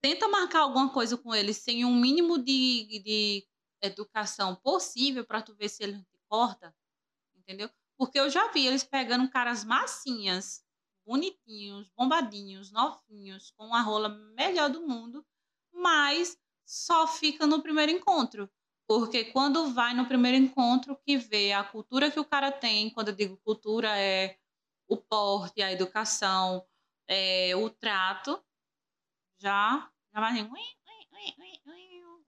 tenta 0.00 0.26
marcar 0.26 0.60
alguma 0.60 0.90
coisa 0.90 1.18
com 1.18 1.34
eles 1.34 1.58
sem 1.58 1.84
um 1.84 1.94
mínimo 1.94 2.38
de, 2.38 3.02
de 3.04 3.46
educação 3.82 4.56
possível 4.56 5.26
para 5.26 5.42
tu 5.42 5.54
ver 5.54 5.68
se 5.68 5.82
ele 5.82 5.98
te 5.98 6.18
corta, 6.28 6.74
entendeu? 7.36 7.70
Porque 7.98 8.18
eu 8.18 8.30
já 8.30 8.50
vi 8.52 8.66
eles 8.66 8.84
pegando 8.84 9.28
caras 9.28 9.64
massinhas, 9.64 10.64
bonitinhos, 11.04 11.90
bombadinhos, 11.96 12.70
novinhos, 12.70 13.50
com 13.50 13.74
a 13.74 13.82
rola 13.82 14.08
melhor 14.08 14.70
do 14.70 14.86
mundo, 14.86 15.26
mas 15.72 16.38
só 16.68 17.06
fica 17.06 17.46
no 17.46 17.62
primeiro 17.62 17.90
encontro. 17.90 18.50
Porque 18.86 19.24
quando 19.24 19.72
vai 19.72 19.94
no 19.94 20.06
primeiro 20.06 20.36
encontro 20.36 20.94
que 20.96 21.16
vê 21.16 21.52
a 21.52 21.64
cultura 21.64 22.10
que 22.10 22.20
o 22.20 22.24
cara 22.24 22.52
tem, 22.52 22.90
quando 22.90 23.08
eu 23.08 23.14
digo 23.14 23.38
cultura 23.38 23.98
é 23.98 24.38
o 24.86 24.96
porte, 24.96 25.62
a 25.62 25.72
educação, 25.72 26.66
é, 27.06 27.56
o 27.56 27.70
trato, 27.70 28.42
já, 29.38 29.90
já 30.12 30.20
vai 30.20 30.32
assim, 30.32 30.50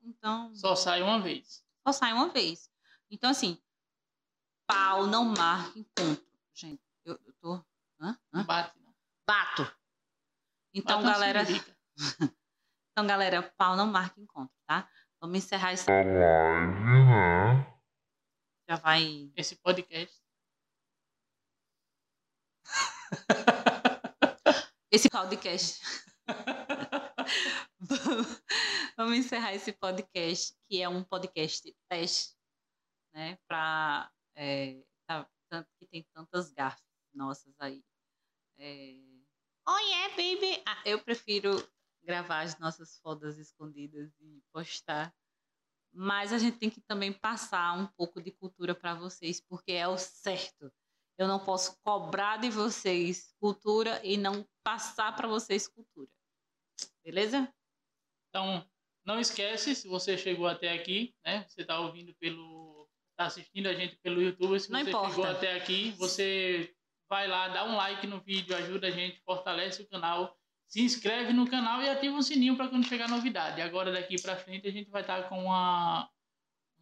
então 0.03 0.55
só 0.55 0.75
sai 0.75 1.03
uma 1.03 1.21
vez. 1.21 1.65
Só 1.87 1.93
sai 1.93 2.13
uma 2.13 2.29
vez. 2.29 2.71
Então 3.11 3.31
assim, 3.31 3.59
pau 4.67 5.07
não 5.07 5.25
marca 5.25 5.79
encontro, 5.79 6.27
gente. 6.55 6.83
Eu, 7.05 7.19
eu 7.27 7.33
tô, 7.41 7.55
hã? 8.01 8.19
Hã? 8.33 8.45
Bate 8.45 8.79
não. 8.81 8.95
Bato. 9.27 9.77
Então, 10.75 11.03
Bate 11.03 11.13
galera, 11.13 11.45
Então, 12.93 13.07
galera, 13.07 13.43
pau 13.57 13.77
não 13.77 13.87
marca 13.87 14.21
encontro, 14.21 14.55
tá? 14.67 14.87
Vamos 15.21 15.39
encerrar 15.39 15.71
essa 15.73 15.91
live, 15.91 16.11
né? 16.11 17.67
Já 18.69 18.77
vai. 18.77 19.33
Esse 19.37 19.57
podcast. 19.57 20.21
Esse 24.91 25.09
podcast. 25.09 25.81
Vamos 28.97 29.19
encerrar 29.19 29.55
esse 29.55 29.73
podcast, 29.73 30.53
que 30.69 30.83
é 30.83 30.89
um 30.89 31.05
podcast 31.05 31.73
teste, 31.89 32.35
né? 33.15 33.39
Para 33.47 34.11
é, 34.35 34.83
tá, 35.07 35.29
tanto 35.49 35.71
que 35.79 35.87
tem 35.87 36.05
tantas 36.13 36.51
gafas 36.53 36.83
nossas 37.15 37.55
aí. 37.61 37.85
É... 38.59 38.97
Oh 39.67 39.79
yeah, 39.79 40.09
baby! 40.11 40.63
Ah, 40.67 40.83
eu 40.85 41.03
prefiro 41.03 41.67
gravar 42.03 42.41
as 42.41 42.59
nossas 42.59 42.99
fotos 42.99 43.39
escondidas 43.39 44.13
e 44.21 44.43
postar. 44.53 45.15
Mas 45.93 46.33
a 46.33 46.39
gente 46.39 46.59
tem 46.59 46.71
que 46.71 46.81
também 46.81 47.13
passar 47.13 47.77
um 47.77 47.87
pouco 47.87 48.23
de 48.23 48.31
cultura 48.31 48.75
para 48.75 48.95
vocês, 48.95 49.41
porque 49.41 49.73
é 49.73 49.89
o 49.89 49.99
certo. 49.99 50.73
Eu 51.19 51.29
não 51.29 51.45
posso 51.45 51.79
cobrar 51.83 52.39
de 52.39 52.49
vocês 52.49 53.35
cultura 53.39 54.01
e 54.05 54.17
não 54.17 54.47
passar 54.63 55.15
para 55.15 55.29
vocês 55.29 55.69
cultura. 55.69 56.11
Beleza? 57.05 57.53
Então, 58.29 58.65
não 59.05 59.19
esquece, 59.19 59.75
se 59.75 59.89
você 59.89 60.17
chegou 60.17 60.47
até 60.47 60.73
aqui, 60.73 61.15
né? 61.25 61.45
Você 61.49 61.63
está 61.63 61.81
ouvindo 61.81 62.15
pelo. 62.15 62.89
está 63.11 63.27
assistindo 63.27 63.67
a 63.67 63.75
gente 63.75 63.97
pelo 63.97 64.23
YouTube. 64.23 64.59
Se 64.61 64.71
não 64.71 64.81
você 64.81 64.89
importa. 64.89 65.11
chegou 65.11 65.27
até 65.27 65.57
aqui, 65.57 65.91
você 65.93 66.75
vai 67.09 67.27
lá, 67.27 67.49
dá 67.49 67.65
um 67.65 67.77
like 67.77 68.07
no 68.07 68.21
vídeo, 68.21 68.57
ajuda 68.57 68.87
a 68.87 68.91
gente, 68.91 69.21
fortalece 69.23 69.83
o 69.83 69.89
canal, 69.89 70.39
se 70.71 70.81
inscreve 70.81 71.33
no 71.33 71.51
canal 71.51 71.83
e 71.83 71.89
ativa 71.89 72.17
o 72.17 72.23
sininho 72.23 72.57
para 72.57 72.69
quando 72.69 72.87
chegar 72.87 73.09
novidade. 73.09 73.61
Agora 73.61 73.91
daqui 73.91 74.23
para 74.23 74.37
frente 74.37 74.69
a 74.69 74.71
gente 74.71 74.89
vai 74.89 75.03
estar 75.03 75.25
tá 75.25 75.29
com 75.29 75.47
uma, 75.47 76.09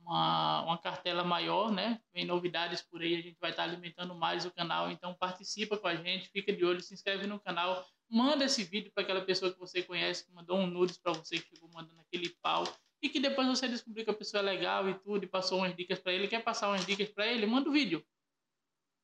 uma, 0.02 0.62
uma 0.64 0.78
cartela 0.78 1.24
maior, 1.24 1.72
né? 1.72 1.98
Vem 2.12 2.26
novidades 2.26 2.82
por 2.82 3.00
aí, 3.00 3.14
a 3.14 3.22
gente 3.22 3.38
vai 3.40 3.50
estar 3.50 3.64
tá 3.64 3.68
alimentando 3.68 4.14
mais 4.14 4.44
o 4.44 4.50
canal, 4.50 4.90
então 4.90 5.14
participa 5.14 5.78
com 5.78 5.88
a 5.88 5.96
gente, 5.96 6.28
fica 6.28 6.52
de 6.52 6.62
olho, 6.66 6.82
se 6.82 6.92
inscreve 6.92 7.26
no 7.26 7.40
canal, 7.40 7.82
manda 8.10 8.44
esse 8.44 8.62
vídeo 8.62 8.92
para 8.92 9.02
aquela 9.02 9.22
pessoa 9.22 9.50
que 9.50 9.58
você 9.58 9.82
conhece, 9.82 10.26
que 10.26 10.32
mandou 10.34 10.58
um 10.58 10.66
nudes 10.66 10.98
para 10.98 11.14
você, 11.14 11.38
que 11.38 11.48
chegou 11.48 11.70
mandando 11.72 12.02
aquele 12.02 12.28
pau, 12.42 12.64
e 13.00 13.08
que 13.08 13.18
depois 13.18 13.48
você 13.48 13.66
descobriu 13.68 14.04
que 14.04 14.10
a 14.10 14.14
pessoa 14.14 14.42
é 14.42 14.44
legal 14.44 14.86
e 14.90 14.98
tudo, 14.98 15.24
e 15.24 15.26
passou 15.26 15.60
umas 15.60 15.74
dicas 15.74 15.98
para 15.98 16.12
ele, 16.12 16.28
quer 16.28 16.44
passar 16.44 16.68
umas 16.68 16.84
dicas 16.84 17.08
para 17.08 17.26
ele, 17.26 17.46
manda 17.46 17.70
o 17.70 17.70
um 17.70 17.74
vídeo 17.74 18.04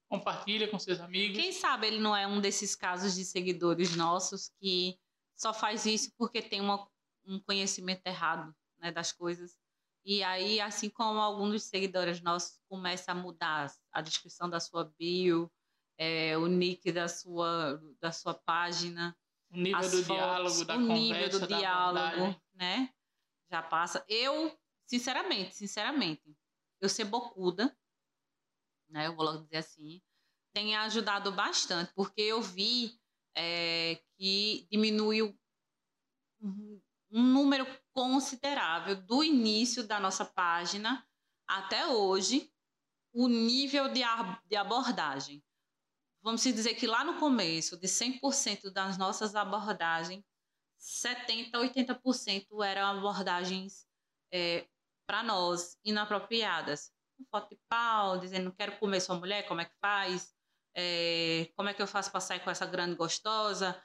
compartilha 0.08 0.68
com 0.68 0.78
seus 0.78 1.00
amigos. 1.00 1.36
Quem 1.36 1.52
sabe 1.52 1.86
ele 1.86 1.98
não 1.98 2.16
é 2.16 2.26
um 2.26 2.40
desses 2.40 2.74
casos 2.74 3.14
de 3.14 3.24
seguidores 3.24 3.96
nossos 3.96 4.50
que 4.60 4.98
só 5.36 5.52
faz 5.52 5.86
isso 5.86 6.12
porque 6.16 6.40
tem 6.40 6.60
uma, 6.60 6.88
um 7.26 7.40
conhecimento 7.40 8.06
errado 8.06 8.54
né, 8.78 8.92
das 8.92 9.12
coisas. 9.12 9.56
E 10.04 10.22
aí, 10.22 10.60
assim 10.60 10.90
como 10.90 11.18
alguns 11.18 11.50
dos 11.50 11.62
seguidores 11.64 12.20
nossos 12.20 12.60
começam 12.68 13.14
a 13.14 13.18
mudar 13.18 13.72
a 13.90 14.02
descrição 14.02 14.48
da 14.48 14.60
sua 14.60 14.92
bio, 14.98 15.50
é, 15.96 16.36
o 16.36 16.46
nick 16.46 16.92
da 16.92 17.08
sua, 17.08 17.80
da 18.00 18.12
sua 18.12 18.34
página, 18.34 19.16
o 19.50 19.56
nível 19.56 19.80
do 19.80 20.02
fotos, 20.02 20.06
diálogo, 20.06 20.64
da 20.64 20.76
o 20.76 20.86
conversa, 20.86 20.98
nível 20.98 21.40
do 21.40 21.46
diálogo, 21.46 22.40
né? 22.52 22.90
Já 23.50 23.62
passa. 23.62 24.04
Eu, 24.06 24.54
sinceramente, 24.86 25.54
sinceramente, 25.54 26.36
eu 26.80 26.88
ser 26.88 27.04
bocuda, 27.04 27.74
né? 28.94 29.08
Eu 29.08 29.16
vou 29.16 29.24
logo 29.24 29.42
dizer 29.42 29.56
assim, 29.56 30.00
tem 30.54 30.76
ajudado 30.76 31.32
bastante, 31.32 31.92
porque 31.94 32.22
eu 32.22 32.40
vi 32.40 32.96
é, 33.36 34.00
que 34.16 34.68
diminuiu 34.70 35.36
um, 36.40 36.80
número 37.10 37.66
considerável 37.92 38.96
do 38.96 39.22
início 39.22 39.86
da 39.86 39.98
nossa 39.98 40.24
página 40.24 41.06
até 41.46 41.86
hoje 41.86 42.52
o 43.12 43.28
nível 43.28 43.88
de, 43.88 44.00
de 44.46 44.56
abordagem. 44.56 45.44
Vamos 46.22 46.42
dizer 46.42 46.74
que 46.74 46.86
lá 46.86 47.04
no 47.04 47.18
começo, 47.18 47.76
de 47.76 47.86
100% 47.86 48.70
das 48.70 48.96
nossas 48.96 49.34
abordagens, 49.34 50.24
70%, 50.80 51.52
80% 51.52 52.64
eram 52.64 52.86
abordagens 52.86 53.86
é, 54.32 54.68
para 55.06 55.22
nós 55.22 55.78
inapropriadas 55.84 56.93
com 57.16 57.24
foto 57.30 57.50
de 57.50 57.60
pau, 57.68 58.18
dizendo 58.18 58.52
quero 58.52 58.78
comer 58.78 59.00
sua 59.00 59.16
mulher, 59.16 59.46
como 59.46 59.60
é 59.60 59.64
que 59.64 59.74
faz? 59.80 60.34
É, 60.74 61.50
como 61.56 61.68
é 61.68 61.74
que 61.74 61.80
eu 61.80 61.86
faço 61.86 62.10
para 62.10 62.20
sair 62.20 62.40
com 62.40 62.50
essa 62.50 62.66
grande 62.66 62.96
gostosa? 62.96 63.80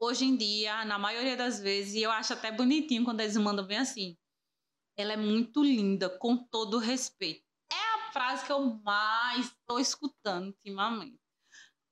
Hoje 0.00 0.24
em 0.24 0.36
dia, 0.36 0.84
na 0.84 0.98
maioria 0.98 1.36
das 1.36 1.60
vezes, 1.60 1.94
e 1.94 2.02
eu 2.02 2.10
acho 2.10 2.32
até 2.32 2.50
bonitinho 2.50 3.04
quando 3.04 3.20
eles 3.20 3.36
mandam 3.36 3.64
bem 3.64 3.78
assim. 3.78 4.18
Ela 4.96 5.12
é 5.12 5.16
muito 5.16 5.62
linda, 5.62 6.10
com 6.10 6.36
todo 6.36 6.78
respeito. 6.78 7.46
É 7.70 7.74
a 7.74 8.12
frase 8.12 8.44
que 8.44 8.52
eu 8.52 8.60
mais 8.82 9.46
estou 9.46 9.78
escutando 9.78 10.48
ultimamente. 10.48 11.22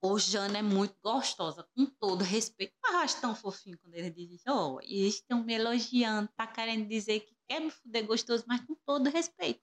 Ô, 0.03 0.19
Jana 0.19 0.59
é 0.59 0.63
muito 0.63 0.97
gostosa, 1.03 1.69
com 1.75 1.87
todo 1.87 2.25
respeito. 2.25 2.75
Mas 2.83 2.95
acho 2.97 3.21
tão 3.21 3.35
fofinho 3.35 3.79
quando 3.79 3.95
eles 3.95 4.13
dizem 4.15 4.37
isso. 4.37 4.45
Oh, 4.49 4.81
eles 4.83 5.15
estão 5.15 5.45
me 5.45 5.55
elogiando, 5.55 6.29
tá 6.37 6.47
querendo 6.47 6.89
dizer 6.89 7.21
que 7.21 7.37
quer 7.51 7.61
me 7.61 7.71
fuder 7.71 8.07
gostoso, 8.07 8.45
mas 8.47 8.61
com 8.61 8.77
todo 8.87 9.11
respeito. 9.11 9.61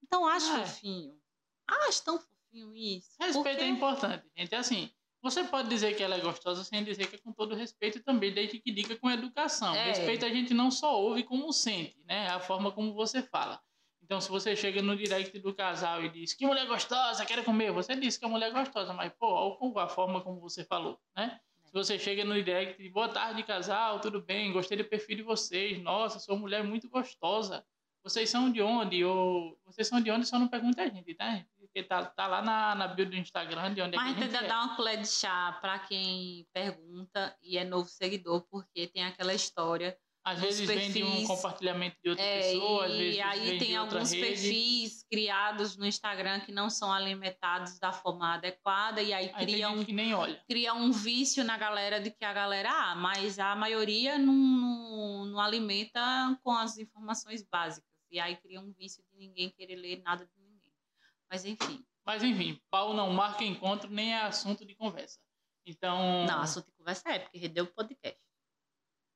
Então, 0.00 0.24
acho 0.24 0.52
é. 0.52 0.64
fofinho. 0.64 1.20
Acho 1.66 2.04
tão 2.04 2.20
fofinho 2.20 2.74
isso. 2.74 3.10
Respeito 3.18 3.42
porque... 3.42 3.64
é 3.64 3.68
importante, 3.68 4.24
gente. 4.36 4.54
É 4.54 4.58
assim, 4.58 4.88
você 5.20 5.42
pode 5.42 5.68
dizer 5.68 5.96
que 5.96 6.02
ela 6.04 6.14
é 6.14 6.20
gostosa 6.20 6.62
sem 6.62 6.84
dizer 6.84 7.08
que 7.08 7.16
é 7.16 7.18
com 7.18 7.32
todo 7.32 7.56
respeito 7.56 8.00
também, 8.04 8.32
desde 8.32 8.60
que 8.60 8.70
diga 8.70 8.96
com 8.96 9.10
educação. 9.10 9.74
É. 9.74 9.88
Respeito 9.88 10.24
a 10.24 10.28
gente 10.28 10.54
não 10.54 10.70
só 10.70 10.96
ouve 11.00 11.24
como 11.24 11.52
sente, 11.52 12.00
né? 12.04 12.26
É 12.26 12.30
a 12.30 12.40
forma 12.40 12.70
como 12.70 12.94
você 12.94 13.22
fala. 13.22 13.60
Então, 14.00 14.20
se 14.20 14.30
você 14.30 14.54
chega 14.54 14.80
no 14.80 14.96
direct 14.96 15.36
do 15.40 15.52
casal 15.52 16.02
e 16.02 16.08
diz 16.08 16.32
que 16.32 16.46
mulher 16.46 16.66
gostosa, 16.66 17.26
quero 17.26 17.44
comer, 17.44 17.72
você 17.72 17.96
disse 17.96 18.18
que 18.18 18.24
a 18.24 18.28
mulher 18.28 18.50
é 18.50 18.54
gostosa, 18.54 18.94
mas, 18.94 19.12
pô, 19.18 19.78
a 19.78 19.88
forma 19.88 20.22
como 20.22 20.40
você 20.40 20.64
falou, 20.64 20.98
né? 21.14 21.38
Se 21.68 21.74
você 21.74 21.98
chega 21.98 22.24
no 22.24 22.32
direct 22.42 22.82
e 22.82 22.88
boa 22.88 23.10
tarde, 23.10 23.42
casal, 23.42 24.00
tudo 24.00 24.22
bem, 24.22 24.50
gostei 24.54 24.78
do 24.78 24.86
perfil 24.86 25.18
de 25.18 25.22
vocês, 25.22 25.78
nossa, 25.82 26.18
sua 26.18 26.34
mulher 26.34 26.60
é 26.60 26.62
muito 26.62 26.88
gostosa. 26.88 27.62
Vocês 28.02 28.30
são 28.30 28.50
de 28.50 28.62
onde? 28.62 29.04
Ou 29.04 29.60
vocês 29.66 29.86
são 29.86 30.00
de 30.00 30.10
onde? 30.10 30.24
Só 30.24 30.38
não 30.38 30.48
pergunta 30.48 30.80
a 30.80 30.88
gente, 30.88 31.12
tá? 31.14 31.44
Porque 31.58 31.82
tá, 31.82 32.06
tá 32.06 32.26
lá 32.26 32.40
na, 32.40 32.74
na 32.74 32.88
bio 32.88 33.04
do 33.04 33.14
Instagram 33.14 33.74
de 33.74 33.82
onde 33.82 33.96
Mas 33.96 34.12
é 34.12 34.14
que 34.14 34.22
a 34.22 34.26
gente 34.28 34.44
é. 34.46 34.48
dar 34.48 34.64
uma 34.64 34.76
colher 34.76 34.98
de 34.98 35.08
chá 35.08 35.58
para 35.60 35.78
quem 35.80 36.48
pergunta 36.54 37.36
e 37.42 37.58
é 37.58 37.64
novo 37.64 37.86
seguidor, 37.86 38.46
porque 38.50 38.86
tem 38.86 39.04
aquela 39.04 39.34
história 39.34 39.94
às 40.28 40.40
vezes 40.40 40.66
perfis, 40.66 40.92
vem 40.92 41.04
de 41.04 41.10
um 41.10 41.26
compartilhamento 41.26 41.96
de 42.02 42.10
outra 42.10 42.24
é, 42.24 42.40
pessoa, 42.40 42.86
às 42.86 42.92
vezes 42.92 43.16
E 43.16 43.20
aí 43.20 43.58
tem 43.58 43.76
alguns 43.76 44.10
perfis 44.10 45.02
criados 45.10 45.76
no 45.76 45.86
Instagram 45.86 46.40
que 46.40 46.52
não 46.52 46.68
são 46.68 46.92
alimentados 46.92 47.78
da 47.78 47.92
forma 47.92 48.34
adequada 48.34 49.02
e 49.02 49.12
aí, 49.12 49.30
aí 49.34 49.46
cria, 49.46 49.70
um, 49.70 49.84
cria 50.46 50.74
um 50.74 50.92
vício 50.92 51.42
na 51.44 51.56
galera 51.56 51.98
de 51.98 52.10
que 52.10 52.24
a 52.24 52.32
galera, 52.32 52.70
ah, 52.70 52.94
mas 52.94 53.38
a 53.38 53.56
maioria 53.56 54.18
não, 54.18 54.34
não, 54.34 55.24
não 55.24 55.40
alimenta 55.40 56.00
com 56.42 56.52
as 56.52 56.76
informações 56.76 57.42
básicas. 57.42 57.88
E 58.10 58.20
aí 58.20 58.36
cria 58.36 58.60
um 58.60 58.72
vício 58.72 59.02
de 59.10 59.18
ninguém 59.18 59.50
querer 59.50 59.76
ler 59.76 60.02
nada 60.02 60.26
de 60.26 60.32
ninguém. 60.40 60.74
Mas 61.30 61.44
enfim. 61.44 61.84
Mas 62.04 62.22
enfim, 62.22 62.60
pau 62.70 62.94
não 62.94 63.12
marca 63.12 63.44
encontro 63.44 63.90
nem 63.90 64.14
é 64.14 64.22
assunto 64.22 64.64
de 64.64 64.74
conversa. 64.74 65.18
Então. 65.66 66.26
Não, 66.26 66.40
assunto 66.40 66.66
de 66.66 66.72
conversa 66.72 67.10
é, 67.10 67.18
porque 67.18 67.38
rendeu 67.38 67.64
o 67.64 67.68
podcast. 67.68 68.20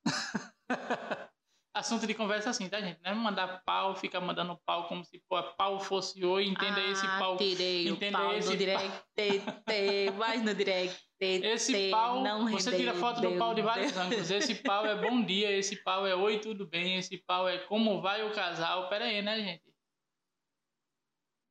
Assunto 1.75 2.07
de 2.07 2.12
conversa 2.12 2.51
assim, 2.51 2.68
tá, 2.68 2.83
gente? 2.83 3.01
Não 3.03 3.12
é 3.12 3.14
mandar 3.14 3.62
pau, 3.64 3.97
ficar 3.97 4.20
mandando 4.20 4.61
pau 4.66 4.89
como 4.89 5.03
se 5.07 5.23
pô, 5.27 5.43
pau 5.55 5.81
fosse 5.81 6.23
oi, 6.23 6.45
entenda 6.45 6.79
ah, 6.79 6.91
esse 6.91 7.07
pau. 7.18 7.37
Tirei 7.39 7.89
entenda 7.89 8.18
o 8.18 8.20
pau 8.20 8.35
esse 8.35 8.51
no 8.51 8.57
direct, 8.59 10.12
mais 10.18 10.43
no 10.43 10.55
direct. 10.55 11.03
Esse 11.23 11.89
pau, 11.89 12.20
não 12.20 12.51
você 12.51 12.77
tira 12.77 12.95
foto 12.95 13.20
do 13.20 13.39
pau 13.39 13.55
de 13.55 13.62
vários 13.62 13.97
ângulos. 13.97 14.29
Esse 14.29 14.57
pau 14.66 14.85
é 14.85 15.01
bom 15.01 15.25
dia, 15.25 15.53
esse 15.53 15.77
pau 15.77 16.05
é 16.05 16.16
oi, 16.16 16.41
tudo 16.41 16.66
bem, 16.66 16.97
esse 16.97 17.16
pau 17.16 17.49
é 17.49 17.59
como 17.59 18.03
vai 18.03 18.25
o 18.25 18.33
casal. 18.33 18.89
Pera 18.89 19.05
aí, 19.05 19.23
né, 19.23 19.39
gente? 19.39 19.62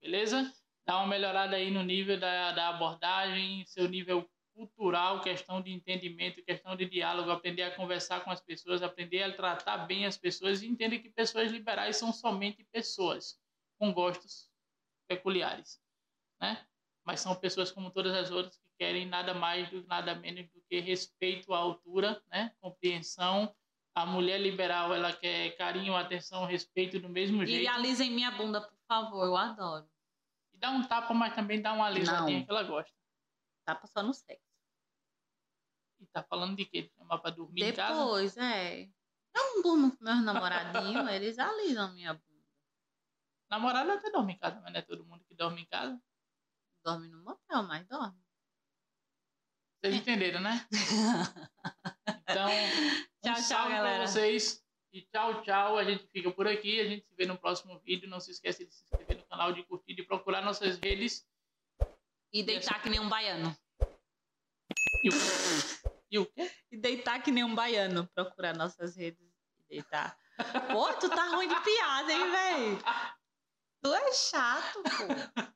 Beleza? 0.02 0.52
Dá 0.86 0.98
uma 0.98 1.08
melhorada 1.08 1.56
aí 1.56 1.72
no 1.72 1.84
nível 1.84 2.20
da, 2.20 2.52
da 2.52 2.68
abordagem, 2.68 3.64
seu 3.66 3.88
nível 3.88 4.30
cultural, 4.54 5.22
questão 5.22 5.62
de 5.62 5.72
entendimento, 5.72 6.44
questão 6.44 6.76
de 6.76 6.86
diálogo, 6.86 7.32
aprender 7.32 7.64
a 7.64 7.76
conversar 7.76 8.24
com 8.24 8.32
as 8.32 8.42
pessoas, 8.42 8.82
aprender 8.82 9.24
a 9.24 9.34
tratar 9.34 9.80
bem 9.80 10.06
as 10.06 10.18
pessoas 10.18 10.62
e 10.62 10.68
entender 10.68 11.00
que 11.00 11.10
pessoas 11.10 11.52
liberais 11.52 11.98
são 11.98 12.12
somente 12.12 12.64
pessoas 12.72 13.40
com 13.80 13.94
gostos 13.94 14.50
peculiares, 15.08 15.82
né? 16.40 16.66
Mas 17.04 17.20
são 17.20 17.36
pessoas 17.36 17.72
como 17.72 17.90
todas 17.90 18.14
as 18.14 18.30
outras 18.30 18.58
que 18.58 18.70
querem 18.78 19.06
nada 19.06 19.34
mais 19.34 19.70
do 19.70 19.84
nada 19.88 20.14
menos 20.14 20.48
do 20.52 20.62
que 20.70 20.80
respeito 20.80 21.54
à 21.54 21.58
altura, 21.58 22.22
né? 22.32 22.54
Compreensão. 22.60 23.54
A 23.94 24.06
mulher 24.06 24.40
liberal, 24.40 24.94
ela 24.94 25.12
quer 25.12 25.50
carinho, 25.58 25.96
atenção, 25.96 26.46
respeito 26.46 26.98
do 26.98 27.10
mesmo 27.10 27.46
jeito. 27.46 27.64
E 27.64 27.68
alisem 27.68 28.10
minha 28.10 28.32
bunda, 28.32 28.62
por 28.62 28.78
favor, 28.88 29.26
eu 29.26 29.36
adoro. 29.36 29.86
E 30.54 30.58
dá 30.58 30.70
um 30.70 30.84
tapa, 30.84 31.14
mas 31.14 31.36
também 31.36 31.62
dá 31.62 31.74
uma 31.74 31.88
alisadinha 31.88 32.40
Não. 32.40 32.46
que 32.46 32.52
ela 32.52 32.64
gosta. 32.64 33.01
Tapa 33.66 33.88
só 33.88 34.02
no 34.02 34.14
sexo. 34.14 34.52
E 36.00 36.08
tá 36.08 36.24
falando 36.24 36.56
de 36.56 36.66
quê? 36.66 36.92
Chamar 36.98 37.20
pra 37.20 37.32
dormir 37.32 37.62
Depois, 37.62 37.74
em 37.74 37.76
casa? 37.76 38.00
Depois, 38.00 38.38
é. 38.38 38.84
Eu 39.34 39.44
não 39.44 39.62
durmo 39.62 39.96
com 39.96 40.04
meus 40.04 40.24
namoradinhos, 40.24 41.08
eles 41.14 41.40
alisam 41.40 41.94
minha 41.94 42.14
bunda. 42.14 42.32
Namorado 43.50 43.92
até 43.92 44.10
dorme 44.10 44.34
em 44.34 44.38
casa, 44.38 44.60
mas 44.62 44.74
não 44.74 44.80
é 44.80 44.82
todo 44.82 45.06
mundo 45.06 45.24
que 45.26 45.36
dorme 45.36 45.62
em 45.62 45.66
casa. 45.66 46.02
Dorme 46.84 47.08
no 47.08 47.24
motel, 47.24 47.64
mas 47.64 47.86
dorme. 47.88 48.20
Vocês 49.82 49.96
entenderam, 49.96 50.42
né? 50.42 50.68
Então, 52.24 52.48
tchau, 53.24 53.34
um 53.38 53.48
tchau, 53.48 53.70
galera. 53.70 53.98
pra 54.04 54.08
vocês. 54.08 54.64
E 54.94 55.02
tchau, 55.04 55.42
tchau. 55.42 55.78
A 55.78 55.84
gente 55.84 56.08
fica 56.08 56.32
por 56.32 56.48
aqui. 56.48 56.80
A 56.80 56.88
gente 56.88 57.06
se 57.06 57.16
vê 57.16 57.26
no 57.26 57.38
próximo 57.38 57.80
vídeo. 57.80 58.10
Não 58.10 58.20
se 58.20 58.32
esqueça 58.32 58.64
de 58.64 58.72
se 58.72 58.84
inscrever 58.84 59.18
no 59.18 59.26
canal, 59.26 59.52
de 59.54 59.64
curtir, 59.64 59.96
de 59.96 60.04
procurar 60.04 60.42
nossas 60.44 60.78
redes. 60.78 61.28
E 62.34 62.44
deitar 62.44 62.80
e 62.80 62.82
que 62.82 62.90
nem 62.90 63.00
um 63.00 63.10
baiano. 63.10 63.56
E 65.04 65.10
o, 65.10 65.14
e 66.12 66.20
o 66.20 66.26
quê? 66.26 66.52
E 66.72 66.78
deitar 66.78 67.22
que 67.22 67.32
nem 67.32 67.44
um 67.44 67.54
baiano. 67.54 68.08
Procurar 68.16 68.56
nossas 68.56 68.96
redes 68.96 69.22
e 69.60 69.76
deitar. 69.76 70.18
Pô, 70.72 70.94
tu 70.94 71.10
tá 71.10 71.28
ruim 71.30 71.48
de 71.48 71.60
piada, 71.62 72.14
hein, 72.14 72.32
velho? 72.32 72.84
Tu 73.82 73.94
é 73.94 74.14
chato, 74.14 74.84
pô. 74.84 75.52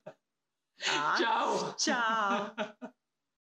Tchau. 1.18 1.74
Tchau. 1.76 2.56